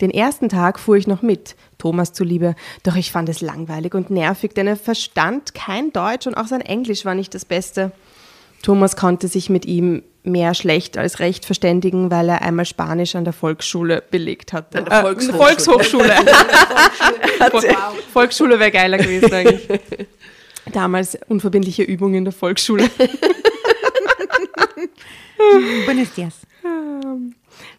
Den 0.00 0.10
ersten 0.10 0.48
Tag 0.48 0.78
fuhr 0.78 0.96
ich 0.96 1.06
noch 1.06 1.22
mit, 1.22 1.56
Thomas 1.78 2.12
zuliebe, 2.12 2.54
doch 2.82 2.96
ich 2.96 3.10
fand 3.10 3.28
es 3.28 3.40
langweilig 3.40 3.94
und 3.94 4.10
nervig, 4.10 4.54
denn 4.54 4.66
er 4.66 4.76
verstand 4.76 5.54
kein 5.54 5.92
Deutsch 5.92 6.26
und 6.26 6.34
auch 6.34 6.46
sein 6.46 6.60
Englisch 6.60 7.04
war 7.04 7.14
nicht 7.14 7.34
das 7.34 7.46
Beste. 7.46 7.92
Thomas 8.62 8.96
konnte 8.96 9.28
sich 9.28 9.48
mit 9.48 9.64
ihm 9.64 10.02
mehr 10.22 10.54
schlecht 10.54 10.98
als 10.98 11.20
recht 11.20 11.46
verständigen, 11.46 12.10
weil 12.10 12.28
er 12.28 12.42
einmal 12.42 12.66
Spanisch 12.66 13.14
an 13.14 13.24
der 13.24 13.32
Volksschule 13.32 14.02
belegt 14.10 14.52
hatte. 14.52 14.78
An 14.78 14.84
der 14.86 15.00
Volkshochschule. 15.02 15.38
Volkshochschule. 15.38 16.14
wow. 17.52 17.94
Volksschule 18.12 18.58
wäre 18.58 18.72
geiler 18.72 18.98
gewesen 18.98 19.32
eigentlich. 19.32 19.68
Damals 20.76 21.18
unverbindliche 21.28 21.84
Übung 21.84 22.12
in 22.12 22.24
der 22.24 22.34
Volksschule. 22.34 22.90
Buenos 25.86 26.12
dias. 26.12 26.34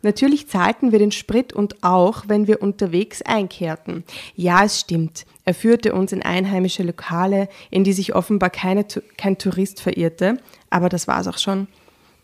Natürlich 0.02 0.48
zahlten 0.48 0.92
wir 0.92 0.98
den 0.98 1.12
Sprit 1.12 1.54
und 1.54 1.84
auch, 1.84 2.24
wenn 2.28 2.48
wir 2.48 2.60
unterwegs 2.64 3.22
einkehrten. 3.22 4.04
Ja, 4.36 4.64
es 4.64 4.80
stimmt. 4.80 5.28
Er 5.46 5.54
führte 5.54 5.94
uns 5.94 6.12
in 6.12 6.24
einheimische 6.24 6.82
Lokale, 6.82 7.50
in 7.70 7.84
die 7.84 7.94
sich 7.94 8.16
offenbar 8.16 8.50
keine, 8.50 8.84
kein 9.16 9.38
Tourist 9.38 9.80
verirrte, 9.80 10.40
aber 10.72 10.90
das 10.90 11.08
war 11.08 11.22
es 11.22 11.28
auch 11.28 11.38
schon. 11.38 11.68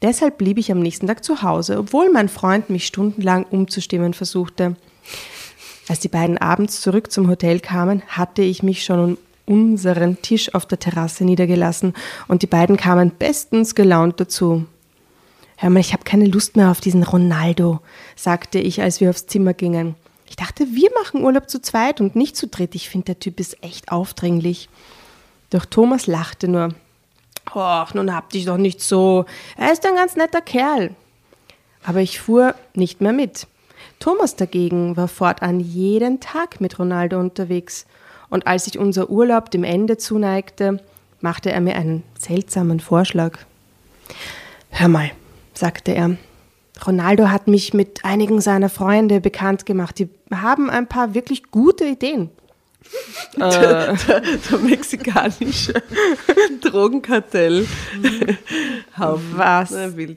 Deshalb 0.01 0.39
blieb 0.39 0.57
ich 0.57 0.71
am 0.71 0.79
nächsten 0.79 1.05
Tag 1.05 1.23
zu 1.23 1.43
Hause, 1.43 1.77
obwohl 1.77 2.09
mein 2.11 2.29
Freund 2.29 2.71
mich 2.71 2.87
stundenlang 2.87 3.43
umzustimmen 3.43 4.15
versuchte. 4.15 4.75
Als 5.87 5.99
die 5.99 6.07
beiden 6.07 6.39
abends 6.39 6.81
zurück 6.81 7.11
zum 7.11 7.29
Hotel 7.29 7.59
kamen, 7.59 8.01
hatte 8.07 8.41
ich 8.41 8.63
mich 8.63 8.83
schon 8.83 8.99
um 8.99 9.17
unseren 9.45 10.21
Tisch 10.21 10.53
auf 10.53 10.65
der 10.65 10.79
Terrasse 10.79 11.25
niedergelassen 11.25 11.93
und 12.27 12.41
die 12.41 12.47
beiden 12.47 12.77
kamen 12.77 13.11
bestens 13.11 13.75
gelaunt 13.75 14.19
dazu. 14.19 14.65
Hör 15.57 15.69
mal, 15.69 15.79
ich 15.79 15.93
habe 15.93 16.03
keine 16.03 16.25
Lust 16.25 16.55
mehr 16.55 16.71
auf 16.71 16.81
diesen 16.81 17.03
Ronaldo, 17.03 17.79
sagte 18.15 18.59
ich, 18.59 18.81
als 18.81 18.99
wir 18.99 19.09
aufs 19.09 19.27
Zimmer 19.27 19.53
gingen. 19.53 19.95
Ich 20.27 20.35
dachte, 20.35 20.65
wir 20.71 20.89
machen 20.99 21.23
Urlaub 21.23 21.49
zu 21.49 21.61
zweit 21.61 22.01
und 22.01 22.15
nicht 22.15 22.35
zu 22.35 22.47
dritt. 22.47 22.75
Ich 22.75 22.89
finde, 22.89 23.05
der 23.05 23.19
Typ 23.19 23.39
ist 23.39 23.61
echt 23.63 23.91
aufdringlich. 23.91 24.67
Doch 25.51 25.65
Thomas 25.65 26.07
lachte 26.07 26.47
nur. 26.47 26.69
Och, 27.53 27.93
nun 27.93 28.13
hab 28.15 28.31
dich 28.31 28.45
doch 28.45 28.57
nicht 28.57 28.81
so. 28.81 29.25
Er 29.57 29.71
ist 29.71 29.85
ein 29.85 29.95
ganz 29.95 30.15
netter 30.15 30.41
Kerl. 30.41 30.95
Aber 31.83 31.99
ich 31.99 32.19
fuhr 32.19 32.55
nicht 32.73 33.01
mehr 33.01 33.13
mit. 33.13 33.47
Thomas 33.99 34.35
dagegen 34.35 34.97
war 34.97 35.07
fortan 35.07 35.59
jeden 35.59 36.19
Tag 36.19 36.59
mit 36.59 36.79
Ronaldo 36.79 37.19
unterwegs. 37.19 37.85
Und 38.33 38.47
als 38.47 38.65
sich 38.65 38.79
unser 38.79 39.11
Urlaub 39.11 39.51
dem 39.51 39.63
Ende 39.63 39.97
zuneigte, 39.97 40.79
machte 41.21 41.51
er 41.51 41.61
mir 41.61 41.75
einen 41.75 42.01
seltsamen 42.17 42.79
Vorschlag. 42.79 43.37
Hör 44.71 44.87
mal, 44.87 45.11
sagte 45.53 45.93
er. 45.93 46.17
Ronaldo 46.83 47.29
hat 47.29 47.47
mich 47.47 47.75
mit 47.75 48.03
einigen 48.03 48.41
seiner 48.41 48.69
Freunde 48.69 49.21
bekannt 49.21 49.67
gemacht. 49.67 49.99
Die 49.99 50.09
haben 50.33 50.71
ein 50.71 50.87
paar 50.87 51.13
wirklich 51.13 51.51
gute 51.51 51.85
Ideen. 51.85 52.31
der, 53.37 53.95
der 53.95 54.57
mexikanische 54.63 55.73
Drogenkartell. 56.61 57.67
Haufen. 58.97 59.37
Was 59.37 59.75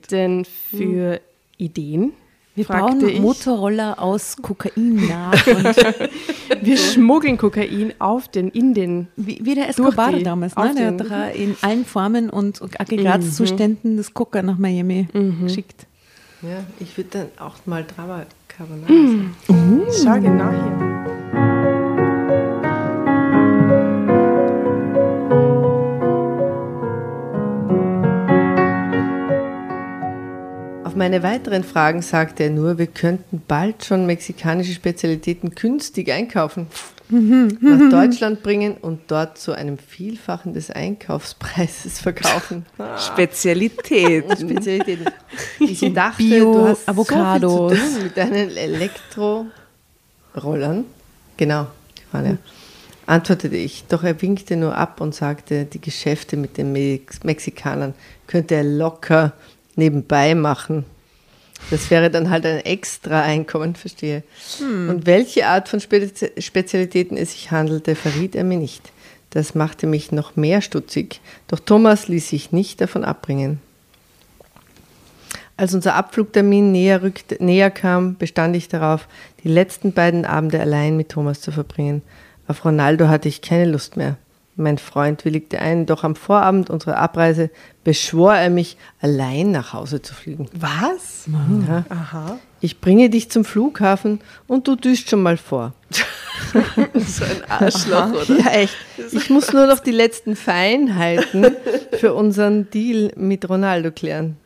denn 0.09 0.43
für 0.43 1.21
Ideen? 1.57 2.13
Wir 2.57 2.65
bauen 2.65 3.07
ich. 3.07 3.19
Motorroller 3.21 4.01
aus 4.01 4.35
Kokain 4.41 5.07
nach. 5.07 5.47
Und 5.47 5.75
Wir 6.61 6.75
schmuggeln 6.77 7.37
Kokain 7.37 7.93
auf 7.99 8.27
den, 8.27 8.49
in 8.49 8.73
den. 8.73 9.07
wie, 9.15 9.39
wie 9.43 9.55
der 9.55 9.69
Escobar 9.69 10.11
die- 10.11 10.23
damals, 10.23 10.55
ne? 10.55 10.73
der 10.75 10.91
den- 10.91 11.09
hat 11.09 11.35
in 11.35 11.55
allen 11.61 11.85
Formen 11.85 12.29
und 12.29 12.59
Aggregatzuständen 12.79 13.95
das 13.97 14.13
Coca 14.13 14.41
nach 14.41 14.57
Miami 14.57 15.07
geschickt. 15.43 15.85
Ja, 16.41 16.63
ich 16.79 16.97
würde 16.97 17.09
dann 17.11 17.27
auch 17.39 17.55
mal 17.65 17.83
Drama 17.85 18.23
Carbonara 18.47 18.87
sagen. 18.87 19.35
Schau 20.03 20.19
genau 20.19 20.49
hier. 20.51 21.06
Meine 30.97 31.23
weiteren 31.23 31.63
Fragen 31.63 32.01
sagte 32.01 32.43
er 32.43 32.49
nur, 32.49 32.77
wir 32.77 32.87
könnten 32.87 33.41
bald 33.47 33.85
schon 33.85 34.05
mexikanische 34.05 34.73
Spezialitäten 34.73 35.51
günstig 35.51 36.11
einkaufen, 36.11 36.67
nach 37.09 37.89
Deutschland 37.89 38.43
bringen 38.43 38.75
und 38.75 38.99
dort 39.07 39.37
zu 39.37 39.53
einem 39.53 39.77
Vielfachen 39.77 40.53
des 40.53 40.71
Einkaufspreises 40.71 41.99
verkaufen. 42.01 42.65
Spezialität. 42.97 44.25
Spezialitäten. 44.39 45.05
Ich 45.59 45.79
dachte, 45.93 46.23
Bio, 46.23 46.53
du 46.53 46.67
hast 46.67 46.89
Avocados. 46.89 47.51
so 47.51 47.69
viel 47.69 47.77
zu 47.77 47.93
tun 47.93 48.03
mit 48.03 48.17
deinen 48.17 48.57
Elektrorollern. 48.57 50.83
Genau, 51.37 51.67
ja. 52.13 52.37
Antwortete 53.05 53.55
ich, 53.55 53.85
doch 53.87 54.03
er 54.03 54.21
winkte 54.21 54.57
nur 54.57 54.75
ab 54.75 54.99
und 54.99 55.15
sagte, 55.15 55.63
die 55.65 55.79
Geschäfte 55.79 56.35
mit 56.35 56.57
den 56.57 56.73
Mex 56.73 57.23
Mexikanern 57.23 57.93
könnte 58.27 58.55
er 58.55 58.63
locker 58.63 59.33
nebenbei 59.77 60.35
machen. 60.35 60.85
Das 61.71 61.89
wäre 61.89 62.09
dann 62.09 62.29
halt 62.29 62.45
ein 62.45 62.59
extra 62.59 63.21
Einkommen, 63.21 63.75
verstehe. 63.75 64.23
Und 64.89 65.05
welche 65.05 65.47
Art 65.47 65.69
von 65.69 65.79
Spezi 65.79 66.31
Spezialitäten 66.37 67.17
es 67.17 67.31
sich 67.31 67.51
handelte, 67.51 67.95
verriet 67.95 68.35
er 68.35 68.43
mir 68.43 68.57
nicht. 68.57 68.91
Das 69.31 69.55
machte 69.55 69.87
mich 69.87 70.11
noch 70.11 70.35
mehr 70.35 70.61
stutzig. 70.61 71.19
Doch 71.47 71.59
Thomas 71.59 72.07
ließ 72.07 72.29
sich 72.29 72.51
nicht 72.51 72.79
davon 72.79 73.03
abbringen. 73.03 73.59
Als 75.57 75.73
unser 75.73 75.95
Abflugtermin 75.95 76.71
näher, 76.71 77.01
rückte, 77.01 77.43
näher 77.43 77.71
kam, 77.71 78.15
bestand 78.15 78.55
ich 78.55 78.69
darauf, 78.69 79.07
die 79.43 79.49
letzten 79.49 79.91
beiden 79.91 80.23
Abende 80.23 80.61
allein 80.61 80.95
mit 80.95 81.09
Thomas 81.09 81.41
zu 81.41 81.51
verbringen. 81.51 82.03
Auf 82.47 82.63
Ronaldo 82.63 83.07
hatte 83.07 83.27
ich 83.27 83.41
keine 83.41 83.65
Lust 83.65 83.97
mehr. 83.97 84.17
Mein 84.59 84.79
Freund 84.79 85.23
willigte 85.23 85.59
ein, 85.59 85.85
doch 85.85 86.03
am 86.03 86.15
Vorabend 86.15 86.71
unserer 86.71 86.97
Abreise 86.97 87.51
beschwor 87.83 88.33
er 88.33 88.49
mich, 88.49 88.75
allein 88.99 89.51
nach 89.51 89.71
Hause 89.71 90.01
zu 90.01 90.15
fliegen. 90.15 90.49
Was? 90.53 91.25
Ja. 91.67 91.85
Aha. 91.89 92.39
Ich 92.59 92.81
bringe 92.81 93.11
dich 93.11 93.29
zum 93.29 93.45
Flughafen 93.45 94.19
und 94.47 94.67
du 94.67 94.75
düst 94.75 95.09
schon 95.09 95.21
mal 95.21 95.37
vor. 95.37 95.73
So 96.93 97.25
ein 97.25 97.43
Arschloch, 97.49 98.11
oder? 98.11 98.39
Ja, 98.39 98.51
echt. 98.51 98.75
Ich 99.11 99.29
muss 99.29 99.53
nur 99.53 99.65
noch 99.65 99.79
die 99.79 99.91
letzten 99.91 100.35
Feinheiten 100.35 101.47
für 101.99 102.13
unseren 102.13 102.69
Deal 102.69 103.11
mit 103.15 103.49
Ronaldo 103.49 103.91
klären. 103.91 104.37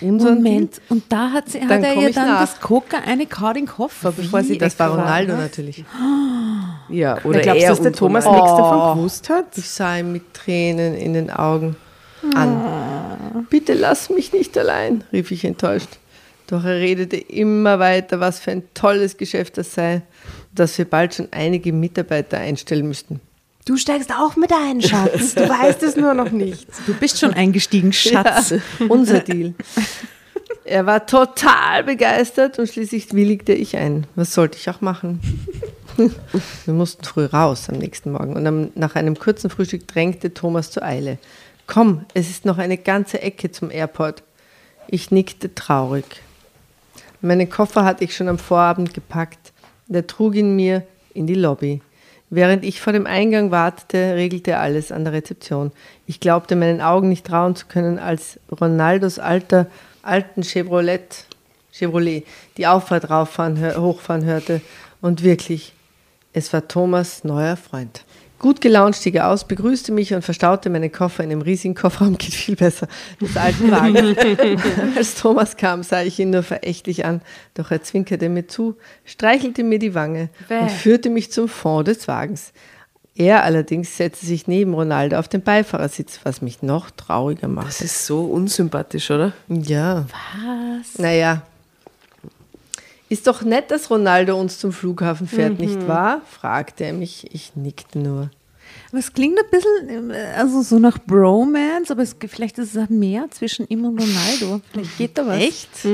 Moment, 0.00 0.80
und 0.88 1.04
da 1.10 1.30
hat, 1.32 1.48
sie, 1.50 1.60
hat 1.60 1.82
er 1.82 1.94
ihr 1.94 2.12
dann 2.12 2.26
nach. 2.28 2.40
das 2.40 2.60
Coca 2.60 2.98
in 2.98 3.18
den 3.18 3.28
Koffer, 3.66 4.12
bevor 4.12 4.42
sie. 4.42 4.56
Das 4.58 4.78
war 4.78 4.88
weggefahren 4.88 5.00
Ronaldo 5.00 5.32
ist. 5.34 5.38
natürlich. 5.40 5.84
Ja, 6.88 7.18
Oder 7.22 7.40
glaubst 7.40 7.60
du, 7.62 7.64
er 7.66 7.70
dass 7.70 7.80
der 7.82 7.92
Thomas 7.92 8.26
Ronaldo. 8.26 8.44
nichts 8.46 8.58
davon 8.58 8.78
Oh. 8.80 8.94
gewusst 8.96 9.30
hat? 9.30 9.56
Ich 9.58 9.70
sah 9.70 9.96
ihn 9.96 10.10
mit 10.10 10.34
Tränen 10.34 10.94
in 10.96 11.12
den 11.14 11.30
Augen 11.30 11.76
an. 12.34 13.46
Bitte 13.48 13.74
lass 13.74 14.10
mich 14.10 14.32
nicht 14.32 14.58
allein, 14.58 15.04
rief 15.12 15.30
ich 15.30 15.44
enttäuscht. 15.44 15.98
Doch 16.48 16.64
er 16.64 16.76
redete 16.80 17.16
immer 17.16 17.78
weiter, 17.78 18.18
was 18.18 18.40
für 18.40 18.50
ein 18.50 18.64
tolles 18.74 19.16
Geschäft 19.16 19.56
das 19.56 19.72
sei, 19.74 20.02
dass 20.52 20.76
wir 20.78 20.84
bald 20.84 21.14
schon 21.14 21.28
einige 21.30 21.72
Mitarbeiter 21.72 22.38
einstellen 22.38 22.88
müssten. 22.88 23.20
Du 23.70 23.76
steigst 23.76 24.10
auch 24.10 24.34
mit 24.34 24.52
ein, 24.52 24.82
Schatz. 24.82 25.36
Du 25.36 25.48
weißt 25.48 25.84
es 25.84 25.94
nur 25.94 26.12
noch 26.12 26.32
nicht. 26.32 26.66
Du 26.88 26.92
bist 26.92 27.20
schon 27.20 27.32
eingestiegen, 27.34 27.92
Schatz. 27.92 28.50
Ja, 28.50 28.58
unser 28.88 29.20
Deal. 29.20 29.54
Er 30.64 30.86
war 30.86 31.06
total 31.06 31.84
begeistert 31.84 32.58
und 32.58 32.68
schließlich 32.68 33.12
willigte 33.12 33.52
ich 33.52 33.76
ein. 33.76 34.08
Was 34.16 34.34
sollte 34.34 34.58
ich 34.58 34.68
auch 34.68 34.80
machen? 34.80 35.20
Wir 36.64 36.74
mussten 36.74 37.04
früh 37.04 37.24
raus 37.26 37.68
am 37.68 37.78
nächsten 37.78 38.10
Morgen 38.10 38.34
und 38.34 38.44
am, 38.44 38.70
nach 38.74 38.96
einem 38.96 39.16
kurzen 39.16 39.50
Frühstück 39.50 39.86
drängte 39.86 40.34
Thomas 40.34 40.72
zur 40.72 40.82
Eile. 40.82 41.18
Komm, 41.68 42.06
es 42.12 42.28
ist 42.28 42.44
noch 42.44 42.58
eine 42.58 42.76
ganze 42.76 43.22
Ecke 43.22 43.52
zum 43.52 43.70
Airport. 43.70 44.24
Ich 44.88 45.12
nickte 45.12 45.54
traurig. 45.54 46.22
Meine 47.20 47.46
Koffer 47.46 47.84
hatte 47.84 48.02
ich 48.02 48.16
schon 48.16 48.28
am 48.28 48.38
Vorabend 48.38 48.94
gepackt. 48.94 49.52
Er 49.88 50.06
trug 50.08 50.34
ihn 50.34 50.56
mir 50.56 50.82
in 51.14 51.28
die 51.28 51.34
Lobby. 51.34 51.82
Während 52.30 52.64
ich 52.64 52.80
vor 52.80 52.92
dem 52.92 53.06
Eingang 53.06 53.50
wartete, 53.50 54.14
regelte 54.14 54.58
alles 54.58 54.92
an 54.92 55.02
der 55.02 55.12
Rezeption. 55.12 55.72
Ich 56.06 56.20
glaubte 56.20 56.54
meinen 56.54 56.80
Augen 56.80 57.08
nicht 57.08 57.26
trauen 57.26 57.56
zu 57.56 57.66
können, 57.66 57.98
als 57.98 58.38
Ronaldos 58.60 59.18
alter, 59.18 59.66
alten 60.02 60.44
Chevrolet, 60.44 61.26
Chevrolet 61.72 62.24
die 62.56 62.68
Auffahrt 62.68 63.10
rauffahren, 63.10 63.76
hochfahren 63.76 64.24
hörte. 64.24 64.60
Und 65.00 65.24
wirklich, 65.24 65.72
es 66.32 66.52
war 66.52 66.68
Thomas 66.68 67.24
neuer 67.24 67.56
Freund. 67.56 68.04
Gut 68.40 68.62
gelaunt 68.62 68.96
stieg 68.96 69.16
er 69.16 69.28
aus, 69.28 69.44
begrüßte 69.44 69.92
mich 69.92 70.14
und 70.14 70.22
verstaute 70.22 70.70
meine 70.70 70.88
Koffer 70.88 71.22
in 71.22 71.30
einem 71.30 71.42
riesigen 71.42 71.74
Kofferraum, 71.74 72.16
geht 72.16 72.32
viel 72.32 72.56
besser, 72.56 72.88
des 73.20 73.36
alten 73.36 73.70
Wagens. 73.70 74.16
Als 74.96 75.14
Thomas 75.14 75.58
kam, 75.58 75.82
sah 75.82 76.02
ich 76.02 76.18
ihn 76.18 76.30
nur 76.30 76.42
verächtlich 76.42 77.04
an, 77.04 77.20
doch 77.52 77.70
er 77.70 77.82
zwinkerte 77.82 78.30
mir 78.30 78.48
zu, 78.48 78.76
streichelte 79.04 79.62
mir 79.62 79.78
die 79.78 79.94
Wange 79.94 80.30
und 80.48 80.70
führte 80.70 81.10
mich 81.10 81.30
zum 81.30 81.48
Fond 81.48 81.86
des 81.88 82.08
Wagens. 82.08 82.52
Er 83.14 83.44
allerdings 83.44 83.98
setzte 83.98 84.24
sich 84.24 84.46
neben 84.46 84.72
Ronaldo 84.72 85.18
auf 85.18 85.28
den 85.28 85.42
Beifahrersitz, 85.42 86.20
was 86.22 86.40
mich 86.40 86.62
noch 86.62 86.90
trauriger 86.90 87.42
Das 87.48 87.50
machte. 87.50 87.84
ist 87.84 88.06
so 88.06 88.24
unsympathisch, 88.24 89.10
oder? 89.10 89.34
Ja. 89.48 90.06
Was? 90.80 90.98
Naja. 90.98 91.42
Ist 93.10 93.26
doch 93.26 93.42
nett, 93.42 93.72
dass 93.72 93.90
Ronaldo 93.90 94.38
uns 94.38 94.60
zum 94.60 94.70
Flughafen 94.70 95.26
fährt, 95.26 95.58
nicht 95.58 95.88
wahr? 95.88 96.22
fragte 96.30 96.84
er 96.84 96.92
mich. 96.92 97.34
Ich 97.34 97.56
nickte 97.56 97.98
nur. 97.98 98.30
Aber 98.90 98.98
es 98.98 99.12
klingt 99.12 99.38
ein 99.38 99.44
bisschen, 99.50 100.10
äh, 100.10 100.32
also 100.36 100.62
so 100.62 100.78
nach 100.80 100.98
Bromance, 100.98 101.92
aber 101.92 102.02
es, 102.02 102.16
vielleicht 102.28 102.58
ist 102.58 102.74
es 102.74 102.82
auch 102.82 102.88
mehr 102.88 103.26
zwischen 103.30 103.66
ihm 103.68 103.84
und 103.84 103.98
Ronaldo. 104.00 104.60
Vielleicht 104.72 104.98
geht 104.98 105.16
da 105.18 105.26
was. 105.26 105.38
Echt? 105.38 105.68
Ja. 105.84 105.90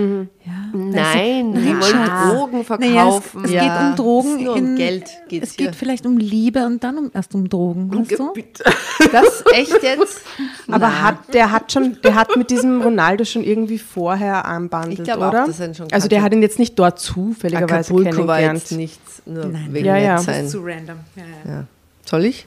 Nein, 0.73 1.53
die 1.53 1.59
Nein, 1.73 1.81
wollen. 1.81 2.31
Drogen 2.31 2.65
Naja, 2.81 3.09
es, 3.09 3.15
verkaufen. 3.25 3.45
es 3.45 3.51
Ja, 3.51 3.63
geht 3.63 3.91
um 3.91 3.97
Drogen. 3.97 4.41
es 4.43 4.49
um 4.49 4.57
in, 4.57 4.77
Geld 4.77 5.05
geht's 5.29 5.51
es 5.51 5.57
geht 5.57 5.67
hier. 5.69 5.75
vielleicht 5.75 6.07
um 6.07 6.17
Liebe 6.17 6.65
und 6.65 6.83
dann 6.85 6.97
um, 6.99 7.11
erst 7.13 7.35
um 7.35 7.49
Drogen. 7.49 7.91
Weißt 7.93 8.19
du? 8.19 8.33
Das 9.13 9.45
echt 9.53 9.83
jetzt? 9.83 10.23
Aber 10.69 11.03
hat, 11.03 11.33
der 11.35 11.53
hat 11.53 11.71
schon, 11.71 11.99
der 12.03 12.15
hat 12.15 12.35
mit 12.37 12.51
diesem 12.51 12.81
Ronaldo 12.81 13.25
schon 13.25 13.45
irgendwie 13.45 13.79
vorher 13.79 14.45
anbandelt, 14.47 15.01
Ich 15.01 15.05
glaube 15.05 15.27
auch, 15.27 15.33
oder? 15.33 15.47
dass 15.47 15.61
er 15.61 15.69
ihn 15.69 15.75
schon 15.75 15.93
also 15.93 16.09
der 16.09 16.23
hat 16.23 16.33
ihn 16.33 16.41
jetzt 16.43 16.59
nicht 16.59 16.79
dort 16.79 16.99
zufälligerweise 16.99 17.93
Acapulco 17.93 18.27
war 18.27 18.39
kennengelernt. 18.39 18.59
jetzt 18.61 18.73
nichts, 18.73 19.23
nur 19.27 19.45
Nein. 19.47 19.69
wegen 19.71 19.87
Ja, 19.87 19.97
ja. 19.99 20.17
Zu 20.19 20.61
random. 20.65 20.97
Ja, 21.15 21.23
ja. 21.45 21.51
Ja. 21.53 21.65
Soll 22.07 22.25
ich? 22.25 22.47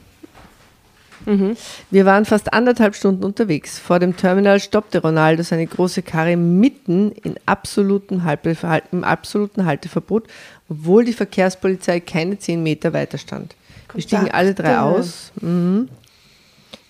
Wir 1.90 2.06
waren 2.06 2.24
fast 2.24 2.52
anderthalb 2.52 2.94
Stunden 2.94 3.24
unterwegs. 3.24 3.78
Vor 3.78 3.98
dem 3.98 4.16
Terminal 4.16 4.60
stoppte 4.60 5.02
Ronaldo 5.02 5.42
seine 5.42 5.66
große 5.66 6.02
Karre 6.02 6.36
mitten 6.36 7.12
in 7.12 7.34
absoluten 7.46 8.24
Halte, 8.24 8.56
im 8.92 9.04
absoluten 9.04 9.66
Halteverbot, 9.66 10.26
obwohl 10.68 11.04
die 11.04 11.12
Verkehrspolizei 11.12 12.00
keine 12.00 12.38
zehn 12.38 12.62
Meter 12.62 12.92
weiter 12.92 13.18
stand. 13.18 13.54
Wir 13.92 14.02
stiegen 14.02 14.30
alle 14.30 14.54
drei 14.54 14.78
aus. 14.78 15.32
Mhm. 15.40 15.88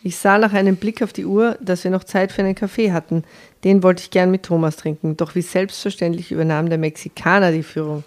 Ich 0.03 0.17
sah 0.17 0.39
nach 0.39 0.55
einem 0.55 0.77
Blick 0.77 1.03
auf 1.03 1.13
die 1.13 1.27
Uhr, 1.27 1.59
dass 1.61 1.85
wir 1.85 1.91
noch 1.91 2.05
Zeit 2.05 2.33
für 2.33 2.43
einen 2.43 2.55
Kaffee 2.55 2.93
hatten. 2.93 3.25
Den 3.65 3.83
wollte 3.83 4.03
ich 4.03 4.11
gern 4.11 4.31
mit 4.31 4.45
Thomas 4.45 4.77
trinken. 4.77 5.17
Doch 5.17 5.35
wie 5.35 5.43
selbstverständlich 5.43 6.33
übernahm 6.33 6.71
der 6.71 6.79
Mexikaner 6.79 7.53
die 7.53 7.63
Führung. 7.63 8.05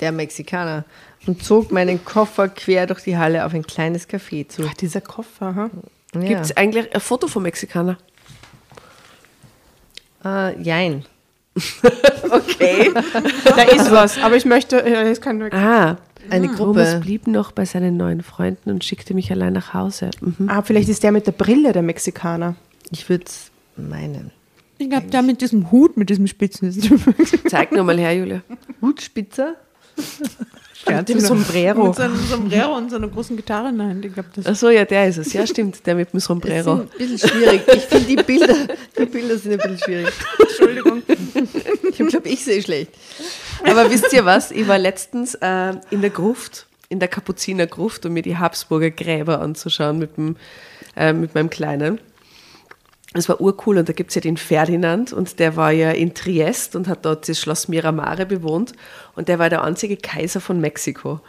Der 0.00 0.12
Mexikaner. 0.12 0.84
Und 1.26 1.42
zog 1.42 1.70
meinen 1.70 2.04
Koffer 2.04 2.48
quer 2.48 2.86
durch 2.86 3.00
die 3.00 3.16
Halle 3.16 3.44
auf 3.44 3.54
ein 3.54 3.64
kleines 3.64 4.08
Café 4.08 4.48
zu. 4.48 4.62
Ach, 4.68 4.74
dieser 4.74 5.00
Koffer, 5.00 5.54
ha? 5.54 5.70
Ja. 6.14 6.20
Gibt 6.20 6.40
es 6.40 6.56
eigentlich 6.56 6.94
ein 6.94 7.00
Foto 7.00 7.26
vom 7.28 7.44
Mexikaner? 7.44 7.96
Äh, 10.24 10.60
jein. 10.60 11.04
Okay. 12.30 12.90
Da 13.44 13.62
ist 13.62 13.90
was, 13.90 14.16
aber 14.18 14.36
ich 14.36 14.46
möchte, 14.46 14.76
ja, 14.76 15.04
das 15.04 15.20
kann 15.20 15.42
ah, 15.52 15.98
Eine 16.30 16.46
Thomas 16.46 16.92
Gruppe. 16.92 17.00
blieb 17.02 17.26
noch 17.26 17.52
bei 17.52 17.66
seinen 17.66 17.98
neuen 17.98 18.22
Freunden 18.22 18.70
und 18.70 18.84
schickte 18.84 19.12
mich 19.12 19.30
allein 19.30 19.52
nach 19.52 19.74
Hause. 19.74 20.10
Mhm. 20.20 20.48
Ah, 20.48 20.62
vielleicht 20.62 20.88
ist 20.88 21.02
der 21.02 21.12
mit 21.12 21.26
der 21.26 21.32
Brille 21.32 21.72
der 21.72 21.82
Mexikaner. 21.82 22.54
Ich 22.90 23.08
würde 23.10 23.24
es 23.26 23.50
meinen. 23.76 24.30
Ich 24.78 24.88
glaube, 24.88 25.08
da 25.10 25.20
mit 25.20 25.42
diesem 25.42 25.70
Hut, 25.70 25.96
mit 25.96 26.08
diesem 26.08 26.26
Spitzen. 26.26 26.72
Zeig 27.48 27.72
nur 27.72 27.84
mal 27.84 27.98
her, 27.98 28.16
Julia. 28.16 28.42
Hutspitzer? 28.80 29.56
Mit 30.88 31.08
dem 31.08 31.20
Sombrero. 31.20 31.86
Mit 31.86 31.94
seinem 31.94 32.16
Sombrero 32.16 32.76
und 32.76 32.90
seiner 32.90 33.08
großen 33.08 33.36
Gitarre 33.36 33.68
in 33.68 33.78
der 33.78 33.86
Hand. 33.86 34.04
Ich 34.04 34.12
glaube, 34.12 34.28
das 34.34 34.46
Ach 34.46 34.56
so, 34.56 34.68
ja, 34.68 34.84
der 34.84 35.08
ist 35.08 35.18
es. 35.18 35.32
Ja, 35.32 35.46
stimmt, 35.46 35.86
der 35.86 35.94
mit 35.94 36.12
dem 36.12 36.16
Das 36.18 36.24
Sombrero. 36.24 36.74
ist 36.74 36.80
ein 36.80 36.88
bisschen 37.16 37.28
schwierig. 37.30 37.62
Ich 37.72 37.82
finde 37.82 38.06
die 38.06 38.16
Bilder, 38.16 38.54
die 38.98 39.04
Bilder 39.06 39.38
sind 39.38 39.52
ein 39.52 39.58
bisschen 39.58 39.78
schwierig. 39.78 40.08
Entschuldigung. 40.40 41.02
Ich 41.88 42.08
glaube, 42.08 42.28
ich 42.28 42.44
sehe 42.44 42.60
schlecht. 42.62 42.90
Aber 43.64 43.88
wisst 43.90 44.12
ihr 44.12 44.24
was? 44.24 44.50
Ich 44.50 44.66
war 44.66 44.78
letztens 44.78 45.34
äh, 45.36 45.74
in 45.90 46.00
der 46.00 46.10
Gruft, 46.10 46.66
in 46.88 46.98
der 46.98 47.08
Kapuzinergruft, 47.08 48.04
um 48.04 48.12
mir 48.12 48.22
die 48.22 48.36
Habsburger 48.36 48.90
Gräber 48.90 49.40
anzuschauen 49.40 49.98
mit, 49.98 50.16
dem, 50.16 50.36
äh, 50.96 51.12
mit 51.12 51.34
meinem 51.34 51.48
Kleinen. 51.48 52.00
Es 53.14 53.28
war 53.28 53.40
urcool 53.42 53.76
und 53.78 53.88
da 53.88 53.92
gibt 53.92 54.10
es 54.10 54.14
ja 54.14 54.20
den 54.22 54.36
Ferdinand 54.38 55.12
und 55.12 55.38
der 55.38 55.56
war 55.56 55.70
ja 55.70 55.90
in 55.90 56.14
Triest 56.14 56.74
und 56.76 56.88
hat 56.88 57.04
dort 57.04 57.28
das 57.28 57.38
Schloss 57.38 57.68
Miramare 57.68 58.24
bewohnt 58.24 58.72
und 59.16 59.28
der 59.28 59.38
war 59.38 59.50
der 59.50 59.62
einzige 59.64 59.96
Kaiser 59.98 60.40
von 60.40 60.60
Mexiko. 60.60 61.20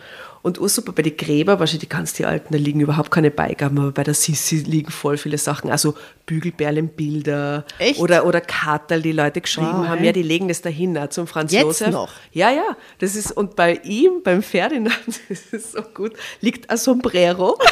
Und 0.44 0.60
ursuper 0.60 0.92
bei 0.92 1.04
den 1.04 1.16
Gräber, 1.16 1.60
wahrscheinlich 1.60 1.88
die 1.88 1.90
ganz 1.96 2.12
die 2.14 2.26
alten, 2.26 2.52
da 2.54 2.60
liegen 2.60 2.82
überhaupt 2.82 3.12
keine 3.12 3.32
Beigaben, 3.32 3.80
aber 3.80 3.92
bei 3.94 4.04
der 4.04 4.14
Sissi 4.14 4.58
liegen 4.58 4.92
voll 4.92 5.16
viele 5.18 5.38
Sachen, 5.38 5.70
also 5.72 5.96
Bügelperlenbilder 6.26 7.66
Echt? 7.80 8.00
oder, 8.00 8.26
oder 8.26 8.42
Kartel, 8.42 9.02
die 9.02 9.12
Leute 9.14 9.40
geschrieben 9.42 9.68
Wow. 9.74 9.88
haben, 9.88 10.04
ja, 10.04 10.12
die 10.12 10.22
legen 10.24 10.50
das 10.50 10.62
dahin, 10.62 10.98
auch 10.98 11.08
zum 11.10 11.28
Franz 11.28 11.52
Jetzt 11.54 11.64
Josef. 11.64 11.92
noch? 11.92 12.12
Ja, 12.34 12.52
ja, 12.52 12.76
das 13.00 13.16
ist, 13.16 13.32
und 13.32 13.56
bei 13.56 13.76
ihm, 13.84 14.22
beim 14.24 14.42
Ferdinand, 14.44 14.98
das 15.30 15.40
ist 15.52 15.72
so 15.74 15.82
gut, 15.82 16.14
liegt 16.42 16.70
ein 16.70 16.78
Sombrero 16.78 17.58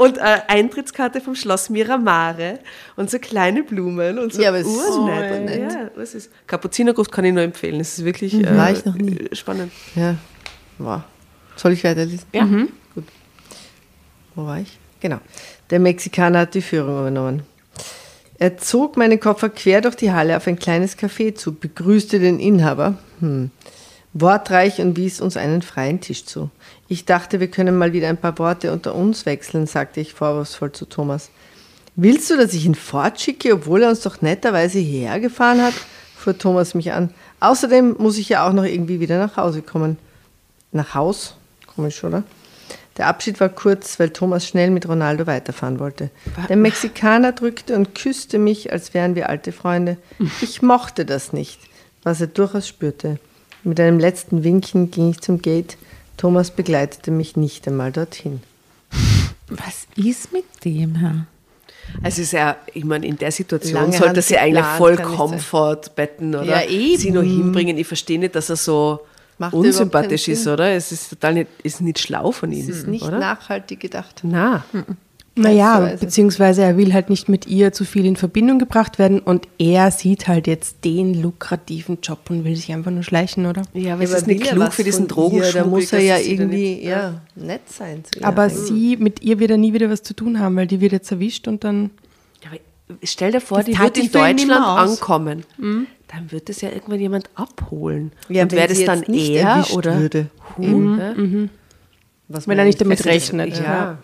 und 0.00 0.18
eine 0.18 0.48
Eintrittskarte 0.48 1.20
vom 1.20 1.34
Schloss 1.34 1.68
Miramare 1.68 2.60
und 2.96 3.10
so 3.10 3.18
kleine 3.18 3.62
Blumen 3.62 4.18
und 4.18 4.32
so 4.32 4.40
Ja, 4.40 4.48
aber 4.48 4.60
es 4.60 4.66
ist 4.66 4.76
urnett. 4.96 5.28
super 5.28 5.40
nett. 5.40 5.72
Ja, 5.72 5.90
was 5.94 6.14
ist? 6.14 6.30
Kapuzinergruft 6.46 7.12
kann 7.12 7.26
ich 7.26 7.34
nur 7.34 7.42
empfehlen, 7.42 7.80
es 7.80 7.98
ist 7.98 8.04
wirklich 8.04 8.32
äh, 8.32 8.56
War 8.56 8.70
ich 8.70 8.84
noch 8.86 8.94
nie. 8.94 9.28
spannend. 9.32 9.70
Ja. 9.94 10.16
Wow. 10.78 11.02
Soll 11.56 11.72
ich 11.72 11.84
weiterlesen? 11.84 12.24
Ja. 12.32 12.44
Gut. 12.94 13.04
Wo 14.34 14.46
war 14.46 14.60
ich? 14.60 14.78
Genau. 15.00 15.18
Der 15.68 15.80
Mexikaner 15.80 16.40
hat 16.40 16.54
die 16.54 16.62
Führung 16.62 17.00
übernommen. 17.00 17.42
Er 18.38 18.56
zog 18.56 18.96
meinen 18.96 19.20
Koffer 19.20 19.50
quer 19.50 19.82
durch 19.82 19.96
die 19.96 20.12
Halle 20.12 20.34
auf 20.34 20.46
ein 20.46 20.58
kleines 20.58 20.96
Café 20.96 21.34
zu, 21.34 21.54
begrüßte 21.54 22.18
den 22.20 22.40
Inhaber, 22.40 22.96
hm. 23.20 23.50
wortreich 24.14 24.80
und 24.80 24.96
wies 24.96 25.20
uns 25.20 25.36
einen 25.36 25.60
freien 25.60 26.00
Tisch 26.00 26.24
zu. 26.24 26.48
Ich 26.92 27.04
dachte, 27.04 27.38
wir 27.38 27.46
können 27.46 27.78
mal 27.78 27.92
wieder 27.92 28.08
ein 28.08 28.16
paar 28.16 28.36
Worte 28.40 28.72
unter 28.72 28.96
uns 28.96 29.24
wechseln, 29.24 29.68
sagte 29.68 30.00
ich 30.00 30.12
vorwurfsvoll 30.12 30.72
zu 30.72 30.86
Thomas. 30.86 31.30
Willst 31.94 32.28
du, 32.28 32.36
dass 32.36 32.52
ich 32.52 32.66
ihn 32.66 32.74
fortschicke, 32.74 33.54
obwohl 33.54 33.84
er 33.84 33.90
uns 33.90 34.00
doch 34.00 34.22
netterweise 34.22 34.80
hierher 34.80 35.20
gefahren 35.20 35.62
hat? 35.62 35.74
fuhr 36.16 36.36
Thomas 36.36 36.74
mich 36.74 36.90
an. 36.90 37.14
Außerdem 37.38 37.94
muss 37.98 38.18
ich 38.18 38.28
ja 38.28 38.44
auch 38.44 38.52
noch 38.52 38.64
irgendwie 38.64 38.98
wieder 38.98 39.20
nach 39.20 39.36
Hause 39.36 39.62
kommen. 39.62 39.98
Nach 40.72 40.92
Haus? 40.92 41.36
Komisch, 41.72 42.02
oder? 42.02 42.24
Der 42.96 43.06
Abschied 43.06 43.38
war 43.38 43.50
kurz, 43.50 44.00
weil 44.00 44.10
Thomas 44.10 44.44
schnell 44.44 44.72
mit 44.72 44.88
Ronaldo 44.88 45.28
weiterfahren 45.28 45.78
wollte. 45.78 46.10
Der 46.48 46.56
Mexikaner 46.56 47.30
drückte 47.30 47.76
und 47.76 47.94
küsste 47.94 48.40
mich, 48.40 48.72
als 48.72 48.94
wären 48.94 49.14
wir 49.14 49.28
alte 49.28 49.52
Freunde. 49.52 49.96
Ich 50.42 50.60
mochte 50.60 51.04
das 51.04 51.32
nicht, 51.32 51.60
was 52.02 52.20
er 52.20 52.26
durchaus 52.26 52.66
spürte. 52.66 53.20
Mit 53.62 53.78
einem 53.78 54.00
letzten 54.00 54.42
Winken 54.42 54.90
ging 54.90 55.10
ich 55.10 55.20
zum 55.20 55.40
Gate. 55.40 55.78
Thomas 56.20 56.50
begleitete 56.50 57.10
mich 57.10 57.38
nicht 57.38 57.66
einmal 57.66 57.92
dorthin. 57.92 58.42
Was 59.48 59.86
ist 59.96 60.34
mit 60.34 60.44
dem, 60.66 60.96
Herr? 60.96 61.24
Also 62.02 62.20
ist 62.20 62.32
ja, 62.32 62.56
ich 62.74 62.84
meine, 62.84 63.06
in 63.06 63.16
der 63.16 63.32
Situation 63.32 63.72
Lange 63.72 63.96
sollte 63.96 64.20
sie 64.20 64.36
eigentlich 64.36 64.66
voll 64.76 64.96
Comfort 64.96 65.80
betten 65.96 66.34
oder 66.34 66.44
Ja, 66.44 66.98
sie 66.98 67.10
nur 67.10 67.22
hinbringen. 67.22 67.78
Ich 67.78 67.86
verstehe 67.86 68.18
nicht, 68.18 68.34
dass 68.34 68.50
er 68.50 68.56
so 68.56 69.00
Macht 69.38 69.54
unsympathisch 69.54 70.28
ist, 70.28 70.46
oder? 70.46 70.70
Es 70.72 70.92
ist 70.92 71.08
total 71.08 71.32
nicht, 71.32 71.48
ist 71.62 71.80
nicht 71.80 71.98
schlau 71.98 72.32
von 72.32 72.52
ihm. 72.52 72.68
Es 72.68 72.68
ist 72.68 72.86
nicht 72.86 73.02
oder? 73.02 73.18
nachhaltig 73.18 73.80
gedacht. 73.80 74.20
Na, 74.22 74.62
Naja, 75.42 75.92
beziehungsweise 75.98 76.62
er 76.62 76.76
will 76.76 76.92
halt 76.92 77.10
nicht 77.10 77.28
mit 77.28 77.46
ihr 77.46 77.72
zu 77.72 77.84
viel 77.84 78.04
in 78.06 78.16
Verbindung 78.16 78.58
gebracht 78.58 78.98
werden 78.98 79.18
und 79.20 79.48
er 79.58 79.90
sieht 79.90 80.28
halt 80.28 80.46
jetzt 80.46 80.84
den 80.84 81.20
lukrativen 81.20 81.98
Job 82.02 82.18
und 82.30 82.44
will 82.44 82.56
sich 82.56 82.72
einfach 82.72 82.90
nur 82.90 83.02
schleichen, 83.02 83.46
oder? 83.46 83.62
ja, 83.74 83.94
aber 83.94 84.02
es 84.04 84.10
Aber 84.10 84.18
ist 84.18 84.26
nicht 84.26 84.42
klug 84.44 84.72
für 84.72 84.84
diesen? 84.84 85.08
Drogenschmuggel. 85.08 85.52
Da 85.62 85.66
muss 85.66 85.92
er 85.92 86.00
ja 86.00 86.18
irgendwie 86.18 86.74
nicht- 86.74 86.84
ja, 86.84 87.20
nett 87.36 87.62
sein. 87.68 88.04
Zu 88.04 88.20
ihr. 88.20 88.26
Aber 88.26 88.50
sie, 88.50 88.96
mit 88.96 89.22
ihr 89.22 89.38
wird 89.38 89.50
er 89.50 89.56
nie 89.56 89.72
wieder 89.72 89.90
was 89.90 90.02
zu 90.02 90.14
tun 90.14 90.38
haben, 90.40 90.56
weil 90.56 90.66
die 90.66 90.80
wird 90.80 90.92
jetzt 90.92 91.10
erwischt 91.10 91.48
und 91.48 91.64
dann. 91.64 91.90
Ja, 92.44 92.50
aber 92.50 92.58
stell 93.02 93.32
dir 93.32 93.40
vor, 93.40 93.58
Das 93.58 93.66
die 93.66 93.78
wird 93.78 93.98
in 93.98 94.10
Deutschland 94.12 94.64
ankommen. 94.64 95.44
Dann 95.58 96.32
wird 96.32 96.50
es 96.50 96.60
ja 96.60 96.70
irgendwann 96.70 96.98
jemand 96.98 97.30
abholen. 97.36 98.10
Ja, 98.28 98.42
Und 98.42 98.52
wäre 98.52 98.66
das 98.68 98.84
dann 98.84 99.04
er 99.04 99.64
oder 99.72 99.98
würde. 100.00 100.26
Hu, 100.56 100.96
ja? 100.98 101.14
Was 102.26 102.46
Wenn 102.48 102.58
er 102.58 102.64
nicht 102.64 102.80
damit 102.80 103.04
rechnet. 103.04 103.58
Ja. 103.58 103.98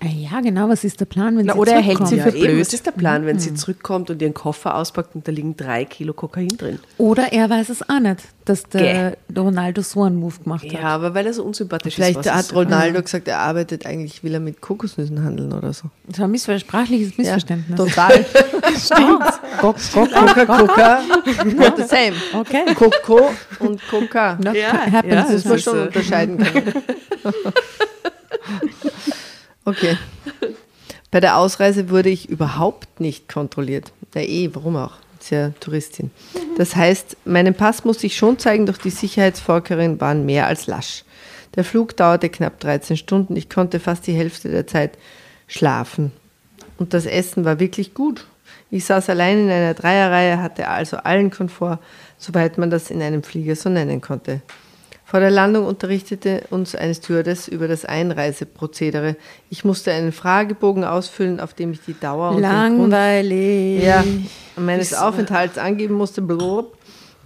Ah 0.00 0.06
Ja, 0.06 0.40
genau, 0.40 0.68
was 0.68 0.82
ist 0.84 0.98
der 1.00 1.04
Plan, 1.06 1.36
wenn 1.38 1.46
Na, 1.46 1.52
sie 1.54 1.58
oder 1.58 1.72
er 1.72 1.80
hält 1.80 1.98
zurückkommt? 1.98 2.08
sie 2.10 2.16
Ja, 2.16 2.22
für 2.24 2.36
eben, 2.36 2.46
blöd. 2.46 2.60
was 2.66 2.72
ist 2.74 2.86
der 2.86 2.90
Plan, 2.92 3.24
wenn 3.26 3.38
sie 3.38 3.54
zurückkommt 3.54 4.10
und 4.10 4.20
ihren 4.20 4.34
Koffer 4.34 4.74
auspackt 4.76 5.14
und 5.14 5.26
da 5.28 5.32
liegen 5.32 5.56
drei 5.56 5.84
Kilo 5.84 6.12
Kokain 6.12 6.48
drin? 6.48 6.78
Oder 6.98 7.32
er 7.32 7.48
weiß 7.48 7.68
es 7.68 7.88
auch 7.88 8.00
nicht, 8.00 8.20
dass 8.44 8.64
der 8.64 9.16
Ronaldo 9.36 9.82
so 9.82 10.02
einen 10.02 10.16
Move 10.16 10.34
gemacht 10.42 10.64
hat. 10.64 10.72
Ja, 10.72 10.80
aber 10.82 11.14
weil 11.14 11.26
er 11.26 11.32
so 11.34 11.44
unsympathisch 11.44 11.94
Vielleicht 11.94 12.18
ist. 12.20 12.26
was 12.26 12.34
hat 12.50 12.54
Ronaldo 12.54 13.00
gesagt, 13.02 13.28
er 13.28 13.38
arbeitet 13.38 13.86
eigentlich, 13.86 14.22
will 14.24 14.34
er 14.34 14.40
mit 14.40 14.60
Kokosnüssen 14.60 15.22
handeln 15.24 15.52
oder 15.52 15.72
so. 15.72 15.88
Das 16.08 16.18
war 16.18 16.26
ein 16.28 16.30
missver 16.32 16.58
sprachliches 16.58 17.16
Missverständnis. 17.16 17.78
Ja, 17.78 17.84
total. 17.84 18.24
Stimmt. 18.78 19.24
Coca, 19.60 19.78
Coca, 19.94 20.44
Coca, 20.46 21.00
not 21.44 21.76
the 21.76 21.84
same. 21.84 22.12
Okay. 22.34 22.74
Coco 22.74 23.30
und 23.60 23.80
Coca. 23.88 24.38
Ja, 24.44 24.52
ja, 24.54 25.02
Das 25.02 25.30
muss 25.30 25.44
man 25.44 25.54
ist, 25.56 25.64
schon 25.64 25.78
unterscheiden 25.78 26.38
können. 26.38 26.72
Okay. 29.76 29.96
Bei 31.10 31.20
der 31.20 31.36
Ausreise 31.36 31.90
wurde 31.90 32.08
ich 32.08 32.28
überhaupt 32.28 33.00
nicht 33.00 33.28
kontrolliert. 33.28 33.92
Ja, 34.14 34.22
eh, 34.22 34.50
warum 34.52 34.76
auch? 34.76 34.94
Ist 35.20 35.30
ja 35.30 35.50
Touristin. 35.60 36.10
Das 36.56 36.76
heißt, 36.76 37.16
meinen 37.24 37.54
Pass 37.54 37.84
musste 37.84 38.06
ich 38.06 38.16
schon 38.16 38.38
zeigen, 38.38 38.66
doch 38.66 38.76
die 38.76 38.90
Sicherheitsvorkehrungen 38.90 40.00
waren 40.00 40.26
mehr 40.26 40.46
als 40.46 40.66
lasch. 40.66 41.04
Der 41.54 41.64
Flug 41.64 41.96
dauerte 41.96 42.28
knapp 42.28 42.60
13 42.60 42.96
Stunden. 42.96 43.36
Ich 43.36 43.48
konnte 43.48 43.80
fast 43.80 44.06
die 44.06 44.12
Hälfte 44.12 44.50
der 44.50 44.66
Zeit 44.66 44.98
schlafen. 45.46 46.12
Und 46.78 46.92
das 46.92 47.06
Essen 47.06 47.44
war 47.44 47.60
wirklich 47.60 47.94
gut. 47.94 48.26
Ich 48.70 48.84
saß 48.84 49.08
allein 49.10 49.38
in 49.38 49.50
einer 49.50 49.74
Dreierreihe, 49.74 50.42
hatte 50.42 50.68
also 50.68 50.98
allen 50.98 51.30
Komfort, 51.30 51.78
soweit 52.18 52.58
man 52.58 52.70
das 52.70 52.90
in 52.90 53.00
einem 53.00 53.22
Flieger 53.22 53.56
so 53.56 53.68
nennen 53.70 54.00
konnte. 54.00 54.42
Vor 55.08 55.20
der 55.20 55.30
Landung 55.30 55.66
unterrichtete 55.66 56.42
uns 56.50 56.74
eine 56.74 56.92
Stewardess 56.92 57.46
über 57.46 57.68
das 57.68 57.84
Einreiseprozedere. 57.84 59.14
Ich 59.50 59.64
musste 59.64 59.92
einen 59.92 60.10
Fragebogen 60.10 60.82
ausfüllen, 60.82 61.38
auf 61.38 61.54
dem 61.54 61.70
ich 61.70 61.80
die 61.86 61.94
Dauer 61.98 62.30
und 62.30 62.42
den 62.42 62.42
Grund 62.42 62.90
Langweilig. 62.90 63.84
ja, 63.84 64.02
meines 64.56 64.94
Aufenthalts 64.94 65.58
angeben 65.58 65.94
musste. 65.94 66.22
Blub. 66.22 66.76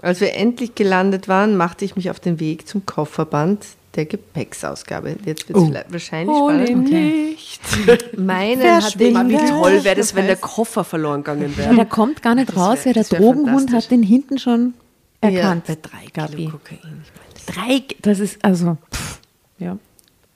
Als 0.02 0.20
wir 0.20 0.34
endlich 0.34 0.74
gelandet 0.74 1.26
waren, 1.26 1.56
machte 1.56 1.86
ich 1.86 1.96
mich 1.96 2.10
auf 2.10 2.20
den 2.20 2.38
Weg 2.38 2.68
zum 2.68 2.84
Kofferband 2.84 3.64
der 3.96 4.04
Gepäcksausgabe. 4.04 5.16
Jetzt 5.24 5.48
wird 5.48 5.58
es 5.58 5.92
wahrscheinlich 5.92 6.36
spannend. 6.36 6.90
nicht. 6.90 7.60
Meinen 8.18 8.60
Verschwinde. 8.60 9.18
hatte 9.18 9.30
Wie 9.30 9.36
toll 9.36 9.84
wäre 9.84 9.96
das, 9.96 10.14
wenn 10.14 10.26
der 10.26 10.36
Koffer 10.36 10.84
verloren 10.84 11.24
gegangen 11.24 11.56
wäre. 11.56 11.74
der 11.74 11.86
kommt 11.86 12.22
gar 12.22 12.34
nicht 12.34 12.54
raus, 12.54 12.84
ja, 12.84 12.92
der 12.92 13.02
das 13.02 13.10
wär 13.10 13.20
Drogenhund 13.20 13.72
hat 13.72 13.90
den 13.90 14.02
hinten 14.02 14.38
schon 14.38 14.74
erkannt. 15.22 15.64
Ja, 15.66 15.74
bei 15.74 15.80
drei 15.80 16.06
Gabi. 16.12 16.36
Kilo 16.36 16.50
Kokain. 16.50 17.04
Drei, 17.52 17.82
das 18.02 18.20
ist 18.20 18.44
also, 18.44 18.76
pff, 18.92 19.20
ja. 19.58 19.78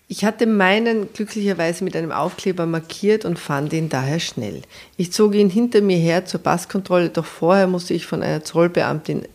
Ich 0.07 0.25
hatte 0.25 0.47
meinen 0.47 1.13
glücklicherweise 1.15 1.83
mit 1.83 1.97
einem 1.97 2.13
Aufkleber 2.13 2.67
markiert 2.67 3.25
und 3.25 3.39
fand 3.39 3.73
ihn 3.73 3.89
daher 3.89 4.21
schnell. 4.21 4.61
Ich 4.99 5.13
zog 5.13 5.35
ihn 5.35 5.49
hinter 5.49 5.81
mir 5.81 5.97
her 5.97 6.27
zur 6.27 6.41
Passkontrolle, 6.41 7.09
doch 7.09 7.25
vorher 7.25 7.67
musste 7.67 7.95
ich 7.95 8.07
von 8.07 8.23
einer 8.23 8.45
Zollbeamtin 8.45 9.27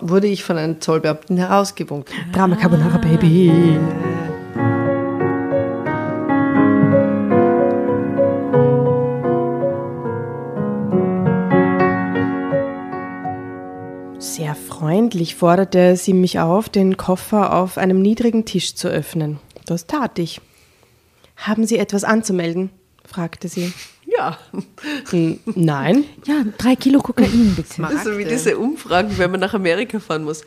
wurde 0.00 0.28
ich 0.28 0.44
von 0.44 0.58
einer 0.58 0.78
Zollbeamtin 0.78 1.38
herausgewunken. 1.38 2.14
Drama 2.32 2.54
Carbonara 2.54 2.98
Baby. 2.98 3.78
Sehr 14.34 14.54
freundlich 14.54 15.34
forderte 15.34 15.94
sie 15.96 16.14
mich 16.14 16.38
auf, 16.40 16.68
den 16.70 16.96
Koffer 16.96 17.52
auf 17.54 17.76
einem 17.76 18.00
niedrigen 18.00 18.44
Tisch 18.46 18.74
zu 18.74 18.88
öffnen. 18.88 19.38
Das 19.66 19.86
tat 19.86 20.18
ich. 20.18 20.40
Haben 21.36 21.66
Sie 21.66 21.76
etwas 21.78 22.02
anzumelden? 22.04 22.70
fragte 23.04 23.48
sie. 23.48 23.72
Ja, 24.06 24.38
"Hm, 25.10 25.38
Nein. 25.54 26.04
Ja, 26.26 26.44
drei 26.56 26.76
Kilo 26.76 27.00
Kokain, 27.00 27.52
bitte. 27.56 27.82
das 27.82 27.92
ist 27.92 28.04
so 28.04 28.16
wie 28.18 28.24
diese 28.24 28.56
Umfragen, 28.58 29.16
wenn 29.18 29.30
man 29.30 29.40
nach 29.40 29.52
Amerika 29.54 30.00
fahren 30.00 30.24
muss. 30.24 30.42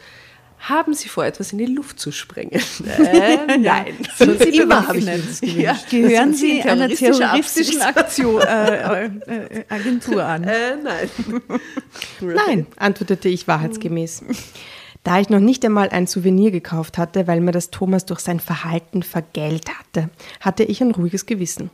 Haben 0.59 0.93
Sie 0.93 1.09
vor, 1.09 1.25
etwas 1.25 1.51
in 1.51 1.59
die 1.59 1.65
Luft 1.65 1.99
zu 1.99 2.11
sprengen? 2.11 2.59
Äh, 2.85 3.57
nein. 3.57 3.95
Sind 4.15 4.41
Sie 4.41 4.57
Immer 4.57 4.87
habe 4.87 4.97
ich 4.97 5.05
das. 5.05 5.41
Ja, 5.41 5.77
Gehören 5.89 6.33
Sie 6.33 6.59
in 6.59 6.69
einer 6.69 6.89
terroristischen? 6.89 7.81
Aktion, 7.81 8.41
äh, 8.47 9.05
äh, 9.05 9.65
Agentur 9.69 10.23
an? 10.23 10.43
Äh, 10.43 10.75
nein. 10.77 11.09
Nein, 12.21 12.67
antwortete 12.77 13.29
ich 13.29 13.47
wahrheitsgemäß. 13.47 14.23
Da 15.03 15.19
ich 15.19 15.29
noch 15.29 15.39
nicht 15.39 15.63
einmal 15.63 15.89
ein 15.89 16.07
Souvenir 16.07 16.49
gekauft 16.51 16.97
hatte, 16.97 17.27
weil 17.27 17.39
mir 17.41 17.51
das 17.51 17.69
Thomas 17.69 18.05
durch 18.05 18.21
sein 18.21 18.39
Verhalten 18.39 19.03
vergällt 19.03 19.69
hatte, 19.69 20.09
hatte 20.39 20.63
ich 20.63 20.81
ein 20.81 20.91
ruhiges 20.91 21.27
Gewissen. 21.27 21.69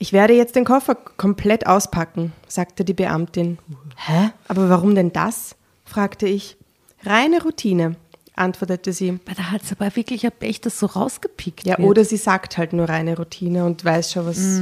Ich 0.00 0.12
werde 0.12 0.34
jetzt 0.34 0.56
den 0.56 0.64
Koffer 0.64 0.94
komplett 0.94 1.66
auspacken, 1.66 2.32
sagte 2.46 2.84
die 2.84 2.94
Beamtin. 2.94 3.58
Hä? 3.96 4.30
Aber 4.48 4.68
warum 4.68 4.94
denn 4.94 5.12
das? 5.12 5.54
fragte 5.84 6.26
ich. 6.28 6.57
Reine 7.04 7.42
Routine, 7.42 7.96
antwortete 8.34 8.92
sie. 8.92 9.10
Aber 9.26 9.34
Da 9.34 9.50
hat 9.50 9.62
es 9.62 9.72
aber 9.72 9.94
wirklich 9.96 10.24
ein 10.24 10.32
Pech, 10.38 10.60
das 10.60 10.78
so 10.78 10.86
rausgepickt 10.86 11.66
Ja, 11.66 11.78
wird. 11.78 11.88
oder 11.88 12.04
sie 12.04 12.16
sagt 12.16 12.58
halt 12.58 12.72
nur 12.72 12.88
reine 12.88 13.16
Routine 13.16 13.64
und 13.64 13.84
weiß 13.84 14.12
schon 14.12 14.26
was. 14.26 14.60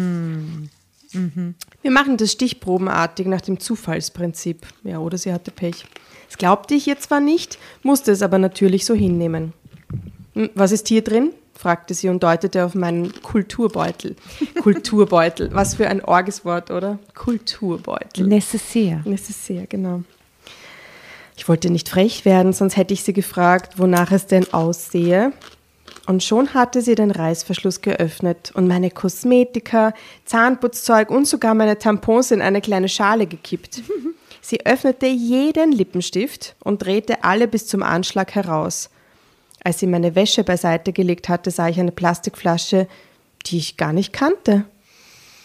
Wir 1.83 1.91
machen 1.91 2.17
das 2.17 2.33
stichprobenartig 2.33 3.27
nach 3.27 3.41
dem 3.41 3.59
Zufallsprinzip. 3.61 4.67
Ja, 4.85 4.99
oder 4.99 5.17
sie 5.19 5.33
hatte 5.33 5.51
Pech. 5.51 5.85
Das 6.29 6.37
glaubte 6.39 6.75
ich 6.75 6.87
ihr 6.89 6.99
zwar 6.99 7.21
nicht, 7.21 7.59
musste 7.83 8.11
es 8.13 8.21
aber 8.23 8.39
natürlich 8.39 8.85
so 8.85 8.95
hinnehmen. 8.95 9.53
Hm, 10.35 10.51
Was 10.55 10.73
ist 10.73 10.89
hier 10.89 11.03
drin? 11.03 11.31
fragte 11.55 11.95
sie 11.95 12.11
und 12.11 12.23
deutete 12.23 12.67
auf 12.67 12.75
meinen 12.75 13.15
Kulturbeutel. 13.23 14.15
Kulturbeutel, 14.63 15.55
was 15.55 15.75
für 15.77 15.89
ein 15.89 16.05
orges 16.05 16.45
Wort, 16.45 16.71
oder? 16.71 16.99
Kulturbeutel. 17.15 18.27
Necessaire. 18.27 19.01
Necessaire, 19.07 19.67
genau. 19.67 20.03
Ich 21.37 21.49
wollte 21.49 21.71
nicht 21.71 21.89
frech 21.89 22.25
werden, 22.25 22.53
sonst 22.53 22.77
hätte 22.77 22.95
ich 22.95 23.03
sie 23.03 23.13
gefragt, 23.13 23.79
wonach 23.79 24.11
es 24.11 24.27
denn 24.27 24.53
aussehe. 24.53 25.33
Und 26.07 26.23
schon 26.23 26.55
hatte 26.55 26.83
sie 26.83 26.95
den 26.95 27.11
Reißverschluss 27.11 27.81
geöffnet 27.81 28.53
und 28.55 28.69
meine 28.69 28.91
Kosmetika, 28.91 29.93
Zahnputzzeug 30.25 31.11
und 31.11 31.27
sogar 31.27 31.55
meine 31.55 31.79
Tampons 31.79 32.31
in 32.31 32.41
eine 32.41 32.61
kleine 32.61 32.89
Schale 32.89 33.27
gekippt. 33.27 33.83
Sie 34.41 34.65
öffnete 34.65 35.07
jeden 35.07 35.73
Lippenstift 35.73 36.55
und 36.63 36.85
drehte 36.85 37.25
alle 37.25 37.49
bis 37.49 37.67
zum 37.67 37.83
Anschlag 37.83 38.37
heraus. 38.37 38.91
Als 39.65 39.81
sie 39.81 39.89
meine 39.89 40.15
Wäsche 40.15 40.45
beiseite 40.45 40.93
gelegt 40.93 41.29
hatte, 41.29 41.51
sah 41.51 41.69
ich 41.69 41.81
eine 41.81 41.91
Plastikflasche, 41.91 42.87
die 43.47 43.59
ich 43.59 43.77
gar 43.77 43.93
nicht 43.93 44.13
kannte. 44.13 44.65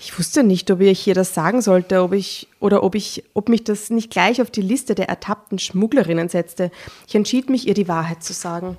Ich 0.03 0.17
wusste 0.17 0.43
nicht, 0.43 0.71
ob 0.71 0.81
ich 0.81 1.05
ihr 1.05 1.13
das 1.13 1.35
sagen 1.35 1.61
sollte, 1.61 2.01
ob 2.01 2.13
ich 2.13 2.47
oder 2.59 2.81
ob 2.81 2.95
ich, 2.95 3.23
ob 3.35 3.49
mich 3.49 3.63
das 3.63 3.91
nicht 3.91 4.09
gleich 4.09 4.41
auf 4.41 4.49
die 4.49 4.63
Liste 4.63 4.95
der 4.95 5.07
ertappten 5.07 5.59
Schmugglerinnen 5.59 6.27
setzte. 6.27 6.71
Ich 7.07 7.13
entschied 7.13 7.51
mich, 7.51 7.67
ihr 7.67 7.75
die 7.75 7.87
Wahrheit 7.87 8.23
zu 8.23 8.33
sagen. 8.33 8.77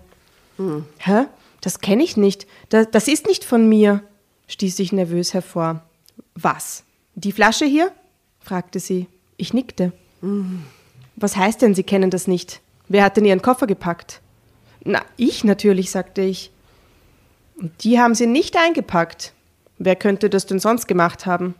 Hä? 0.98 1.26
Das 1.60 1.78
kenne 1.78 2.02
ich 2.02 2.16
nicht. 2.16 2.48
Das, 2.70 2.90
das 2.90 3.06
ist 3.06 3.28
nicht 3.28 3.44
von 3.44 3.68
mir, 3.68 4.02
stieß 4.48 4.80
ich 4.80 4.90
nervös 4.90 5.32
hervor. 5.32 5.84
Was? 6.34 6.82
Die 7.14 7.30
Flasche 7.30 7.66
hier? 7.66 7.92
fragte 8.40 8.80
sie. 8.80 9.06
Ich 9.36 9.54
nickte. 9.54 9.92
Was 11.14 11.36
heißt 11.36 11.62
denn, 11.62 11.76
Sie 11.76 11.84
kennen 11.84 12.10
das 12.10 12.26
nicht? 12.26 12.60
Wer 12.88 13.04
hat 13.04 13.16
denn 13.16 13.24
Ihren 13.24 13.42
Koffer 13.42 13.68
gepackt? 13.68 14.20
Na, 14.82 15.04
ich 15.16 15.44
natürlich, 15.44 15.92
sagte 15.92 16.22
ich. 16.22 16.50
Und 17.54 17.84
die 17.84 18.00
haben 18.00 18.16
sie 18.16 18.26
nicht 18.26 18.56
eingepackt. 18.56 19.34
Wer 19.84 19.96
könnte 19.96 20.30
das 20.30 20.46
denn 20.46 20.60
sonst 20.60 20.86
gemacht 20.86 21.26
haben? 21.26 21.56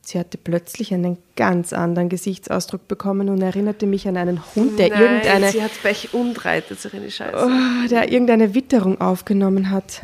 Sie 0.00 0.18
hatte 0.18 0.38
plötzlich 0.38 0.94
einen 0.94 1.18
ganz 1.36 1.74
anderen 1.74 2.08
Gesichtsausdruck 2.08 2.88
bekommen 2.88 3.28
und 3.28 3.42
erinnerte 3.42 3.86
mich 3.86 4.08
an 4.08 4.16
einen 4.16 4.40
Hund, 4.54 4.78
der 4.78 4.88
Nein, 4.88 5.00
irgendeine 5.00 5.50
sie 5.50 5.62
hat 5.62 5.70
Pech 5.82 6.14
und 6.14 6.44
reitet 6.46 6.80
sich 6.80 6.94
in 6.94 7.02
die 7.02 7.10
Scheiße. 7.10 7.36
Oh, 7.36 7.88
der 7.88 8.10
irgendeine 8.10 8.54
Witterung 8.54 9.00
aufgenommen 9.02 9.70
hat. 9.70 10.02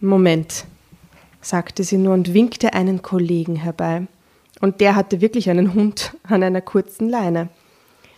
Moment, 0.00 0.66
sagte 1.40 1.82
sie 1.82 1.98
nur 1.98 2.14
und 2.14 2.32
winkte 2.32 2.72
einen 2.74 3.02
Kollegen 3.02 3.56
herbei. 3.56 4.06
Und 4.60 4.80
der 4.80 4.94
hatte 4.94 5.20
wirklich 5.20 5.50
einen 5.50 5.74
Hund 5.74 6.14
an 6.22 6.44
einer 6.44 6.60
kurzen 6.60 7.08
Leine. 7.08 7.48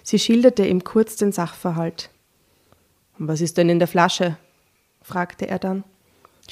Sie 0.03 0.19
schilderte 0.19 0.67
ihm 0.67 0.85
kurz 0.85 1.17
den 1.17 1.33
Sachverhalt. 1.33 2.11
Was 3.17 3.41
ist 3.41 3.57
denn 3.57 3.71
in 3.71 3.79
der 3.79 3.89
Flasche? 3.89 4.37
fragte 5.03 5.49
er 5.49 5.59
dann. 5.59 5.83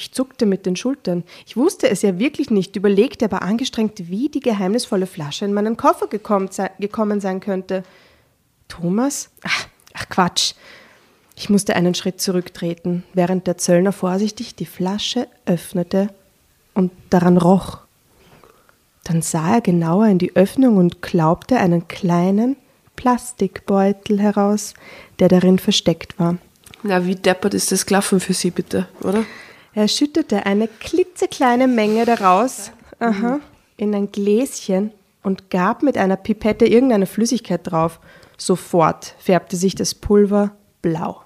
Ich 0.01 0.13
zuckte 0.13 0.47
mit 0.47 0.65
den 0.65 0.77
Schultern. 0.77 1.25
Ich 1.45 1.57
wusste 1.57 1.91
es 1.91 2.03
ja 2.03 2.21
wirklich 2.21 2.51
nicht, 2.51 2.77
überlegte 2.77 3.25
aber 3.25 3.43
angestrengt, 3.43 4.09
wie 4.09 4.29
die 4.29 4.39
geheimnisvolle 4.39 5.09
Flasche 5.09 5.45
in 5.45 5.53
meinen 5.53 5.77
Koffer 5.77 6.07
gekommen, 6.07 6.49
gekommen 6.79 7.21
sein 7.21 7.41
könnte. 7.41 7.83
Thomas? 8.69 9.31
Ach, 9.43 9.67
ach 9.95 10.09
Quatsch. 10.09 10.55
Ich 11.35 11.51
musste 11.51 11.75
einen 11.75 11.97
Schritt 11.97 12.21
zurücktreten, 12.21 13.03
während 13.13 13.49
der 13.49 13.59
Zöllner 13.59 13.91
vorsichtig 13.91 14.55
die 14.55 14.67
Flasche 14.67 15.27
öffnete 15.47 16.11
und 16.75 16.93
daran 17.11 17.37
roch. 17.37 17.79
Dann 19.03 19.21
sah 19.21 19.55
er 19.55 19.61
genauer 19.63 20.07
in 20.07 20.19
die 20.19 20.37
Öffnung 20.37 20.77
und 20.77 21.03
glaubte 21.03 21.57
einen 21.57 21.89
kleinen 21.89 22.57
Plastikbeutel 22.95 24.21
heraus, 24.21 24.75
der 25.19 25.29
darin 25.29 25.59
versteckt 25.59 26.21
war. 26.21 26.39
Na, 26.85 27.05
wie 27.05 27.17
deppert 27.17 27.55
ist 27.55 27.73
das 27.73 27.85
gelaufen 27.85 28.21
für 28.21 28.35
Sie, 28.35 28.53
bitte, 28.53 28.87
oder? 29.01 29.25
Er 29.79 29.87
schüttete 29.87 30.45
eine 30.45 30.67
klitzekleine 30.67 31.69
Menge 31.69 32.05
daraus 32.05 32.73
aha, 32.99 33.39
in 33.77 33.95
ein 33.95 34.11
Gläschen 34.11 34.91
und 35.23 35.51
gab 35.51 35.85
mit 35.85 35.97
einer 35.97 36.17
Pipette 36.17 36.67
irgendeine 36.67 37.07
Flüssigkeit 37.07 37.61
drauf. 37.63 38.01
Sofort 38.37 39.15
färbte 39.21 39.57
sich 39.57 39.77
das 39.77 39.95
Pulver 39.95 40.51
blau. 40.83 41.23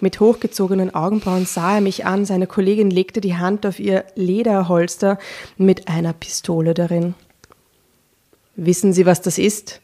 Mit 0.00 0.18
hochgezogenen 0.18 0.92
Augenbrauen 0.92 1.46
sah 1.46 1.76
er 1.76 1.80
mich 1.80 2.04
an, 2.04 2.24
seine 2.24 2.48
Kollegin 2.48 2.90
legte 2.90 3.20
die 3.20 3.36
Hand 3.36 3.64
auf 3.64 3.78
ihr 3.78 4.04
Lederholster 4.16 5.16
mit 5.56 5.86
einer 5.86 6.14
Pistole 6.14 6.74
darin. 6.74 7.14
Wissen 8.56 8.92
Sie, 8.92 9.06
was 9.06 9.22
das 9.22 9.38
ist? 9.38 9.82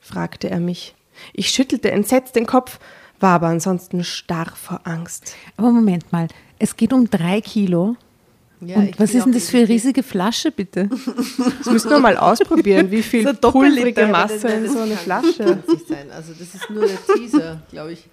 fragte 0.00 0.48
er 0.48 0.58
mich. 0.58 0.94
Ich 1.34 1.50
schüttelte 1.50 1.90
entsetzt 1.90 2.34
den 2.34 2.46
Kopf, 2.46 2.78
war 3.20 3.34
aber 3.34 3.48
ansonsten 3.48 4.04
starr 4.04 4.50
vor 4.56 4.80
Angst. 4.84 5.34
Aber 5.58 5.70
Moment 5.70 6.10
mal, 6.12 6.28
es 6.64 6.76
geht 6.76 6.92
um 6.92 7.08
drei 7.08 7.40
Kilo. 7.40 7.96
Ja, 8.60 8.76
Und 8.76 8.98
was 8.98 9.12
ist 9.14 9.24
denn 9.26 9.32
das 9.32 9.50
für 9.50 9.58
eine 9.58 9.68
riesige 9.68 10.02
Flasche, 10.02 10.50
bitte? 10.50 10.88
Das 11.58 11.66
müssen 11.72 11.90
wir 11.90 11.98
mal 11.98 12.16
ausprobieren, 12.16 12.90
wie 12.90 13.02
viel 13.12 13.22
So 13.24 13.34
pulverige 13.50 14.06
Masse 14.06 14.48
in 14.48 14.68
so 14.70 14.78
eine 14.78 14.96
Flasche. 14.96 15.62
nicht 15.68 15.86
sein. 15.86 16.10
Also 16.10 16.32
das 16.32 16.54
ist 16.54 16.70
nur 16.70 16.86
der 16.86 16.98
Teaser, 17.14 17.62
glaube 17.70 17.92
ich. 17.92 18.04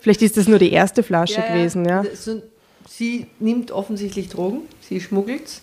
Vielleicht 0.00 0.22
ist 0.22 0.36
das 0.36 0.48
nur 0.48 0.58
die 0.58 0.72
erste 0.72 1.02
Flasche 1.02 1.40
gewesen, 1.42 1.84
ja. 1.84 2.02
So, 2.14 2.42
sie 2.88 3.26
nimmt 3.38 3.70
offensichtlich 3.70 4.28
Drogen, 4.28 4.62
sie 4.80 5.00
schmuggelt's. 5.00 5.62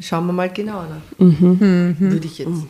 Schauen 0.00 0.26
wir 0.26 0.32
mal 0.32 0.48
genauer 0.48 0.86
nach. 0.86 1.18
Mhm. 1.26 1.96
Würde 1.98 2.26
ich 2.26 2.38
jetzt 2.38 2.62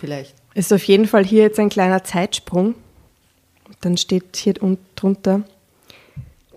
vielleicht. 0.00 0.34
Ist 0.54 0.72
auf 0.72 0.82
jeden 0.82 1.06
Fall 1.06 1.24
hier 1.24 1.42
jetzt 1.42 1.60
ein 1.60 1.68
kleiner 1.68 2.02
Zeitsprung. 2.02 2.74
Dann 3.82 3.96
steht 3.96 4.36
hier 4.36 4.54
unten 4.60 4.84
drunter, 4.96 5.42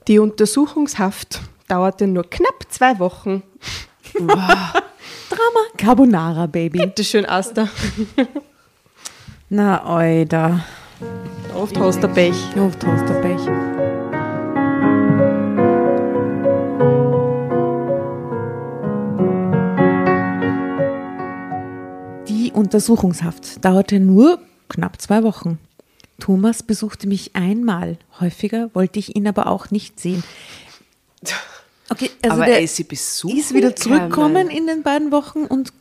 die 0.07 0.19
Untersuchungshaft 0.19 1.41
dauerte 1.67 2.07
nur 2.07 2.29
knapp 2.29 2.65
zwei 2.69 2.99
Wochen. 2.99 3.43
Drama 4.13 5.61
Carbonara, 5.77 6.45
Baby. 6.45 6.79
Bitte 6.79 7.03
schön, 7.03 7.25
Asta. 7.25 7.69
Na, 9.49 9.85
oida. 9.95 10.63
Oft 11.55 11.75
Toasterpech. 11.75 12.35
Auf 12.57 12.75
Toasterpech. 12.77 13.39
Die 22.27 22.51
Untersuchungshaft 22.51 23.63
dauerte 23.63 23.99
nur 23.99 24.39
knapp 24.69 24.99
zwei 25.01 25.23
Wochen. 25.23 25.59
Thomas 26.19 26.63
besuchte 26.63 27.07
mich 27.07 27.35
einmal. 27.35 27.97
Häufiger 28.19 28.69
wollte 28.73 28.99
ich 28.99 29.15
ihn 29.15 29.27
aber 29.27 29.47
auch 29.47 29.71
nicht 29.71 29.99
sehen. 29.99 30.23
Okay, 31.89 32.09
also 32.21 32.35
Aber 32.35 32.45
der 32.45 32.55
er 32.55 32.63
ist 32.63 32.75
sie 32.75 32.83
besuchen 32.85 33.37
ist 33.37 33.53
wieder 33.53 33.75
zurückgekommen 33.75 34.47
gekommen. 34.47 34.49
in 34.49 34.67
den 34.67 34.83
beiden 34.83 35.11
Wochen 35.11 35.45
und 35.45 35.73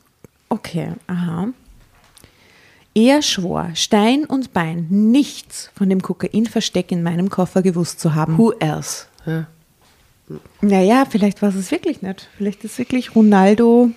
okay, 0.48 0.92
aha. 1.06 1.48
Er 2.94 3.22
schwor, 3.22 3.70
Stein 3.74 4.26
und 4.26 4.52
Bein, 4.52 4.86
nichts 4.90 5.70
von 5.74 5.88
dem 5.88 6.02
Kokainversteck 6.02 6.92
in 6.92 7.02
meinem 7.02 7.30
Koffer 7.30 7.62
gewusst 7.62 8.00
zu 8.00 8.14
haben. 8.14 8.36
Who 8.36 8.52
else? 8.58 9.06
Ja. 9.24 9.46
Naja, 10.60 11.06
vielleicht 11.08 11.40
war 11.40 11.54
es 11.54 11.70
wirklich 11.70 12.02
nicht. 12.02 12.28
Vielleicht 12.36 12.64
ist 12.64 12.78
wirklich 12.78 13.14
Ronaldo. 13.14 13.90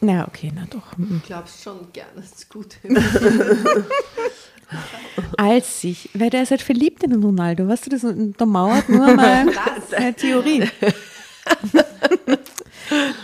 Na, 0.00 0.28
okay, 0.28 0.52
na 0.54 0.66
doch. 0.70 0.96
Mhm. 0.96 1.16
Ich 1.22 1.26
glaube 1.26 1.48
schon 1.62 1.92
gerne, 1.92 2.10
das 2.16 2.26
ist 2.32 2.48
gut. 2.50 2.76
Als 5.36 5.84
ich, 5.84 6.10
weil 6.14 6.30
der 6.30 6.42
ist 6.42 6.50
halt 6.50 6.62
verliebt 6.62 7.02
in 7.02 7.10
den 7.10 7.22
Ronaldo, 7.22 7.68
weißt 7.68 7.86
du, 7.86 7.90
das 7.90 8.04
untermauert 8.04 8.88
nur 8.88 9.14
mal 9.14 9.46
eine 9.96 10.14
Theorie. 10.14 10.64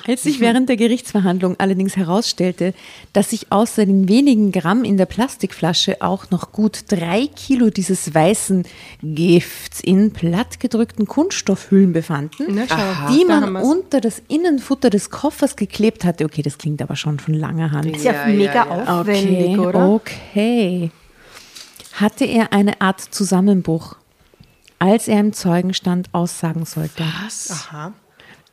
Als 0.06 0.24
sich 0.24 0.40
während 0.40 0.68
der 0.68 0.76
Gerichtsverhandlung 0.76 1.54
allerdings 1.58 1.96
herausstellte, 1.96 2.74
dass 3.12 3.30
sich 3.30 3.52
außer 3.52 3.86
den 3.86 4.08
wenigen 4.08 4.50
Gramm 4.50 4.82
in 4.82 4.96
der 4.96 5.06
Plastikflasche 5.06 6.02
auch 6.02 6.30
noch 6.30 6.50
gut 6.50 6.84
drei 6.88 7.28
Kilo 7.28 7.70
dieses 7.70 8.12
weißen 8.12 8.64
Gifts 9.02 9.80
in 9.80 10.12
plattgedrückten 10.12 11.06
Kunststoffhüllen 11.06 11.92
befanden, 11.92 12.46
Na, 12.48 12.64
schau, 12.68 13.14
die 13.14 13.24
man 13.24 13.54
unter 13.56 14.00
das 14.00 14.20
Innenfutter 14.26 14.90
des 14.90 15.10
Koffers 15.10 15.54
geklebt 15.54 16.04
hatte. 16.04 16.24
Okay, 16.24 16.42
das 16.42 16.58
klingt 16.58 16.82
aber 16.82 16.96
schon 16.96 17.20
von 17.20 17.34
langer 17.34 17.70
Hand. 17.70 17.94
Ist 17.96 18.04
ja, 18.04 18.26
mega 18.26 18.64
aufwendig, 19.00 19.58
Okay, 19.58 19.58
oder? 19.58 19.88
okay. 19.90 20.90
Hatte 21.94 22.24
er 22.24 22.52
eine 22.52 22.80
Art 22.80 23.00
Zusammenbruch, 23.00 23.96
als 24.78 25.08
er 25.08 25.20
im 25.20 25.32
Zeugenstand 25.32 26.08
aussagen 26.12 26.64
sollte. 26.64 27.04
Aha. 27.04 27.92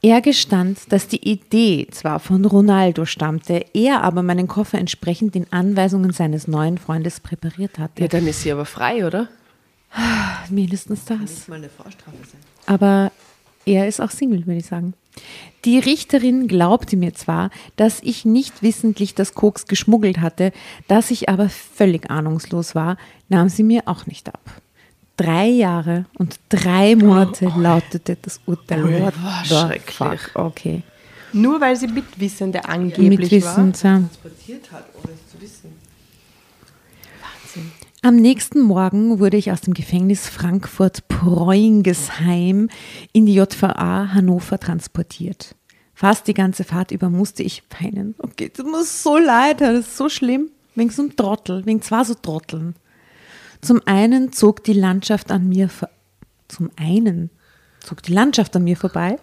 Er 0.01 0.21
gestand, 0.21 0.93
dass 0.93 1.07
die 1.09 1.29
Idee 1.29 1.87
zwar 1.91 2.19
von 2.21 2.45
Ronaldo 2.45 3.05
stammte, 3.05 3.65
er 3.73 4.01
aber 4.01 4.23
meinen 4.23 4.47
Koffer 4.47 4.77
entsprechend 4.77 5.35
den 5.35 5.51
Anweisungen 5.51 6.11
seines 6.13 6.47
neuen 6.47 6.77
Freundes 6.77 7.19
präpariert 7.19 7.77
hatte. 7.79 8.01
ja, 8.01 8.07
dann 8.07 8.25
ist 8.25 8.43
sie 8.43 8.51
aber 8.51 8.65
frei, 8.65 9.05
oder? 9.05 9.27
Mindestens 10.49 11.03
das. 11.05 11.19
Nicht 11.19 11.49
mal 11.49 11.55
eine 11.55 11.69
Vorstrafe 11.69 12.17
sein. 12.31 12.39
Aber 12.65 13.11
er 13.69 13.87
ist 13.87 14.01
auch 14.01 14.11
Single, 14.11 14.45
würde 14.45 14.59
ich 14.59 14.65
sagen. 14.65 14.93
Die 15.65 15.79
Richterin 15.79 16.47
glaubte 16.47 16.95
mir 16.95 17.13
zwar, 17.13 17.49
dass 17.75 18.01
ich 18.01 18.23
nicht 18.23 18.63
wissentlich 18.63 19.15
das 19.15 19.33
Koks 19.33 19.67
geschmuggelt 19.67 20.19
hatte, 20.21 20.53
dass 20.87 21.11
ich 21.11 21.27
aber 21.27 21.49
völlig 21.49 22.09
ahnungslos 22.09 22.75
war, 22.75 22.97
nahm 23.27 23.49
sie 23.49 23.63
mir 23.63 23.83
auch 23.85 24.05
nicht 24.05 24.29
ab. 24.29 24.39
Drei 25.17 25.47
Jahre 25.47 26.05
und 26.17 26.39
drei 26.47 26.95
Monate 26.95 27.51
lautete 27.57 28.17
das 28.21 28.39
Urteil. 28.45 28.85
Ui, 28.85 29.01
What 29.01 29.13
schrecklich. 29.45 29.93
fuck? 29.93 30.31
Okay. 30.35 30.81
Nur 31.33 31.59
weil 31.59 31.75
sie 31.75 31.87
Mitwissende 31.87 32.63
angeblich 32.65 33.19
Mit 33.19 33.31
Wissen, 33.31 33.73
ja. 33.73 33.97
Transportiert 33.97 34.71
hat, 34.71 34.85
ohne 34.95 35.13
es 35.13 35.31
zu 35.31 35.41
wissen. 35.41 35.78
Am 38.01 38.15
nächsten 38.15 38.61
Morgen 38.61 39.19
wurde 39.19 39.35
ich 39.35 39.51
aus 39.51 39.59
dem 39.59 39.73
Gefängnis 39.73 40.29
Frankfurt-Preuingesheim 40.29 42.69
in 43.11 43.25
die 43.25 43.33
JVA 43.33 44.13
Hannover 44.13 44.57
transportiert. 44.57 45.53
Fast 45.93 46.27
die 46.27 46.33
ganze 46.33 46.63
Fahrt 46.63 46.91
über 46.91 47.09
musste 47.09 47.43
ich 47.43 47.61
weinen. 47.77 48.15
Okay, 48.19 48.49
das 48.55 48.65
muss 48.65 49.03
so 49.03 49.17
leid, 49.17 49.59
das 49.59 49.79
ist 49.79 49.97
so 49.97 50.07
schlimm. 50.07 50.49
Wegen 50.75 50.91
so 50.91 51.01
einem 51.01 51.17
Trottel, 51.17 51.65
wegen 51.65 51.81
zwei 51.81 52.05
so 52.05 52.13
Trotteln. 52.13 52.75
Zum 53.59 53.81
einen 53.85 54.31
zog 54.31 54.63
die 54.63 54.71
Landschaft 54.71 55.29
an 55.29 55.49
mir 55.49 55.69
zum 56.47 56.71
einen 56.77 57.29
zog 57.81 58.01
die 58.03 58.13
Landschaft 58.13 58.55
an 58.55 58.63
mir 58.63 58.77
vorbei, 58.77 59.17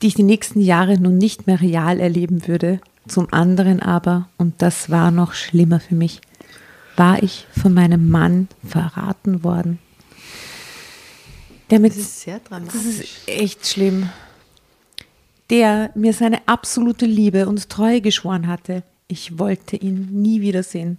die 0.00 0.06
ich 0.06 0.14
die 0.14 0.22
nächsten 0.22 0.60
Jahre 0.60 0.96
nun 0.98 1.18
nicht 1.18 1.48
mehr 1.48 1.60
real 1.60 1.98
erleben 1.98 2.46
würde. 2.46 2.80
Zum 3.08 3.32
anderen 3.32 3.80
aber, 3.80 4.28
und 4.38 4.62
das 4.62 4.90
war 4.90 5.10
noch 5.10 5.32
schlimmer 5.34 5.80
für 5.80 5.96
mich, 5.96 6.20
war 6.96 7.22
ich 7.22 7.46
von 7.60 7.74
meinem 7.74 8.08
Mann 8.08 8.48
verraten 8.66 9.42
worden. 9.44 9.78
Der 11.70 11.80
mit, 11.80 11.92
Das 11.92 11.98
ist 11.98 12.20
sehr 12.20 12.40
dramatisch. 12.40 12.74
das 12.74 12.84
ist 12.84 13.28
echt 13.28 13.66
schlimm. 13.66 14.10
Der 15.50 15.90
mir 15.94 16.12
seine 16.12 16.46
absolute 16.46 17.06
Liebe 17.06 17.48
und 17.48 17.68
Treue 17.68 18.00
geschworen 18.00 18.46
hatte. 18.46 18.82
Ich 19.08 19.38
wollte 19.38 19.76
ihn 19.76 20.08
nie 20.22 20.40
wiedersehen. 20.40 20.98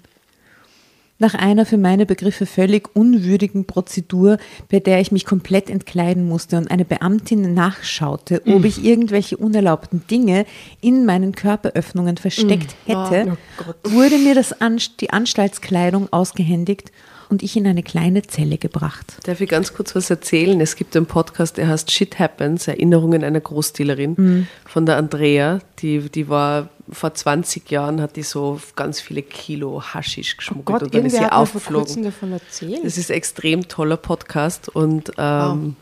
Nach 1.17 1.33
einer 1.33 1.65
für 1.65 1.77
meine 1.77 2.05
Begriffe 2.05 2.45
völlig 2.45 2.93
unwürdigen 2.93 3.65
Prozedur, 3.65 4.37
bei 4.69 4.81
der 4.81 4.99
ich 4.99 5.13
mich 5.13 5.25
komplett 5.25 5.69
entkleiden 5.69 6.27
musste 6.27 6.57
und 6.57 6.69
eine 6.69 6.83
Beamtin 6.83 7.53
nachschaute, 7.53 8.41
ob 8.45 8.65
ich 8.65 8.83
irgendwelche 8.83 9.37
unerlaubten 9.37 10.05
Dinge 10.11 10.45
in 10.81 11.05
meinen 11.05 11.33
Körperöffnungen 11.33 12.17
versteckt 12.17 12.75
hätte, 12.85 13.37
wurde 13.85 14.17
mir 14.17 14.35
das 14.35 14.59
Anst 14.59 14.99
die 14.99 15.11
Anstaltskleidung 15.11 16.11
ausgehändigt 16.11 16.91
und 17.29 17.43
ich 17.43 17.55
in 17.55 17.65
eine 17.65 17.81
kleine 17.81 18.23
Zelle 18.23 18.57
gebracht. 18.57 19.17
Darf 19.23 19.39
ich 19.41 19.49
ganz 19.49 19.73
kurz 19.73 19.95
was 19.95 20.09
erzählen? 20.09 20.59
Es 20.59 20.75
gibt 20.75 20.95
einen 20.97 21.05
Podcast, 21.05 21.57
der 21.57 21.67
heißt 21.69 21.91
Shit 21.91 22.19
Happens, 22.19 22.67
Erinnerungen 22.67 23.23
einer 23.23 23.39
Großdealerin 23.39 24.47
von 24.65 24.85
der 24.85 24.97
Andrea. 24.97 25.59
Die, 25.79 26.09
die 26.09 26.27
war 26.27 26.69
vor 26.91 27.13
20 27.13 27.69
Jahren, 27.71 27.99
hat 28.01 28.15
die 28.15 28.23
so 28.23 28.59
ganz 28.75 28.99
viele 29.01 29.21
Kilo 29.23 29.81
Haschisch 29.81 30.37
geschmuggelt 30.37 30.83
und 30.83 30.93
dann 30.93 31.05
ist 31.05 31.13
sie 31.13 31.19
aufgeflogen. 31.31 31.85
Das 32.83 32.97
ist 32.97 33.09
ein 33.09 33.17
extrem 33.17 33.67
toller 33.67 33.97
Podcast 33.97 34.69
und 34.69 35.11
ähm, 35.17 35.75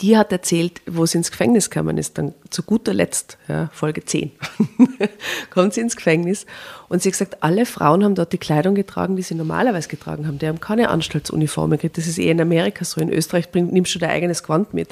die 0.00 0.16
hat 0.16 0.32
erzählt, 0.32 0.80
wo 0.86 1.04
sie 1.06 1.18
ins 1.18 1.30
Gefängnis 1.30 1.68
gekommen 1.70 1.98
ist, 1.98 2.16
dann 2.18 2.34
zu 2.48 2.62
guter 2.62 2.94
Letzt, 2.94 3.36
ja, 3.48 3.68
Folge 3.72 4.04
10, 4.04 4.30
kommt 5.50 5.74
sie 5.74 5.80
ins 5.80 5.96
Gefängnis 5.96 6.46
und 6.88 7.02
sie 7.02 7.08
hat 7.08 7.12
gesagt, 7.12 7.42
alle 7.42 7.66
Frauen 7.66 8.02
haben 8.04 8.14
dort 8.14 8.32
die 8.32 8.38
Kleidung 8.38 8.74
getragen, 8.74 9.16
die 9.16 9.22
sie 9.22 9.34
normalerweise 9.34 9.88
getragen 9.88 10.26
haben. 10.26 10.38
Die 10.38 10.46
haben 10.48 10.58
keine 10.60 10.88
Anstaltsuniformen 10.90 11.76
gekriegt. 11.78 11.98
Das 11.98 12.06
ist 12.06 12.18
eher 12.18 12.32
in 12.32 12.40
Amerika 12.40 12.84
so. 12.84 13.00
In 13.00 13.12
Österreich 13.12 13.50
bring, 13.50 13.68
nimmst 13.68 13.94
du 13.94 13.98
dein 13.98 14.10
eigenes 14.10 14.42
Gewand 14.42 14.74
mit. 14.74 14.88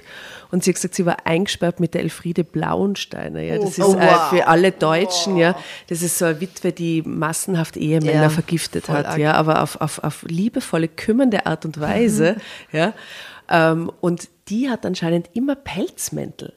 Und 0.51 0.63
sie 0.63 0.71
hat 0.71 0.77
gesagt, 0.77 0.95
sie 0.95 1.07
war 1.07 1.27
eingesperrt 1.27 1.81
mit 1.81 1.95
der 1.95 2.03
Elfriede 2.03 2.45
Blauensteiner. 2.45 3.41
Ja. 3.41 3.59
Das 3.59 3.71
ist 3.79 3.81
Oh, 3.85 3.95
äh, 3.95 4.01
wow. 4.01 4.29
für 4.31 4.47
alle 4.47 4.71
Deutschen, 4.73 5.37
ja. 5.37 5.57
Das 5.89 6.03
ist 6.03 6.19
so 6.19 6.27
eine 6.27 6.41
Witwe, 6.41 6.73
die 6.73 7.03
massenhaft 7.03 7.77
Ehemänner 7.77 8.23
Ja, 8.23 8.29
vergiftet 8.31 8.89
hat, 8.89 9.07
arg. 9.07 9.19
ja, 9.19 9.33
aber 9.35 9.63
auf, 9.63 9.81
auf, 9.81 10.03
auf 10.05 10.23
liebevolle, 10.29 10.87
kümmernde 10.89 11.47
Art 11.47 11.65
und 11.65 11.81
Weise, 11.81 12.37
ja. 12.73 12.93
Ähm, 13.51 13.91
und 14.01 14.29
die 14.49 14.69
hat 14.71 14.87
anscheinend 14.87 15.31
immer 15.35 15.55
Pelzmäntel 15.55 16.55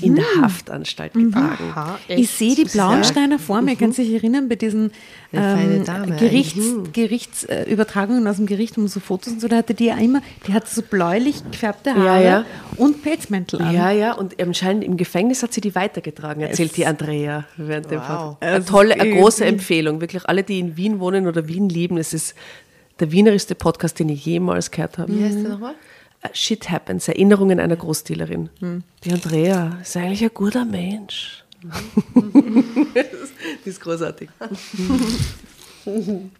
in 0.00 0.14
der 0.14 0.24
Haftanstalt 0.40 1.12
getragen. 1.12 1.70
Aha, 1.70 1.98
Ich 2.08 2.30
sehe 2.30 2.54
die 2.54 2.64
Blauensteiner 2.64 3.38
vor 3.38 3.60
mir. 3.60 3.76
Kannst 3.76 3.98
du 3.98 4.02
dich 4.02 4.14
erinnern 4.14 4.48
bei 4.48 4.54
diesen 4.54 4.92
ähm, 5.32 5.84
Gerichts, 6.16 6.60
Gerichtsübertragungen 6.92 8.26
aus 8.26 8.36
dem 8.36 8.46
Gericht 8.46 8.78
und 8.78 8.88
so 8.88 9.00
Fotos 9.00 9.32
und 9.34 9.40
so? 9.40 9.48
Da 9.48 9.56
hatte 9.56 9.74
die 9.74 9.86
ja 9.86 9.96
immer, 9.96 10.22
die 10.46 10.52
hatte 10.52 10.68
so 10.72 10.80
bläulich 10.82 11.42
gefärbte 11.50 11.94
Haare 11.94 12.24
ja. 12.24 12.44
und 12.76 13.02
Pelzmäntel 13.02 13.60
an. 13.60 13.74
Ja, 13.74 13.90
ja, 13.90 14.12
und 14.12 14.40
anscheinend 14.40 14.84
im 14.84 14.96
Gefängnis 14.96 15.42
hat 15.42 15.52
sie 15.52 15.60
die 15.60 15.74
weitergetragen, 15.74 16.42
erzählt 16.42 16.76
die 16.76 16.86
Andrea 16.86 17.44
während 17.56 17.90
dem 17.90 18.00
Wow. 18.00 18.06
Podcast. 18.06 18.42
Eine 18.42 18.64
tolle, 18.64 18.94
eine 19.00 19.10
große 19.16 19.44
Empfehlung. 19.44 20.00
Wirklich 20.00 20.26
alle, 20.28 20.44
die 20.44 20.60
in 20.60 20.76
Wien 20.76 21.00
wohnen 21.00 21.26
oder 21.26 21.48
Wien 21.48 21.68
lieben, 21.68 21.98
es 21.98 22.14
ist 22.14 22.34
der 23.00 23.10
wienerischste 23.10 23.54
Podcast, 23.54 23.98
den 23.98 24.08
ich 24.08 24.24
jemals 24.24 24.70
gehört 24.70 24.98
habe. 24.98 25.12
Wie 25.12 25.24
heißt 25.24 25.42
der 25.42 25.50
nochmal? 25.50 25.74
Shit 26.32 26.70
Happens, 26.70 27.08
Erinnerungen 27.08 27.60
einer 27.60 27.76
Großdealerin. 27.76 28.50
Die 29.04 29.12
Andrea 29.12 29.78
ist 29.80 29.96
eigentlich 29.96 30.22
ein 30.22 30.30
guter 30.32 30.64
Mensch. 30.64 31.44
die 33.64 33.68
ist 33.68 33.80
großartig. 33.80 34.28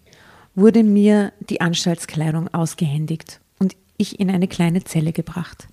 wurde 0.55 0.85
mir 0.85 1.33
die 1.41 1.61
Anstaltskleidung 1.61 2.53
ausgehändigt 2.53 3.41
und 3.59 3.77
ich 3.97 4.21
in 4.21 4.31
eine 4.31 4.49
kleine 4.49 4.85
Zelle 4.85 5.13
gebracht, 5.13 5.69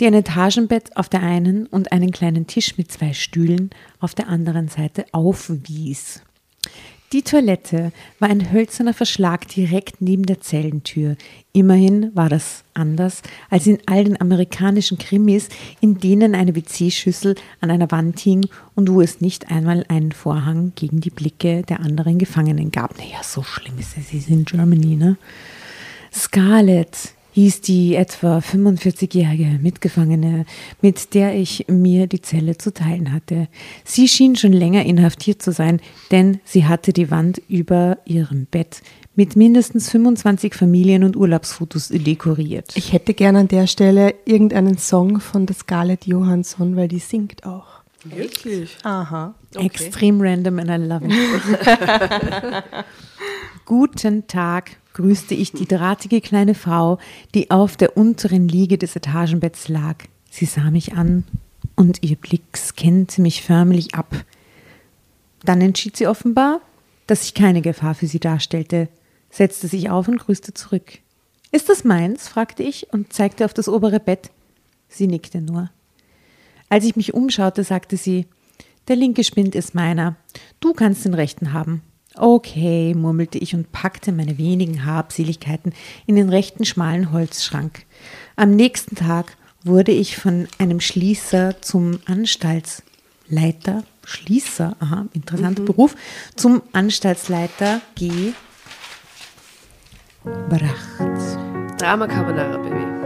die 0.00 0.06
ein 0.06 0.14
Etagenbett 0.14 0.96
auf 0.96 1.08
der 1.08 1.22
einen 1.22 1.66
und 1.66 1.92
einen 1.92 2.10
kleinen 2.10 2.46
Tisch 2.46 2.76
mit 2.76 2.90
zwei 2.90 3.12
Stühlen 3.12 3.70
auf 4.00 4.14
der 4.14 4.28
anderen 4.28 4.68
Seite 4.68 5.06
aufwies. 5.12 6.22
Die 7.14 7.22
Toilette 7.22 7.92
war 8.18 8.28
ein 8.28 8.50
hölzerner 8.50 8.92
Verschlag 8.92 9.46
direkt 9.46 10.00
neben 10.00 10.24
der 10.24 10.40
Zellentür. 10.40 11.14
Immerhin 11.52 12.10
war 12.16 12.28
das 12.28 12.64
anders 12.74 13.22
als 13.50 13.68
in 13.68 13.78
all 13.86 14.02
den 14.02 14.20
amerikanischen 14.20 14.98
Krimis, 14.98 15.48
in 15.80 15.98
denen 15.98 16.34
eine 16.34 16.56
WC-Schüssel 16.56 17.36
an 17.60 17.70
einer 17.70 17.92
Wand 17.92 18.18
hing 18.18 18.48
und 18.74 18.90
wo 18.90 19.00
es 19.00 19.20
nicht 19.20 19.48
einmal 19.52 19.84
einen 19.86 20.10
Vorhang 20.10 20.72
gegen 20.74 21.00
die 21.00 21.10
Blicke 21.10 21.62
der 21.62 21.78
anderen 21.78 22.18
Gefangenen 22.18 22.72
gab. 22.72 22.98
Naja, 22.98 23.22
so 23.22 23.44
schlimm 23.44 23.78
ist 23.78 23.96
es 23.96 24.26
in 24.28 24.44
Germany, 24.44 24.96
ne? 24.96 25.16
Scarlett 26.12 27.14
hieß 27.34 27.62
die 27.62 27.96
etwa 27.96 28.38
45-jährige 28.38 29.58
Mitgefangene, 29.60 30.46
mit 30.80 31.14
der 31.14 31.34
ich 31.34 31.66
mir 31.68 32.06
die 32.06 32.22
Zelle 32.22 32.58
zu 32.58 32.72
teilen 32.72 33.12
hatte. 33.12 33.48
Sie 33.84 34.06
schien 34.06 34.36
schon 34.36 34.52
länger 34.52 34.84
inhaftiert 34.84 35.42
zu 35.42 35.50
sein, 35.50 35.80
denn 36.12 36.38
sie 36.44 36.66
hatte 36.66 36.92
die 36.92 37.10
Wand 37.10 37.42
über 37.48 37.98
ihrem 38.04 38.46
Bett 38.46 38.82
mit 39.16 39.34
mindestens 39.34 39.90
25 39.90 40.54
Familien- 40.54 41.02
und 41.04 41.16
Urlaubsfotos 41.16 41.88
dekoriert. 41.88 42.72
Ich 42.76 42.92
hätte 42.92 43.14
gern 43.14 43.36
an 43.36 43.48
der 43.48 43.66
Stelle 43.66 44.14
irgendeinen 44.24 44.78
Song 44.78 45.20
von 45.20 45.46
der 45.46 45.56
Scarlett 45.56 46.06
Johansson, 46.06 46.76
weil 46.76 46.88
die 46.88 46.98
singt 46.98 47.44
auch. 47.44 47.82
Wirklich? 48.04 48.76
Aha. 48.84 49.34
Extrem 49.54 50.20
random 50.20 50.58
and 50.60 50.70
I 50.70 50.76
love 50.76 51.04
it. 51.06 51.12
Guten 53.64 54.26
Tag, 54.26 54.76
grüßte 54.94 55.34
ich 55.34 55.52
die 55.52 55.66
drahtige 55.66 56.20
kleine 56.20 56.54
Frau, 56.54 56.98
die 57.34 57.50
auf 57.50 57.76
der 57.76 57.96
unteren 57.96 58.48
Liege 58.48 58.78
des 58.78 58.96
Etagenbetts 58.96 59.68
lag. 59.68 59.96
Sie 60.30 60.46
sah 60.46 60.70
mich 60.70 60.94
an 60.94 61.24
und 61.76 62.02
ihr 62.02 62.16
Blick 62.16 62.56
scannte 62.56 63.20
mich 63.20 63.42
förmlich 63.42 63.94
ab. 63.94 64.24
Dann 65.44 65.60
entschied 65.60 65.96
sie 65.96 66.06
offenbar, 66.06 66.60
dass 67.06 67.24
ich 67.24 67.34
keine 67.34 67.60
Gefahr 67.60 67.94
für 67.94 68.06
sie 68.06 68.20
darstellte, 68.20 68.88
setzte 69.30 69.68
sich 69.68 69.90
auf 69.90 70.08
und 70.08 70.18
grüßte 70.18 70.54
zurück. 70.54 70.98
Ist 71.50 71.68
das 71.68 71.84
meins? 71.84 72.28
fragte 72.28 72.62
ich 72.62 72.92
und 72.92 73.12
zeigte 73.12 73.44
auf 73.44 73.54
das 73.54 73.68
obere 73.68 74.00
Bett. 74.00 74.30
Sie 74.88 75.06
nickte 75.06 75.40
nur. 75.40 75.70
Als 76.68 76.84
ich 76.84 76.96
mich 76.96 77.14
umschaute, 77.14 77.62
sagte 77.62 77.96
sie, 77.96 78.26
der 78.88 78.96
linke 78.96 79.24
Spind 79.24 79.54
ist 79.54 79.74
meiner. 79.74 80.16
Du 80.60 80.72
kannst 80.72 81.04
den 81.04 81.14
rechten 81.14 81.52
haben. 81.52 81.82
Okay, 82.16 82.94
murmelte 82.94 83.38
ich 83.38 83.54
und 83.54 83.72
packte 83.72 84.12
meine 84.12 84.38
wenigen 84.38 84.84
Habseligkeiten 84.84 85.72
in 86.06 86.14
den 86.14 86.28
rechten 86.28 86.64
schmalen 86.64 87.10
Holzschrank. 87.10 87.84
Am 88.36 88.54
nächsten 88.54 88.94
Tag 88.94 89.36
wurde 89.64 89.92
ich 89.92 90.16
von 90.16 90.46
einem 90.58 90.80
Schließer 90.80 91.60
zum 91.60 91.98
Anstaltsleiter, 92.06 93.82
Schließer, 94.04 94.76
aha, 94.78 95.06
interessanter 95.12 95.62
Beruf, 95.62 95.96
zum 96.36 96.62
Anstaltsleiter 96.72 97.80
G. 97.96 98.32
Bracht. 100.22 101.80
Drama 101.80 102.06
Carbonara, 102.06 102.58
Baby. 102.58 103.03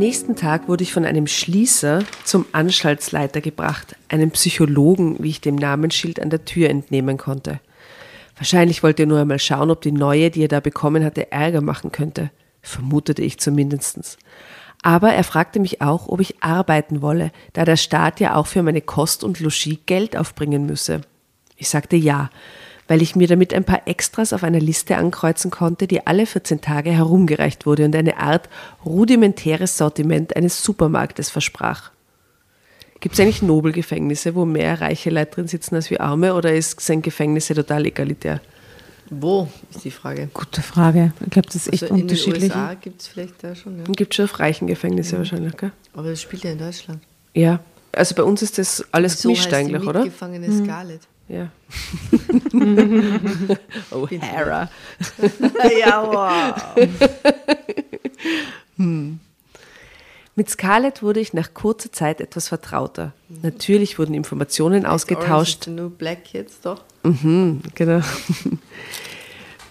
Nächsten 0.00 0.34
Tag 0.34 0.66
wurde 0.66 0.82
ich 0.82 0.92
von 0.92 1.04
einem 1.04 1.28
Schließer 1.28 2.02
zum 2.24 2.46
Anstaltsleiter 2.50 3.40
gebracht, 3.40 3.94
einem 4.08 4.32
Psychologen, 4.32 5.16
wie 5.20 5.30
ich 5.30 5.40
dem 5.40 5.54
Namensschild 5.54 6.20
an 6.20 6.30
der 6.30 6.44
Tür 6.44 6.68
entnehmen 6.68 7.18
konnte. 7.18 7.60
Wahrscheinlich 8.36 8.82
wollte 8.82 9.04
er 9.04 9.06
nur 9.06 9.20
einmal 9.20 9.38
schauen, 9.38 9.70
ob 9.70 9.82
die 9.82 9.92
neue, 9.92 10.30
die 10.30 10.42
er 10.42 10.48
da 10.48 10.60
bekommen 10.60 11.04
hatte, 11.04 11.30
Ärger 11.30 11.60
machen 11.60 11.92
könnte. 11.92 12.30
Vermutete 12.62 13.22
ich 13.22 13.38
zumindest. 13.38 14.18
Aber 14.82 15.12
er 15.12 15.24
fragte 15.24 15.60
mich 15.60 15.82
auch, 15.82 16.08
ob 16.08 16.20
ich 16.20 16.42
arbeiten 16.42 17.02
wolle, 17.02 17.30
da 17.52 17.64
der 17.64 17.76
Staat 17.76 18.18
ja 18.18 18.34
auch 18.34 18.46
für 18.46 18.62
meine 18.62 18.80
Kost 18.80 19.22
und 19.22 19.38
Logis 19.38 19.78
Geld 19.86 20.16
aufbringen 20.16 20.66
müsse. 20.66 21.02
Ich 21.56 21.68
sagte 21.68 21.96
ja, 21.96 22.30
weil 22.90 23.02
ich 23.02 23.14
mir 23.14 23.28
damit 23.28 23.54
ein 23.54 23.62
paar 23.62 23.86
Extras 23.86 24.32
auf 24.32 24.42
einer 24.42 24.58
Liste 24.58 24.96
ankreuzen 24.96 25.52
konnte, 25.52 25.86
die 25.86 26.08
alle 26.08 26.26
14 26.26 26.60
Tage 26.60 26.90
herumgereicht 26.90 27.64
wurde 27.64 27.84
und 27.84 27.94
eine 27.94 28.16
Art 28.16 28.48
rudimentäres 28.84 29.78
Sortiment 29.78 30.34
eines 30.34 30.64
Supermarktes 30.64 31.30
versprach. 31.30 31.92
Gibt 32.98 33.14
es 33.14 33.20
eigentlich 33.20 33.42
Nobelgefängnisse, 33.42 34.34
wo 34.34 34.44
mehr 34.44 34.80
reiche 34.80 35.10
Leute 35.10 35.36
drin 35.36 35.46
sitzen 35.46 35.76
als 35.76 35.88
wir 35.88 36.00
Arme, 36.00 36.34
oder 36.34 36.52
ist 36.52 36.80
sind 36.80 37.02
Gefängnisse 37.02 37.54
total 37.54 37.86
egalitär? 37.86 38.40
Wo 39.08 39.46
ist 39.70 39.84
die 39.84 39.92
Frage? 39.92 40.28
Gute 40.34 40.60
Frage. 40.60 41.12
Ich 41.20 41.30
glaube, 41.30 41.46
das 41.46 41.68
ist 41.68 41.72
echt 41.72 41.84
Also 41.84 41.94
in 41.94 42.02
unterschiedlich. 42.02 42.50
den 42.50 42.58
USA 42.58 42.74
gibt 42.74 43.02
es 43.02 43.06
vielleicht 43.06 43.44
da 43.44 43.54
schon, 43.54 43.78
ja. 43.78 43.84
Gibt 43.84 44.16
schon 44.16 44.24
auf 44.24 44.40
reichen 44.40 44.66
Gefängnisse 44.66 45.16
wahrscheinlich, 45.16 45.56
gell? 45.56 45.70
Aber 45.94 46.10
das 46.10 46.20
spielt 46.20 46.42
ja 46.42 46.50
in 46.50 46.58
Deutschland. 46.58 47.00
Ja. 47.34 47.60
Also 47.92 48.16
bei 48.16 48.24
uns 48.24 48.42
ist 48.42 48.58
das 48.58 48.84
alles 48.90 49.22
So 49.22 49.28
gemischt 49.28 49.44
heißt 49.46 49.54
eigentlich, 49.54 49.82
die 49.82 49.88
oder? 49.88 50.00
Mitgefangene 50.00 50.50
Scarlett. 50.64 51.02
Ja. 51.30 51.48
oh, 53.92 54.08
Hera. 54.08 54.68
ja, 55.78 56.02
wow. 56.04 56.54
Mit 60.34 60.50
Scarlett 60.50 61.02
wurde 61.02 61.20
ich 61.20 61.32
nach 61.32 61.54
kurzer 61.54 61.92
Zeit 61.92 62.20
etwas 62.20 62.48
vertrauter. 62.48 63.12
Natürlich 63.42 63.98
wurden 63.98 64.14
Informationen 64.14 64.86
ausgetauscht. 64.86 65.28
Orange 65.28 65.48
is 65.60 65.64
the 65.66 65.70
New 65.70 65.90
Black 65.90 66.32
jetzt 66.32 66.66
doch. 66.66 66.82
Mhm, 67.04 67.60
genau. 67.76 68.00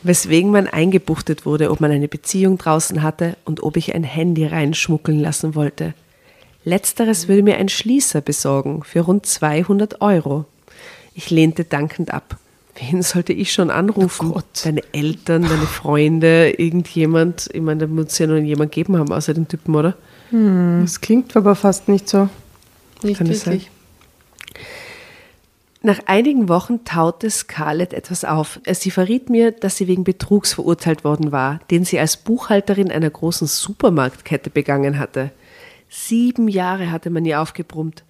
Weswegen 0.04 0.52
man 0.52 0.68
eingebuchtet 0.68 1.46
wurde, 1.46 1.72
ob 1.72 1.82
man 1.82 1.92
eine 1.92 2.08
Beziehung 2.08 2.58
draußen 2.58 3.04
hatte 3.04 3.36
und 3.44 3.64
ob 3.64 3.76
ich 3.76 3.94
ein 3.96 4.04
Handy 4.06 4.46
reinschmuggeln 4.46 5.20
lassen 5.20 5.56
wollte. 5.56 5.94
Letzteres 6.64 7.28
würde 7.28 7.44
mir 7.44 7.58
ein 7.58 7.68
Schließer 7.68 8.22
besorgen 8.22 8.84
für 8.84 9.02
rund 9.02 9.26
200 9.26 10.00
Euro. 10.00 10.46
Ich 11.20 11.32
lehnte 11.32 11.66
dankend 11.66 12.14
ab. 12.14 12.38
Wen 12.80 13.02
sollte 13.02 13.34
ich 13.34 13.52
schon 13.52 13.72
anrufen? 13.72 14.34
Deine 14.64 14.82
Eltern, 14.94 15.42
deine 15.42 15.66
Freunde, 15.66 16.52
irgendjemand? 16.58 17.50
Ich 17.52 17.60
meine, 17.60 17.82
da 17.82 17.88
muss 17.88 18.14
es 18.14 18.20
ja 18.20 18.28
nur 18.28 18.38
jemand 18.38 18.72
geben 18.72 18.96
haben, 18.96 19.12
außer 19.12 19.34
den 19.34 19.46
Typen, 19.46 19.76
oder? 19.76 19.98
Das 20.32 21.02
klingt 21.02 21.36
aber 21.36 21.56
fast 21.56 21.90
nicht 21.90 22.08
so. 22.08 22.30
Nicht 23.04 23.18
Kann 23.18 23.28
wirklich. 23.28 23.70
Nach 25.82 26.00
einigen 26.06 26.48
Wochen 26.48 26.86
taute 26.86 27.30
Scarlett 27.30 27.94
etwas 27.94 28.24
auf. 28.24 28.62
Sie 28.72 28.90
verriet 28.90 29.30
mir, 29.30 29.52
dass 29.52 29.76
sie 29.76 29.90
wegen 29.90 30.06
Betrugs 30.06 30.54
verurteilt 30.54 31.04
worden 31.04 31.34
war, 31.34 31.60
den 31.70 31.84
sie 31.84 32.00
als 32.00 32.16
Buchhalterin 32.16 32.92
einer 32.92 33.10
großen 33.10 33.48
Supermarktkette 33.48 34.50
begangen 34.50 34.98
hatte. 35.00 35.32
Sieben 35.90 36.48
Jahre 36.48 36.92
hatte 36.92 37.10
man 37.10 37.26
ihr 37.26 37.42
aufgebrummt. 37.42 38.06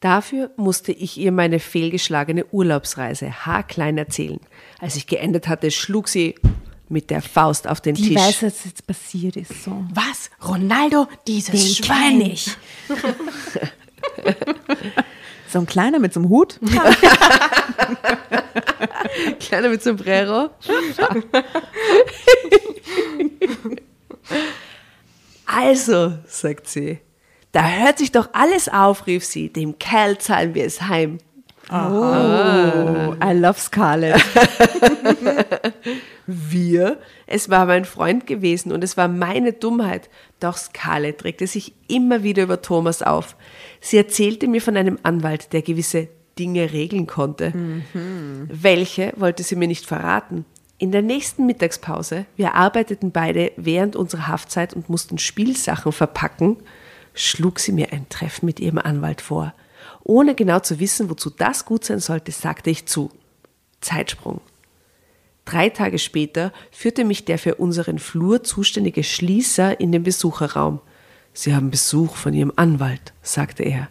Dafür 0.00 0.50
musste 0.56 0.90
ich 0.92 1.18
ihr 1.18 1.30
meine 1.30 1.60
fehlgeschlagene 1.60 2.46
Urlaubsreise 2.46 3.46
haarklein 3.46 3.98
erzählen. 3.98 4.40
Als 4.78 4.96
ich 4.96 5.06
geendet 5.06 5.46
hatte, 5.46 5.70
schlug 5.70 6.08
sie 6.08 6.34
mit 6.88 7.10
der 7.10 7.22
Faust 7.22 7.68
auf 7.68 7.80
den 7.80 7.94
Die 7.94 8.08
Tisch. 8.08 8.16
weiß, 8.16 8.42
was 8.42 8.64
jetzt 8.64 8.84
passiert 8.86 9.36
ist. 9.36 9.62
So. 9.62 9.84
Was? 9.92 10.30
Ronaldo, 10.46 11.06
dieses 11.26 11.52
Den 11.52 11.74
kenn 11.86 12.20
ich. 12.22 12.50
So 15.52 15.58
ein 15.58 15.66
kleiner 15.66 15.98
mit 15.98 16.14
so 16.14 16.20
einem 16.20 16.28
Hut. 16.28 16.60
Kleiner 19.40 19.68
mit 19.68 19.82
Sombrero. 19.82 20.50
also, 25.46 26.12
sagt 26.28 26.68
sie, 26.68 27.00
da 27.52 27.68
hört 27.68 27.98
sich 27.98 28.12
doch 28.12 28.30
alles 28.32 28.68
auf, 28.68 29.06
rief 29.06 29.24
sie, 29.24 29.52
dem 29.52 29.78
Kerl 29.78 30.18
zahlen 30.18 30.54
wir 30.54 30.64
es 30.64 30.82
heim. 30.82 31.18
Oh, 31.72 33.14
I 33.22 33.32
love 33.32 33.60
Scarlett. 33.60 34.20
Wir? 36.26 36.98
Es 37.26 37.48
war 37.48 37.66
mein 37.66 37.84
Freund 37.84 38.26
gewesen 38.26 38.72
und 38.72 38.82
es 38.82 38.96
war 38.96 39.06
meine 39.06 39.52
Dummheit. 39.52 40.10
Doch 40.40 40.56
Scarlett 40.56 41.22
regte 41.22 41.46
sich 41.46 41.72
immer 41.86 42.24
wieder 42.24 42.42
über 42.42 42.60
Thomas 42.60 43.02
auf. 43.02 43.36
Sie 43.80 43.96
erzählte 43.96 44.48
mir 44.48 44.60
von 44.60 44.76
einem 44.76 44.98
Anwalt, 45.04 45.52
der 45.52 45.62
gewisse 45.62 46.08
Dinge 46.40 46.72
regeln 46.72 47.06
konnte. 47.06 47.52
Welche 48.48 49.12
wollte 49.16 49.44
sie 49.44 49.54
mir 49.54 49.68
nicht 49.68 49.86
verraten. 49.86 50.44
In 50.78 50.90
der 50.90 51.02
nächsten 51.02 51.46
Mittagspause, 51.46 52.24
wir 52.36 52.54
arbeiteten 52.54 53.12
beide 53.12 53.52
während 53.56 53.94
unserer 53.94 54.28
Haftzeit 54.28 54.74
und 54.74 54.88
mussten 54.88 55.18
Spielsachen 55.18 55.92
verpacken, 55.92 56.56
schlug 57.14 57.58
sie 57.58 57.72
mir 57.72 57.92
ein 57.92 58.08
Treffen 58.08 58.46
mit 58.46 58.60
ihrem 58.60 58.78
Anwalt 58.78 59.20
vor. 59.20 59.54
Ohne 60.02 60.34
genau 60.34 60.60
zu 60.60 60.80
wissen, 60.80 61.10
wozu 61.10 61.30
das 61.30 61.64
gut 61.64 61.84
sein 61.84 62.00
sollte, 62.00 62.32
sagte 62.32 62.70
ich 62.70 62.86
zu. 62.86 63.10
Zeitsprung. 63.80 64.40
Drei 65.44 65.68
Tage 65.68 65.98
später 65.98 66.52
führte 66.70 67.04
mich 67.04 67.24
der 67.24 67.38
für 67.38 67.56
unseren 67.56 67.98
Flur 67.98 68.42
zuständige 68.44 69.02
Schließer 69.02 69.80
in 69.80 69.90
den 69.90 70.02
Besucherraum. 70.02 70.80
Sie 71.32 71.54
haben 71.54 71.70
Besuch 71.70 72.16
von 72.16 72.34
Ihrem 72.34 72.52
Anwalt, 72.56 73.12
sagte 73.22 73.62
er. 73.62 73.88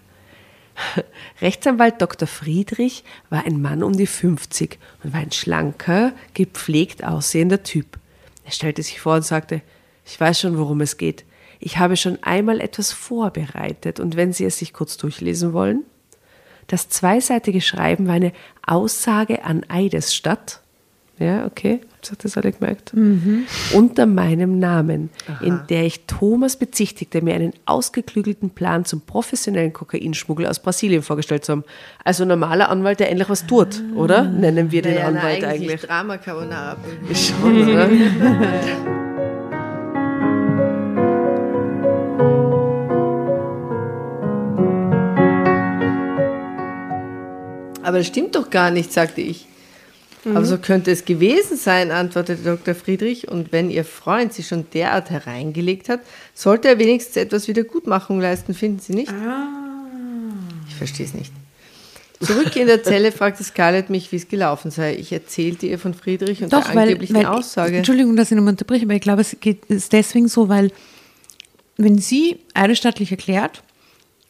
Rechtsanwalt 1.42 2.02
Dr. 2.02 2.28
Friedrich 2.28 3.04
war 3.30 3.46
ein 3.46 3.62
Mann 3.62 3.84
um 3.84 3.94
die 3.94 4.08
50 4.08 4.78
und 5.04 5.14
war 5.14 5.20
ein 5.20 5.32
schlanker, 5.32 6.14
gepflegt 6.34 7.04
aussehender 7.04 7.64
Typ. 7.64 8.00
Er 8.46 8.52
stellte 8.52 8.82
sich 8.82 9.02
vor 9.02 9.16
und 9.16 9.26
sagte, 9.26 9.62
ich 10.06 10.20
weiß 10.20 10.40
schon, 10.40 10.58
worum 10.58 10.82
es 10.82 10.98
geht. 10.98 11.26
Ich 11.60 11.78
habe 11.78 11.98
schon 11.98 12.18
einmal 12.22 12.62
etwas 12.62 12.92
vorbereitet 12.92 14.00
und 14.00 14.16
wenn 14.16 14.34
Sie 14.34 14.46
es 14.46 14.58
sich 14.58 14.74
kurz 14.74 14.98
durchlesen 14.98 15.54
wollen. 15.54 15.84
Das 16.68 16.88
zweiseitige 16.88 17.62
Schreiben 17.62 18.08
war 18.08 18.14
eine 18.14 18.32
Aussage 18.66 19.44
an 19.44 19.66
Eidesstadt. 19.70 20.62
Ja, 21.18 21.46
okay, 21.48 21.82
habt 21.92 22.12
ihr 22.12 22.18
das 22.22 22.38
alle 22.38 22.54
gemerkt? 22.54 22.94
Unter 23.74 24.06
meinem 24.06 24.58
Namen, 24.58 25.10
in 25.42 25.60
der 25.68 25.86
ich 25.86 26.06
Thomas 26.06 26.56
bezichtigte, 26.56 27.22
mir 27.22 27.34
einen 27.34 27.52
ausgeklügelten 27.66 28.52
Plan 28.52 28.86
zum 28.86 29.02
professionellen 29.02 29.74
Kokainschmuggel 29.74 30.46
aus 30.46 30.60
Brasilien 30.60 31.02
vorgestellt 31.02 31.44
zu 31.44 31.52
haben. 31.52 31.64
Also 32.06 32.24
ein 32.24 32.30
normaler 32.30 32.70
Anwalt, 32.70 33.02
der 33.02 33.10
endlich 33.10 33.28
was 33.28 33.48
tut, 33.48 33.84
oder? 33.96 34.24
Nennen 34.24 34.72
wir 34.72 34.82
den 34.82 34.94
Naja, 34.94 35.12
na, 35.12 35.20
Anwalt 35.20 35.44
eigentlich, 35.44 35.72
eigentlich. 35.72 35.82
Drama 35.82 36.18
Carbonara. 36.20 36.78
Schon, 37.14 37.70
oder? 37.70 37.90
Aber 47.90 47.98
das 47.98 48.06
stimmt 48.06 48.36
doch 48.36 48.52
gar 48.52 48.70
nicht, 48.70 48.94
sagte 48.94 49.20
ich. 49.20 49.48
Aber 50.24 50.46
so 50.46 50.60
könnte 50.60 50.92
es 50.92 51.06
gewesen 51.06 51.58
sein, 51.58 51.90
antwortete 51.90 52.44
Dr. 52.44 52.76
Friedrich. 52.76 53.30
Und 53.30 53.52
wenn 53.52 53.72
Ihr 53.72 53.84
Freund 53.84 54.32
Sie 54.32 54.44
schon 54.44 54.70
derart 54.76 55.10
hereingelegt 55.10 55.90
hat, 55.90 56.02
sollte 56.36 56.68
er 56.68 56.78
wenigstens 56.78 57.16
etwas 57.16 57.48
Wiedergutmachung 57.48 58.22
leisten, 58.22 58.54
finden 58.54 58.78
Sie 58.78 58.94
nicht? 58.94 59.12
Ich 60.68 60.76
verstehe 60.76 61.08
es 61.08 61.16
nicht. 61.16 61.34
Zurück 62.22 62.56
in 62.58 62.68
der 62.68 62.84
Zelle 62.84 63.12
fragte 63.12 63.44
Scarlett 63.44 63.90
mich, 63.90 64.12
wie 64.12 64.18
es 64.18 64.28
gelaufen 64.28 64.70
sei. 64.70 64.94
Ich 64.94 65.12
erzählte 65.12 65.66
ihr 65.66 65.80
von 65.80 65.96
Friedrich 65.96 66.44
und 66.44 66.54
Doch, 66.54 66.66
der 66.66 66.76
weil, 66.76 66.90
angeblichen 66.90 67.16
weil 67.16 67.26
Aussage. 67.26 67.78
Entschuldigung, 67.78 68.16
dass 68.16 68.30
ich 68.30 68.36
nochmal 68.38 68.52
unterbreche, 68.52 68.86
aber 68.86 68.94
ich 68.94 69.02
glaube, 69.02 69.22
es 69.22 69.36
geht, 69.40 69.66
ist 69.66 69.94
deswegen 69.94 70.28
so, 70.28 70.48
weil 70.48 70.72
wenn 71.78 71.98
sie 71.98 72.38
eidesstattlich 72.54 73.10
erklärt, 73.10 73.64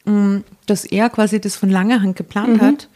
mh, 0.05 0.43
dass 0.66 0.86
er 0.86 1.10
quasi 1.10 1.41
das 1.41 1.57
von 1.57 1.70
langer 1.70 2.01
Hand 2.01 2.16
geplant 2.16 2.62
hat 2.62 2.88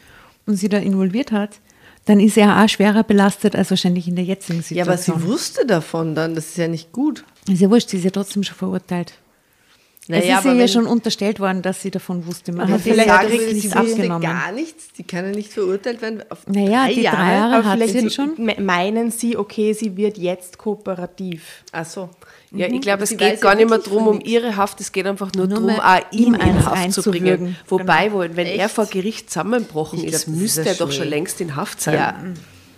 und 0.46 0.56
sie 0.56 0.70
da 0.70 0.78
involviert 0.78 1.32
hat, 1.32 1.60
dann 2.06 2.20
ist 2.20 2.38
er 2.38 2.62
auch 2.64 2.68
schwerer 2.70 3.04
belastet 3.04 3.56
als 3.56 3.70
wahrscheinlich 3.70 4.08
in 4.08 4.16
der 4.16 4.26
jetzigen 4.26 4.64
Ja, 4.70 4.84
aber 4.84 4.98
Situation. 4.98 5.20
sie 5.22 5.28
wusste 5.28 5.66
davon 5.66 6.16
dann, 6.16 6.36
das 6.36 6.48
ist 6.48 6.58
ja 6.58 6.68
nicht 6.68 6.92
gut. 6.92 7.24
Ist 7.50 7.62
ja 7.62 7.70
wurscht, 7.70 7.90
sie 7.90 7.98
ist 7.98 8.04
ja 8.04 8.12
trotzdem 8.12 8.44
schon 8.44 8.58
verurteilt. 8.58 9.14
es 10.02 10.10
Naja, 10.10 10.40
ist 10.40 10.46
ihr 10.46 10.54
ja 10.56 10.68
schon 10.68 10.86
unterstellt 10.86 11.40
worden, 11.40 11.62
dass 11.62 11.82
sie 11.82 11.92
davon 11.92 12.26
wusste. 12.28 12.52
Man 12.52 12.70
hat 12.70 12.82
vielleicht 12.82 13.08
ja 13.08 13.16
sagen 13.16 13.30
das 13.30 13.40
wir, 13.40 13.48
sie 13.48 13.54
nicht 13.54 13.66
wusste 13.76 13.92
abgenommen. 13.96 14.22
gar 14.22 14.52
nichts, 14.52 14.92
die 14.98 15.04
kann 15.04 15.26
ja 15.26 15.32
nicht 15.32 15.54
verurteilt 15.54 16.02
werden. 16.02 16.24
Auf 16.30 16.46
Naja, 16.48 16.86
drei 16.88 16.94
die 16.94 17.04
drei 17.04 17.34
Jahre 17.36 17.64
hat 17.66 17.80
sie 17.88 18.10
schon. 18.10 18.34
me- 18.38 18.60
meinen 18.60 19.10
sie, 19.12 19.38
okay, 19.38 19.72
sie 19.72 19.96
wird 19.96 20.18
jetzt 20.18 20.58
kooperativ. 20.58 21.64
Ach 21.72 21.86
so. 21.86 22.10
Ja, 22.56 22.68
ich 22.68 22.82
glaube, 22.82 22.94
Aber 22.98 23.04
es 23.04 23.10
geht 23.18 23.42
gar 23.42 23.54
ja 23.54 23.58
nicht 23.58 23.70
mehr 23.70 23.82
von 23.82 24.08
um 24.08 24.22
ihre 24.22 24.56
Haft, 24.56 24.80
es 24.80 24.92
geht 24.92 25.08
einfach 25.08 25.32
nur, 25.34 25.48
Nur 25.48 25.60
darum, 25.72 25.80
auch 25.80 26.12
ihn 26.12 26.28
ihm 26.28 26.34
in 26.36 26.66
Haft 26.66 26.94
zu 26.94 27.02
bringen. 27.02 27.56
Wobei, 27.68 28.12
wo, 28.14 28.20
wenn 28.20 28.38
er 28.46 28.66
Echt? 28.66 28.76
vor 28.76 28.86
Gericht 28.86 29.32
zusammenbrochen 29.32 30.00
glaub, 30.02 30.14
ist, 30.14 30.28
müsste 30.28 30.64
er 30.64 30.76
doch 30.76 30.92
schon 30.92 31.08
längst 31.08 31.42
in 31.42 31.56
Haft 31.56 31.82
sein. 31.82 31.96
Ja. 31.96 32.24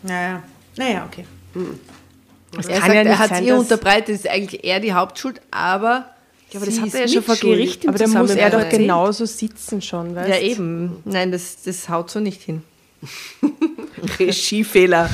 Naja, 0.04 0.44
naja, 0.78 1.06
okay. 1.12 1.26
Er 1.56 2.62
kann 2.62 2.64
sagt, 2.64 2.88
ja 2.88 3.02
er 3.02 3.20
hat 3.20 3.30
sein, 3.30 3.44
ihr 3.44 3.54
dass- 3.54 3.62
unterbreitet, 3.64 4.16
ist 4.16 4.28
eigentlich 4.30 4.64
er 4.64 4.80
die 4.80 4.94
Hauptschuld, 4.94 5.42
aber. 5.52 6.06
Ja, 6.52 6.60
aber 6.62 6.68
das 6.68 6.80
hat 6.80 6.94
er 6.94 7.02
ja 7.02 7.08
schon 7.10 7.24
vor. 7.24 7.36
Gericht 7.36 7.84
im 7.84 7.90
Aber 7.90 8.00
dann 8.00 8.12
muss 8.12 8.32
er 8.32 8.50
doch 8.52 8.70
genauso 8.70 9.26
sitzen 9.26 9.82
schon, 9.82 10.16
weißt 10.16 10.30
Ja, 10.30 10.40
eben. 10.40 10.98
Nein, 11.04 11.34
das, 11.34 11.64
das 11.64 11.90
haut 11.90 12.10
so 12.10 12.22
nicht 12.22 12.42
hin. 12.44 12.62
Regiefehler. 14.20 15.10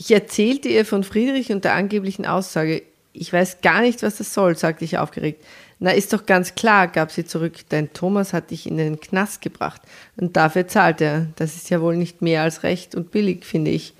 Ich 0.00 0.12
erzählte 0.12 0.68
ihr 0.68 0.84
von 0.84 1.02
Friedrich 1.02 1.50
und 1.50 1.64
der 1.64 1.74
angeblichen 1.74 2.24
Aussage. 2.24 2.82
Ich 3.12 3.32
weiß 3.32 3.62
gar 3.62 3.80
nicht, 3.80 4.04
was 4.04 4.18
das 4.18 4.32
soll, 4.32 4.56
sagte 4.56 4.84
ich 4.84 4.96
aufgeregt. 4.96 5.44
Na, 5.80 5.90
ist 5.90 6.12
doch 6.12 6.24
ganz 6.24 6.54
klar, 6.54 6.86
gab 6.86 7.10
sie 7.10 7.24
zurück. 7.24 7.54
Dein 7.68 7.92
Thomas 7.92 8.32
hat 8.32 8.52
dich 8.52 8.68
in 8.68 8.76
den 8.76 9.00
Knast 9.00 9.42
gebracht. 9.42 9.82
Und 10.16 10.36
dafür 10.36 10.68
zahlt 10.68 11.00
er. 11.00 11.26
Das 11.34 11.56
ist 11.56 11.68
ja 11.70 11.80
wohl 11.80 11.96
nicht 11.96 12.22
mehr 12.22 12.42
als 12.42 12.62
recht 12.62 12.94
und 12.94 13.10
billig, 13.10 13.44
finde 13.44 13.72
ich. 13.72 13.92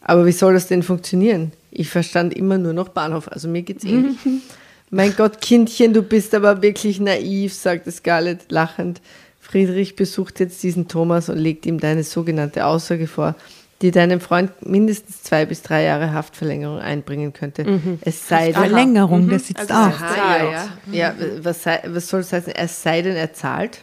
Aber 0.00 0.24
wie 0.24 0.32
soll 0.32 0.54
das 0.54 0.68
denn 0.68 0.82
funktionieren? 0.82 1.52
Ich 1.70 1.90
verstand 1.90 2.32
immer 2.32 2.56
nur 2.56 2.72
noch 2.72 2.88
Bahnhof, 2.88 3.28
also 3.28 3.46
mir 3.46 3.60
geht's 3.60 3.84
ähnlich. 3.84 4.16
mein 4.90 5.14
Gott, 5.14 5.42
Kindchen, 5.42 5.92
du 5.92 6.00
bist 6.00 6.34
aber 6.34 6.62
wirklich 6.62 6.98
naiv, 6.98 7.52
sagte 7.52 7.92
Scarlett 7.92 8.50
lachend. 8.50 9.02
Friedrich 9.38 9.96
besucht 9.96 10.40
jetzt 10.40 10.62
diesen 10.62 10.88
Thomas 10.88 11.28
und 11.28 11.36
legt 11.36 11.66
ihm 11.66 11.78
deine 11.78 12.04
sogenannte 12.04 12.64
Aussage 12.64 13.06
vor, 13.06 13.34
die 13.82 13.90
deinem 13.90 14.20
Freund 14.20 14.50
mindestens 14.66 15.22
zwei 15.22 15.44
bis 15.44 15.62
drei 15.62 15.82
Jahre 15.82 16.12
Haftverlängerung 16.12 16.78
einbringen 16.78 17.32
könnte. 17.32 17.98
Es 18.00 18.26
sei 18.26 18.46
denn, 18.46 18.54
Verlängerung, 18.54 19.28
der 19.28 19.38
sitzt 19.38 19.70
Also 19.70 19.74
auch. 19.74 19.88
es 19.88 20.02
Aha, 20.02 20.36
ja, 20.38 20.50
ja. 20.50 20.68
ja 20.92 21.14
was, 21.42 21.62
sei, 21.62 21.82
was 21.86 22.08
soll 22.08 22.20
das 22.20 22.32
heißen? 22.32 22.54
Es 22.54 22.82
sei 22.82 23.02
denn, 23.02 23.16
er 23.16 23.34
zahlt. 23.34 23.82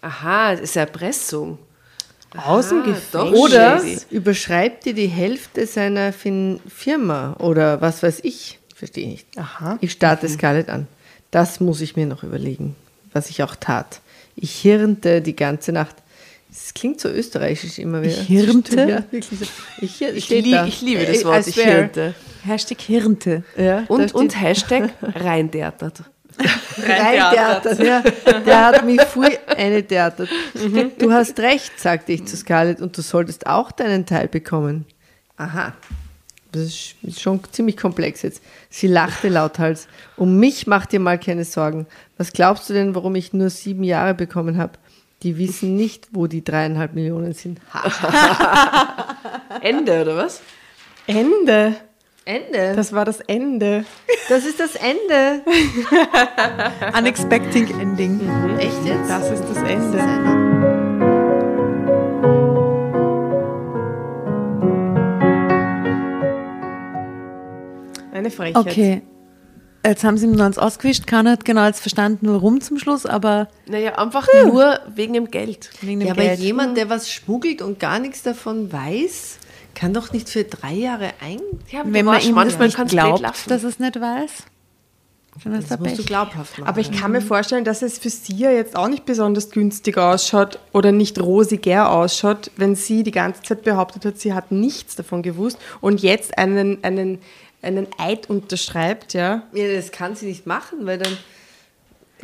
Aha, 0.00 0.52
das 0.52 0.60
ist 0.62 0.76
Erpressung. 0.76 1.58
Aus 2.36 2.70
dem 2.70 2.78
Gefängnis. 2.82 3.10
doch. 3.12 3.32
Oder 3.32 3.82
überschreibt 4.10 4.86
dir 4.86 4.94
die 4.94 5.06
Hälfte 5.06 5.66
seiner 5.66 6.12
fin 6.12 6.60
Firma 6.66 7.36
oder 7.38 7.80
was 7.80 8.02
weiß 8.02 8.20
ich. 8.22 8.58
Verstehe 8.74 9.06
nicht. 9.06 9.26
Aha. 9.36 9.78
Ich 9.80 9.92
starte 9.92 10.28
Scarlett 10.28 10.68
an. 10.68 10.88
Das 11.30 11.60
muss 11.60 11.80
ich 11.80 11.94
mir 11.94 12.06
noch 12.06 12.24
überlegen, 12.24 12.74
was 13.12 13.30
ich 13.30 13.42
auch 13.42 13.54
tat. 13.54 14.00
Ich 14.34 14.54
hirnte 14.60 15.20
die 15.20 15.36
ganze 15.36 15.72
Nacht. 15.72 15.96
Es 16.54 16.74
klingt 16.74 17.00
so 17.00 17.08
österreichisch 17.08 17.78
immer 17.78 18.02
wieder. 18.02 18.12
Ich 18.12 18.26
hirnte? 18.26 18.76
Ja, 18.76 19.02
wirklich 19.10 19.40
so. 19.40 19.46
Ich, 19.80 20.02
Ich, 20.02 20.28
lie 20.28 20.50
da. 20.52 20.66
ich 20.66 20.82
liebe 20.82 21.04
das 21.06 21.22
I 21.22 21.24
Wort, 21.24 21.46
ich 21.46 21.54
hirnte. 21.54 22.14
Hashtag 22.44 22.80
Hirnte. 22.82 23.42
Ja, 23.56 23.84
Und, 23.88 24.14
und 24.14 24.38
Hashtag 24.40 24.90
reindertert. 25.02 26.02
reintheatert. 26.86 27.78
Ja, 27.84 28.02
der 28.46 28.64
hat 28.66 28.84
mich 28.86 29.00
voll 29.02 29.30
eine 29.56 29.86
theatert. 29.86 30.28
Du 30.98 31.12
hast 31.12 31.38
recht, 31.40 31.78
sagte 31.78 32.12
ich 32.12 32.24
zu 32.26 32.36
Scarlett, 32.36 32.80
und 32.80 32.96
du 32.96 33.02
solltest 33.02 33.46
auch 33.46 33.70
deinen 33.72 34.06
Teil 34.06 34.28
bekommen. 34.28 34.86
Aha. 35.36 35.74
Das 36.50 36.62
ist 36.64 36.94
ist 37.02 37.20
schon 37.20 37.40
ziemlich 37.50 37.76
komplex 37.78 38.22
jetzt. 38.22 38.42
Sie 38.68 38.86
lachte 38.86 39.28
lauthals. 39.28 39.88
Um 40.16 40.38
mich 40.38 40.66
mach 40.66 40.84
dir 40.86 41.00
mal 41.00 41.18
keine 41.18 41.44
Sorgen. 41.44 41.86
Was 42.18 42.32
glaubst 42.32 42.68
du 42.68 42.74
denn, 42.74 42.94
warum 42.94 43.14
ich 43.14 43.32
nur 43.32 43.48
sieben 43.50 43.84
Jahre 43.84 44.14
bekommen 44.14 44.58
habe? 44.58 44.72
Die 45.22 45.38
wissen 45.38 45.76
nicht, 45.76 46.08
wo 46.10 46.26
die 46.26 46.42
dreieinhalb 46.42 46.94
Millionen 46.94 47.32
sind. 47.32 47.60
Ende, 49.60 50.02
oder 50.02 50.16
was? 50.16 50.42
Ende. 51.06 51.76
Ende. 52.24 52.68
Das, 52.68 52.76
Das 52.76 52.92
war 52.92 53.04
das 53.04 53.20
Ende. 53.20 53.84
das 54.28 54.44
ist 54.44 54.58
das 54.58 54.74
Ende. 54.74 55.42
Unexpected 56.98 57.70
Ending. 57.70 58.20
Echt 58.58 58.84
jetzt? 58.84 59.08
Das 59.08 59.30
ist 59.30 59.42
das 59.42 59.54
Das 59.54 59.68
Ende. 59.68 59.98
Ende. 59.98 60.52
Eine 68.12 68.30
Frechheit. 68.30 68.56
Okay. 68.66 69.02
Jetzt 69.84 70.04
haben 70.04 70.16
sie 70.16 70.26
ihm 70.26 70.32
noch 70.32 70.44
eins 70.44 70.58
ausgewischt. 70.58 71.06
Keiner 71.08 71.32
hat 71.32 71.44
genau 71.44 71.66
jetzt 71.66 71.80
verstanden, 71.80 72.28
warum 72.28 72.60
zum 72.60 72.78
Schluss, 72.78 73.04
aber 73.04 73.48
Naja, 73.66 73.98
einfach 73.98 74.28
nur 74.44 74.78
wegen 74.94 75.12
dem 75.12 75.30
Geld. 75.30 75.70
wegen 75.80 76.00
dem 76.00 76.06
Ja, 76.06 76.12
aber 76.14 76.22
Geld. 76.22 76.38
jemand, 76.40 76.76
der 76.76 76.88
was 76.88 77.10
schmuggelt 77.10 77.62
und 77.62 77.80
gar 77.80 77.98
nichts 77.98 78.22
davon 78.22 78.72
weiß, 78.72 79.38
kann 79.74 79.92
doch 79.92 80.12
nicht 80.12 80.28
für 80.28 80.44
drei 80.44 80.72
Jahre 80.74 81.10
ein. 81.20 81.40
Ja, 81.70 81.80
aber 81.80 81.92
Wenn 81.92 82.04
man 82.04 82.20
ihm 82.20 82.34
manchmal 82.34 82.66
nicht 82.68 82.76
kann's 82.76 82.92
blöd 82.92 83.16
glaubt, 83.16 83.50
dass 83.50 83.62
er 83.64 83.68
es 83.70 83.78
nicht 83.80 84.00
weiß, 84.00 84.30
dann 85.44 85.54
ist 85.54 85.70
Das 85.70 85.80
musst 85.80 85.98
du 85.98 86.04
glaubhaft 86.04 86.58
machen. 86.58 86.68
Aber 86.68 86.78
ich 86.80 86.92
kann 86.92 87.10
mir 87.10 87.22
vorstellen, 87.22 87.64
dass 87.64 87.80
es 87.80 87.98
für 87.98 88.10
sie 88.10 88.36
ja 88.36 88.50
jetzt 88.50 88.76
auch 88.76 88.88
nicht 88.88 89.06
besonders 89.06 89.50
günstig 89.50 89.96
ausschaut 89.96 90.58
oder 90.72 90.92
nicht 90.92 91.18
rosiger 91.20 91.90
ausschaut, 91.90 92.50
wenn 92.56 92.76
sie 92.76 93.02
die 93.02 93.12
ganze 93.12 93.42
Zeit 93.42 93.62
behauptet 93.62 94.04
hat, 94.04 94.18
sie 94.20 94.34
hat 94.34 94.52
nichts 94.52 94.94
davon 94.94 95.22
gewusst 95.22 95.58
und 95.80 96.02
jetzt 96.02 96.36
einen, 96.36 96.84
einen, 96.84 97.18
einen 97.62 97.86
Eid 97.98 98.28
unterschreibt, 98.28 99.14
ja. 99.14 99.42
ja, 99.52 99.74
das 99.74 99.90
kann 99.92 100.14
sie 100.16 100.26
nicht 100.26 100.46
machen, 100.46 100.84
weil 100.86 100.98
dann. 100.98 101.16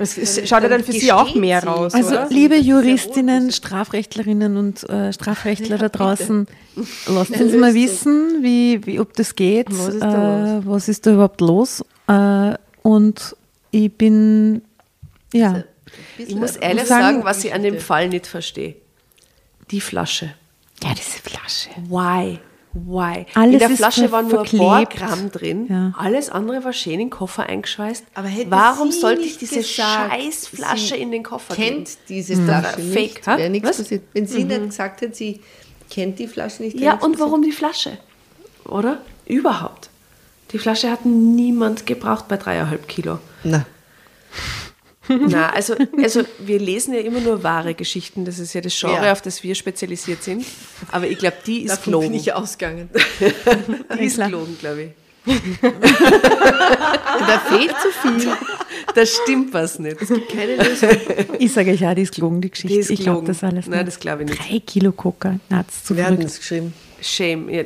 Es 0.00 0.14
schaut 0.48 0.62
ja 0.62 0.68
dann 0.68 0.84
für 0.84 0.92
sie 0.92 1.10
auch 1.10 1.34
mehr 1.34 1.64
raus, 1.64 1.92
Also, 1.92 2.10
oder? 2.10 2.28
liebe 2.30 2.54
ja 2.54 2.60
Juristinnen, 2.60 3.50
Strafrechtlerinnen 3.50 4.56
und 4.56 4.88
äh, 4.88 5.12
Strafrechtler 5.12 5.76
da 5.76 5.88
draußen, 5.88 6.46
lasst 7.08 7.32
uns 7.32 7.52
mal 7.56 7.74
wissen, 7.74 8.44
wie, 8.44 8.86
wie, 8.86 9.00
ob 9.00 9.14
das 9.14 9.34
geht. 9.34 9.66
Was 9.70 9.94
ist 9.94 10.00
da 10.02 10.58
äh, 10.58 10.66
was 10.66 10.88
ist 10.88 11.04
da 11.04 11.14
überhaupt 11.14 11.40
los? 11.40 11.84
Äh, 12.06 12.54
und 12.82 13.34
ich 13.72 13.92
bin, 13.92 14.62
ja, 15.32 15.64
Ich 16.16 16.32
muss 16.36 16.54
ehrlich 16.54 16.84
sagen- 16.84 17.14
sagen, 17.16 17.24
was 17.24 17.42
ich 17.44 17.52
an 17.52 17.64
dem 17.64 17.78
Fall 17.80 18.08
nicht 18.08 18.28
verstehe. 18.28 18.76
Die 19.72 19.80
Flasche. 19.80 20.32
ja, 20.84 20.90
diese 20.94 21.18
Flasche. 21.18 21.70
Why? 21.88 22.38
Why? 22.86 23.26
Alles 23.34 23.52
in 23.54 23.58
der 23.58 23.70
ist 23.70 23.76
Flasche 23.78 24.02
ver- 24.02 24.12
waren 24.12 24.28
nur 24.28 24.40
ein 24.40 24.58
paar 24.58 24.80
verklebt. 24.86 24.96
Gramm 24.96 25.30
drin. 25.32 25.66
Ja. 25.68 25.92
Alles 25.98 26.30
andere 26.30 26.62
war 26.64 26.72
schön 26.72 26.94
in 26.94 26.98
den 27.00 27.10
Koffer 27.10 27.44
eingeschweißt. 27.44 28.04
Aber 28.14 28.28
hätte 28.28 28.50
Warum 28.50 28.92
sie 28.92 29.00
sollte 29.00 29.22
ich 29.22 29.38
diese 29.38 29.56
gesagt, 29.56 30.10
scheiß 30.12 30.48
Flasche 30.48 30.94
sie 30.94 31.00
in 31.02 31.10
den 31.10 31.22
Koffer 31.22 31.54
geben? 31.54 31.68
Kennt 31.84 31.98
diese 32.08 32.36
Flasche 32.36 32.80
Fake. 32.80 33.14
nicht, 33.14 33.26
wäre 33.26 33.50
nichts 33.50 33.68
Was? 33.68 33.76
passiert. 33.78 34.02
Wenn 34.12 34.26
sie 34.26 34.44
nicht 34.44 34.62
gesagt 34.64 35.00
hätte, 35.00 35.14
sie 35.14 35.40
kennt 35.90 36.18
die 36.18 36.28
Flasche 36.28 36.62
nicht. 36.62 36.78
Ja, 36.78 36.92
und 36.94 37.00
passiert. 37.00 37.20
warum 37.20 37.42
die 37.42 37.52
Flasche? 37.52 37.98
Oder? 38.64 39.00
Überhaupt. 39.26 39.90
Die 40.52 40.58
Flasche 40.58 40.90
hat 40.90 41.04
niemand 41.04 41.84
gebraucht 41.86 42.28
bei 42.28 42.36
dreieinhalb 42.36 42.88
Kilo. 42.88 43.18
Na, 43.44 43.66
Na, 45.28 45.50
also, 45.50 45.74
also 46.02 46.22
wir 46.38 46.58
lesen 46.58 46.94
ja 46.94 47.00
immer 47.00 47.20
nur 47.20 47.42
wahre 47.42 47.74
Geschichten. 47.74 48.24
Das 48.24 48.38
ist 48.38 48.52
ja 48.54 48.60
das 48.60 48.78
Genre, 48.78 49.06
Ja. 49.06 49.12
auf 49.12 49.22
das 49.22 49.42
wir 49.42 49.54
spezialisiert 49.54 50.22
sind. 50.22 50.44
Aber 50.90 51.06
ich 51.06 51.18
glaube, 51.18 51.36
die 51.46 51.62
ist 51.62 51.70
davon 51.70 51.84
bin 51.84 52.00
gelogen. 52.00 52.14
ich 52.14 52.32
ausgegangen. 52.32 52.90
Die 53.98 54.04
ist 54.04 54.16
gelogen, 54.16 54.56
glaube 54.60 54.82
ich. 54.82 54.90
da 55.60 57.38
fehlt 57.40 57.74
zu 57.82 57.90
viel. 58.02 58.28
Da 58.94 59.04
stimmt 59.06 59.52
was 59.52 59.78
nicht. 59.78 59.96
Keine 60.34 60.56
Lösung. 60.56 60.88
Ich 61.38 61.52
sage 61.52 61.70
euch 61.72 61.80
ja, 61.80 61.94
die 61.94 62.02
ist 62.02 62.14
gelogen, 62.14 62.40
die 62.40 62.50
Geschichte. 62.50 62.74
Die 62.74 62.80
ist 62.80 62.90
ich 62.90 63.00
glaube 63.00 63.20
gelogen. 63.20 63.26
das 63.28 63.44
alles 63.44 63.66
Nein, 63.66 63.78
nicht. 63.80 63.88
das 63.88 64.00
glaube 64.00 64.22
ich 64.24 64.30
nicht. 64.30 64.40
Drei 64.50 64.58
Kilo 64.60 64.92
Coca, 64.92 65.38
Natz 65.48 65.84
zu 65.84 65.96
Wir 65.96 66.04
hatten 66.04 66.14
verrückt. 66.16 66.30
es 66.32 66.38
geschrieben. 66.38 66.72
Shame. 67.00 67.48
Ja, 67.50 67.62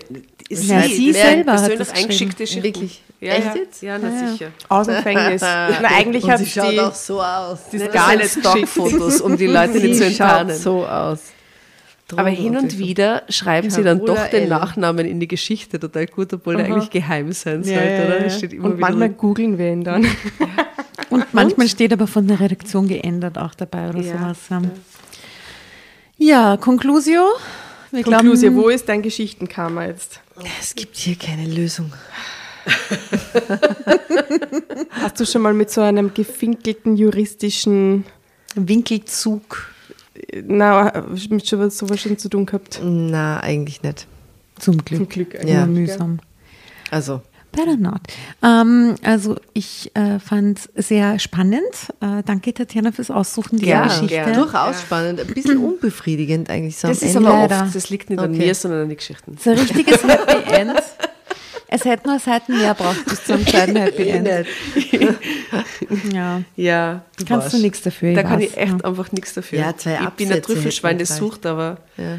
ist 0.49 0.65
Ja, 0.69 0.83
sie, 0.83 0.95
sie 0.97 1.13
das 1.13 1.23
selber 1.23 1.53
hat 1.53 1.59
persönlich 1.61 1.79
das 1.79 1.89
geschrieben. 1.93 2.03
eingeschickte 2.11 2.47
Schichten. 2.47 2.63
Wirklich? 2.65 3.03
Ja, 3.23 3.35
Echt 3.35 3.47
ja. 3.47 3.55
jetzt? 3.55 3.83
Ja, 3.83 3.99
na 3.99 4.09
Ja, 4.09 4.21
ja. 4.21 4.33
sicher. 4.33 4.51
Aus 4.69 4.87
dem 4.89 4.97
Gefängnis. 4.97 5.41
Na, 5.43 5.79
eigentlich 5.97 6.25
Und 6.25 6.31
hat 6.33 6.39
sie 6.41 6.47
schaut 6.47 6.73
die, 6.73 6.81
auch 6.81 6.95
so 6.95 7.23
aus. 7.23 7.59
die 7.73 7.79
Das 7.79 7.89
Scarlett 7.89 8.31
Stockfotos, 8.31 9.21
um 9.21 9.37
die 9.37 9.47
Leute 9.47 9.79
nicht 9.79 9.97
zu 9.97 10.09
Sie 10.09 10.15
schaut 10.17 10.29
enttarnen. 10.41 10.57
so 10.59 10.85
aus. 10.85 11.21
Aber 12.17 12.29
hin 12.29 12.57
und 12.57 12.77
wieder 12.79 13.23
schreiben 13.31 13.71
sie 13.71 13.83
dann 13.85 14.05
doch 14.05 14.27
den 14.27 14.43
L. 14.43 14.49
Nachnamen 14.49 15.07
in 15.07 15.19
die 15.21 15.29
Geschichte 15.29 15.79
total 15.81 16.07
gut, 16.07 16.33
obwohl 16.35 16.57
der 16.57 16.67
eigentlich 16.67 16.91
geheim 16.91 17.33
sein 17.33 17.63
sollte, 17.65 17.81
ja, 17.81 18.05
oder? 18.05 18.19
ja, 18.19 18.23
ja. 18.25 18.31
steht 18.31 18.53
immer 18.53 18.67
Und 18.67 18.81
manchmal 18.81 19.09
drin. 19.09 19.17
googeln 19.17 19.57
wir 19.59 19.73
ihn 19.73 19.85
dann. 19.85 20.05
Und 21.09 21.33
manchmal 21.33 21.69
steht 21.69 21.93
aber 21.93 22.07
von 22.07 22.27
der 22.27 22.41
Redaktion 22.41 22.89
geändert 22.89 23.39
auch 23.39 23.55
dabei 23.55 23.89
oder 23.89 24.01
Ja, 24.01 24.19
sowas. 24.35 24.39
Ja, 24.51 24.63
ja 26.19 26.57
Conclusio. 26.57 27.23
Wir 27.93 28.03
Konklusion, 28.03 28.53
glauben, 28.53 28.57
wo 28.67 28.69
ist 28.69 28.89
dein 28.89 29.01
Geschichtenkammer 29.03 29.87
jetzt? 29.87 30.21
Es 30.61 30.75
gibt 30.75 30.97
hier 30.97 31.17
keine 31.17 31.47
Lösung. 31.47 31.93
Hast 34.91 35.21
du 35.21 35.27
schon 35.27 35.43
mal 35.43 35.55
mit 35.55 35.71
so 35.71 35.81
einem 35.81 36.13
gefinkelten 36.15 36.97
juristischen, 36.97 38.05
Winkelzug 38.55 39.69
na, 40.45 41.05
mit 41.31 41.47
schon 41.49 41.59
was- 41.61 41.79
sowas 41.79 42.01
schon 42.01 42.19
zu 42.19 42.29
tun 42.29 42.47
gehabt? 42.47 42.81
Na, 42.85 43.41
eigentlich 43.41 43.83
nicht. 43.83 44.07
zum 44.59 44.77
Glück. 44.85 44.99
Zum 45.01 45.09
Glück 45.09 45.35
Immer 45.35 45.51
Ja. 45.51 45.67
mühsam. 45.67 46.21
Also, 46.91 47.23
Better 47.51 47.77
not. 47.77 48.01
Ähm, 48.43 48.95
also 49.03 49.37
ich 49.53 49.91
äh, 49.95 50.19
fand 50.19 50.71
es 50.75 50.89
sehr 50.89 51.19
spannend. 51.19 51.61
Äh, 52.01 52.23
danke 52.25 52.55
Tatjana 52.55 52.93
fürs 52.93 53.11
Aussuchen 53.11 53.59
dieser 53.59 53.73
Gerne, 53.73 53.89
Geschichte. 53.89 54.07
gerne. 54.15 54.33
durchaus 54.35 54.81
spannend. 54.81 55.21
Ein 55.21 55.27
bisschen 55.27 55.59
unbefriedigend 55.59 56.49
eigentlich 56.49 56.79
so 56.79 56.89
Das 56.89 57.03
ist 57.03 57.15
Ende. 57.15 57.29
aber 57.31 57.63
oft, 57.65 57.75
das 57.75 57.91
liegt 57.91 58.09
nicht 58.09 58.21
an 58.21 58.31
Okay. 58.31 58.39
mir, 58.47 58.55
sondern 58.55 58.83
an 58.83 58.89
den 58.89 58.97
Geschichten. 58.97 59.37
So 59.39 59.51
ein 59.51 59.59
richtiges 59.59 60.03
Happy 60.03 60.51
End. 60.55 60.73
Es 61.75 61.85
hätte 61.87 62.07
nur 62.07 62.19
Seiten 62.19 62.59
mehr 62.59 62.75
braucht 62.75 63.05
bis 63.07 63.25
zum 63.25 63.47
zweiten 63.47 63.77
Happy 63.81 64.09
End. 64.09 64.29
Ja, 66.13 66.43
Ja, 66.57 67.03
kannst 67.27 67.53
du 67.53 67.59
nichts 67.59 67.83
dafür. 67.83 68.15
Da 68.15 68.23
kann 68.23 68.41
weiß, 68.41 68.51
ich 68.51 68.57
echt 68.57 68.73
ja. 68.73 68.85
einfach 68.85 69.13
nichts 69.13 69.35
dafür. 69.35 69.59
Ja, 69.59 69.77
zwei 69.77 69.99
ich 70.03 70.11
bin 70.11 70.33
ein 70.33 70.43
Trüffelschwein, 70.43 70.99
das 70.99 71.17
sucht, 71.17 71.47
aber 71.47 71.79
Ja. 71.97 72.19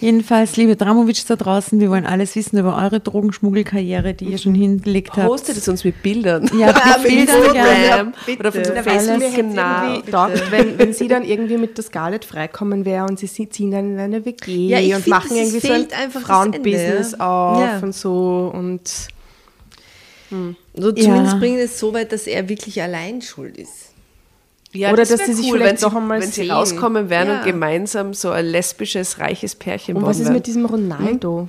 Jedenfalls, 0.00 0.56
liebe 0.56 0.76
Dramovic 0.76 1.24
da 1.26 1.36
draußen, 1.36 1.78
wir 1.80 1.88
wollen 1.90 2.04
alles 2.04 2.34
wissen 2.36 2.58
über 2.58 2.76
eure 2.76 3.00
Drogenschmuggelkarriere, 3.00 4.12
die 4.14 4.26
ihr 4.26 4.38
schon 4.38 4.54
hingelegt 4.54 5.16
habt. 5.16 5.28
hostet 5.28 5.56
es 5.56 5.68
uns 5.68 5.84
mit 5.84 6.02
Bildern. 6.02 6.50
Ja, 6.58 6.74
mit 7.00 7.02
Bildern 7.08 7.52
gerne. 7.52 8.12
Bitte. 8.26 8.40
oder 8.40 8.48
auf 8.50 8.54
unserem 8.56 8.76
Na, 8.76 8.86
weil 8.86 8.96
es 8.96 9.06
mir 9.06 9.18
Mir 9.18 9.24
hätte 9.26 9.32
Facebook-Kanal. 9.34 9.86
irgendwie 9.88 10.06
gedacht, 10.06 10.50
wenn, 10.50 10.78
wenn 10.78 10.92
sie 10.92 11.08
dann 11.08 11.24
irgendwie 11.24 11.56
mit 11.58 11.76
der 11.76 11.84
Scarlett 11.84 12.24
freikommen 12.24 12.84
wäre 12.84 13.06
und 13.06 13.18
sie 13.18 13.28
ziehen 13.48 13.70
dann 13.70 13.92
in 13.92 13.98
eine 13.98 14.24
WG 14.24 14.66
Ja, 14.68 14.78
und 14.96 15.02
find, 15.02 15.06
machen 15.08 15.36
irgendwie 15.36 15.60
so 15.60 15.72
ein 15.72 16.10
Frauenbusiness 16.10 17.14
auf 17.14 17.60
Ja. 17.60 17.78
und 17.80 17.94
so 17.94 18.50
und 18.52 18.82
So 20.74 20.92
zumindest 20.92 21.32
Ja. 21.34 21.38
bringen 21.38 21.58
es 21.58 21.78
so 21.78 21.94
weit, 21.94 22.12
dass 22.12 22.26
er 22.26 22.48
wirklich 22.48 22.82
allein 22.82 23.22
schuld 23.22 23.56
ist. 23.56 23.87
Ja, 24.78 24.88
Oder 24.92 24.98
das 25.02 25.08
dass 25.10 25.26
sie 25.26 25.32
sich 25.34 25.46
cool, 25.46 25.58
vielleicht 25.58 25.70
wenn 25.72 25.76
sie, 25.78 25.84
doch 25.84 25.94
einmal 25.96 26.20
Wenn 26.20 26.28
sie 26.28 26.42
sehen. 26.42 26.50
rauskommen 26.52 27.10
werden 27.10 27.28
Ja. 27.30 27.38
und 27.40 27.44
gemeinsam 27.46 28.14
so 28.14 28.30
ein 28.30 28.46
lesbisches, 28.46 29.18
reiches 29.18 29.54
Pärchen 29.56 29.96
und 29.96 30.06
was 30.06 30.20
ist 30.20 30.30
mit 30.30 30.46
diesem 30.46 30.66
Ronaldo? 30.66 31.48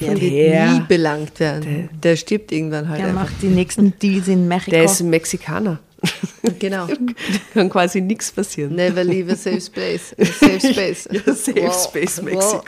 Der 0.00 0.14
Der- 0.14 0.20
wird 0.20 0.72
nie 0.72 0.80
belangt 0.88 1.40
werden. 1.40 1.88
Der, 2.02 2.16
stirbt 2.16 2.52
irgendwann 2.52 2.88
halt 2.88 3.00
Der 3.00 3.08
einfach. 3.08 3.22
macht 3.30 3.42
die 3.42 3.46
nächsten 3.46 3.98
Deals 3.98 4.28
in 4.28 4.46
Mexiko. 4.48 4.70
Der 4.72 4.84
ist 4.84 5.00
ein 5.00 5.10
Mexikaner. 5.10 5.78
Genau. 6.60 6.86
Kann 7.54 7.68
quasi 7.68 8.00
nichts 8.00 8.30
passieren. 8.30 8.74
Never 8.76 9.02
leave 9.02 9.32
a 9.32 9.36
safe 9.36 9.60
space. 9.60 10.14
A 10.18 10.24
safe 10.24 10.60
space. 10.72 11.08
Ja, 11.10 11.34
safe 11.34 11.62
Wow. 11.62 11.84
space 11.84 12.18
Wow. 12.18 12.24
Mexiko. 12.24 12.62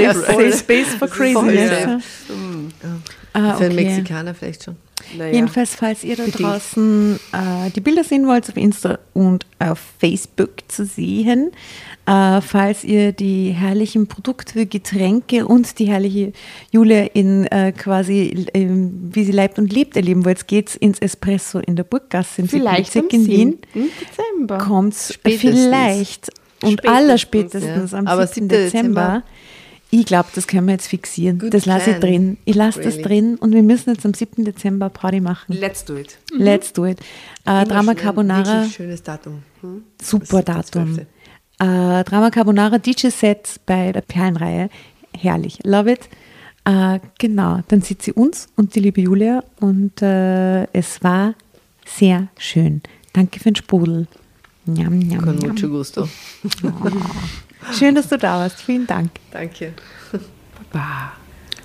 Ja, 0.00 0.12
Safe, 0.14 0.26
safe 0.26 0.52
space 0.58 0.94
for 0.98 1.08
safe. 1.08 1.32
Ja. 1.32 1.98
Ah, 3.32 3.54
Für 3.56 3.64
einen 3.64 3.72
okay. 3.72 3.84
Mexikaner 3.84 4.34
vielleicht 4.34 4.64
schon. 4.64 4.76
Naja. 5.16 5.34
Jedenfalls, 5.34 5.74
falls 5.74 6.04
ihr 6.04 6.16
da 6.16 6.26
draußen 6.26 7.18
äh, 7.32 7.70
die 7.70 7.80
Bilder 7.80 8.04
sehen 8.04 8.26
wollt, 8.26 8.48
auf 8.48 8.56
Insta 8.56 8.98
und 9.12 9.46
auf 9.58 9.80
Facebook 9.98 10.50
zu 10.68 10.84
sehen, 10.84 11.50
äh, 12.06 12.40
falls 12.40 12.84
ihr 12.84 13.12
die 13.12 13.50
herrlichen 13.50 14.06
Produkte, 14.06 14.66
Getränke 14.66 15.46
und 15.46 15.78
die 15.78 15.86
herrliche 15.86 16.32
Julia 16.70 17.04
in 17.12 17.46
äh, 17.46 17.72
quasi, 17.72 18.46
ähm, 18.54 19.10
wie 19.12 19.24
sie 19.24 19.32
leibt 19.32 19.58
und 19.58 19.72
lebt, 19.72 19.96
erleben 19.96 20.24
wollt, 20.24 20.46
geht's 20.46 20.76
ins 20.76 20.98
Espresso 20.98 21.58
in 21.58 21.76
der 21.76 21.84
Burggasse 21.84 22.42
im 22.42 22.48
Vielleicht 22.48 22.96
am 22.96 23.08
in 23.08 23.26
Wien. 23.26 23.58
7. 23.72 23.90
Dezember. 24.00 24.58
Kommt 24.58 24.94
vielleicht 25.22 26.30
und 26.62 26.72
Spätestens, 26.72 26.96
allerspätestens 26.96 27.92
ja. 27.92 27.98
am 27.98 28.06
Aber 28.06 28.26
17. 28.26 28.48
7. 28.48 28.48
Dezember 28.48 29.22
Ich 29.96 30.06
glaube, 30.06 30.28
das 30.34 30.48
können 30.48 30.66
wir 30.66 30.72
jetzt 30.72 30.88
fixieren. 30.88 31.38
Good 31.38 31.54
das 31.54 31.66
lasse 31.66 31.92
ich 31.92 31.96
drin. 31.98 32.36
Ich 32.44 32.56
lasse 32.56 32.80
das 32.80 32.94
Really. 32.94 33.02
drin 33.04 33.36
und 33.36 33.52
wir 33.52 33.62
müssen 33.62 33.90
jetzt 33.90 34.04
am 34.04 34.12
7. 34.12 34.44
Dezember 34.44 34.88
Party 34.88 35.20
machen. 35.20 35.54
Let's 35.54 35.84
do 35.84 35.96
it. 35.96 36.18
Let's 36.36 36.72
do 36.72 36.84
it. 36.84 36.98
Äh, 37.44 37.64
Drama 37.64 37.82
schon 37.82 37.88
ein 37.90 37.96
Carbonara, 37.96 38.64
schönes 38.64 39.04
Datum. 39.04 39.42
Hm? 39.60 39.84
super 40.02 40.42
Das 40.42 40.70
Datum. 40.72 40.94
12.. 40.94 41.06
Äh, 41.60 42.04
Drama 42.04 42.30
Carbonara 42.30 42.78
DJ-Set 42.78 43.60
bei 43.66 43.92
der 43.92 44.00
Perlenreihe. 44.00 44.68
Herrlich. 45.16 45.60
Love 45.62 45.92
it. 45.92 46.08
Äh, 46.64 46.98
genau, 47.20 47.60
dann 47.68 47.82
sieht 47.82 48.02
sie 48.02 48.12
uns 48.12 48.48
und 48.56 48.74
die 48.74 48.80
liebe 48.80 49.00
Julia 49.00 49.44
und 49.60 50.02
äh, 50.02 50.64
es 50.72 51.04
war 51.04 51.34
sehr 51.86 52.26
schön. 52.36 52.82
Danke 53.12 53.38
für 53.38 53.52
den 53.52 53.56
Sprudel. 53.56 54.08
Njam, 54.66 54.98
njam, 54.98 55.22
Con 55.24 55.36
njam. 55.36 55.50
mucho 55.50 55.68
gusto. 55.68 56.08
Schön, 57.72 57.94
dass 57.94 58.08
du 58.08 58.18
da 58.18 58.38
warst. 58.38 58.60
Vielen 58.60 58.86
Dank. 58.86 59.10
Danke. 59.30 59.72
Baba. 60.72 61.12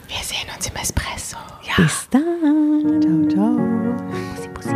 Wir 0.07 0.23
sehen 0.23 0.47
uns 0.55 0.67
im 0.67 0.75
Espresso. 0.75 1.37
Bis 1.77 2.07
dann. 2.09 3.01
Ciao, 3.01 3.27
ciao. 3.29 3.57
Bussi, 4.33 4.49
bussi. 4.49 4.75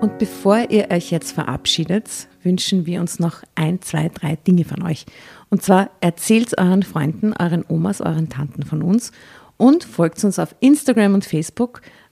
Und 0.00 0.18
bevor 0.18 0.70
ihr 0.70 0.90
euch 0.90 1.10
jetzt 1.10 1.32
verabschiedet, 1.32 2.28
wünschen 2.42 2.86
wir 2.86 3.00
uns 3.00 3.18
noch 3.18 3.42
ein, 3.54 3.82
zwei, 3.82 4.08
drei 4.08 4.36
Dinge 4.36 4.64
von 4.64 4.82
euch. 4.82 5.06
Und 5.48 5.62
zwar 5.62 5.90
erzählt 6.00 6.58
euren 6.58 6.82
Freunden, 6.82 7.32
euren 7.32 7.64
Omas, 7.68 8.00
euren 8.00 8.28
Tanten 8.28 8.64
von 8.64 8.82
uns 8.82 9.12
und 9.56 9.84
folgt 9.84 10.22
uns 10.24 10.38
auf 10.38 10.54
Instagram 10.60 11.14
und 11.14 11.24
Facebook 11.24 11.82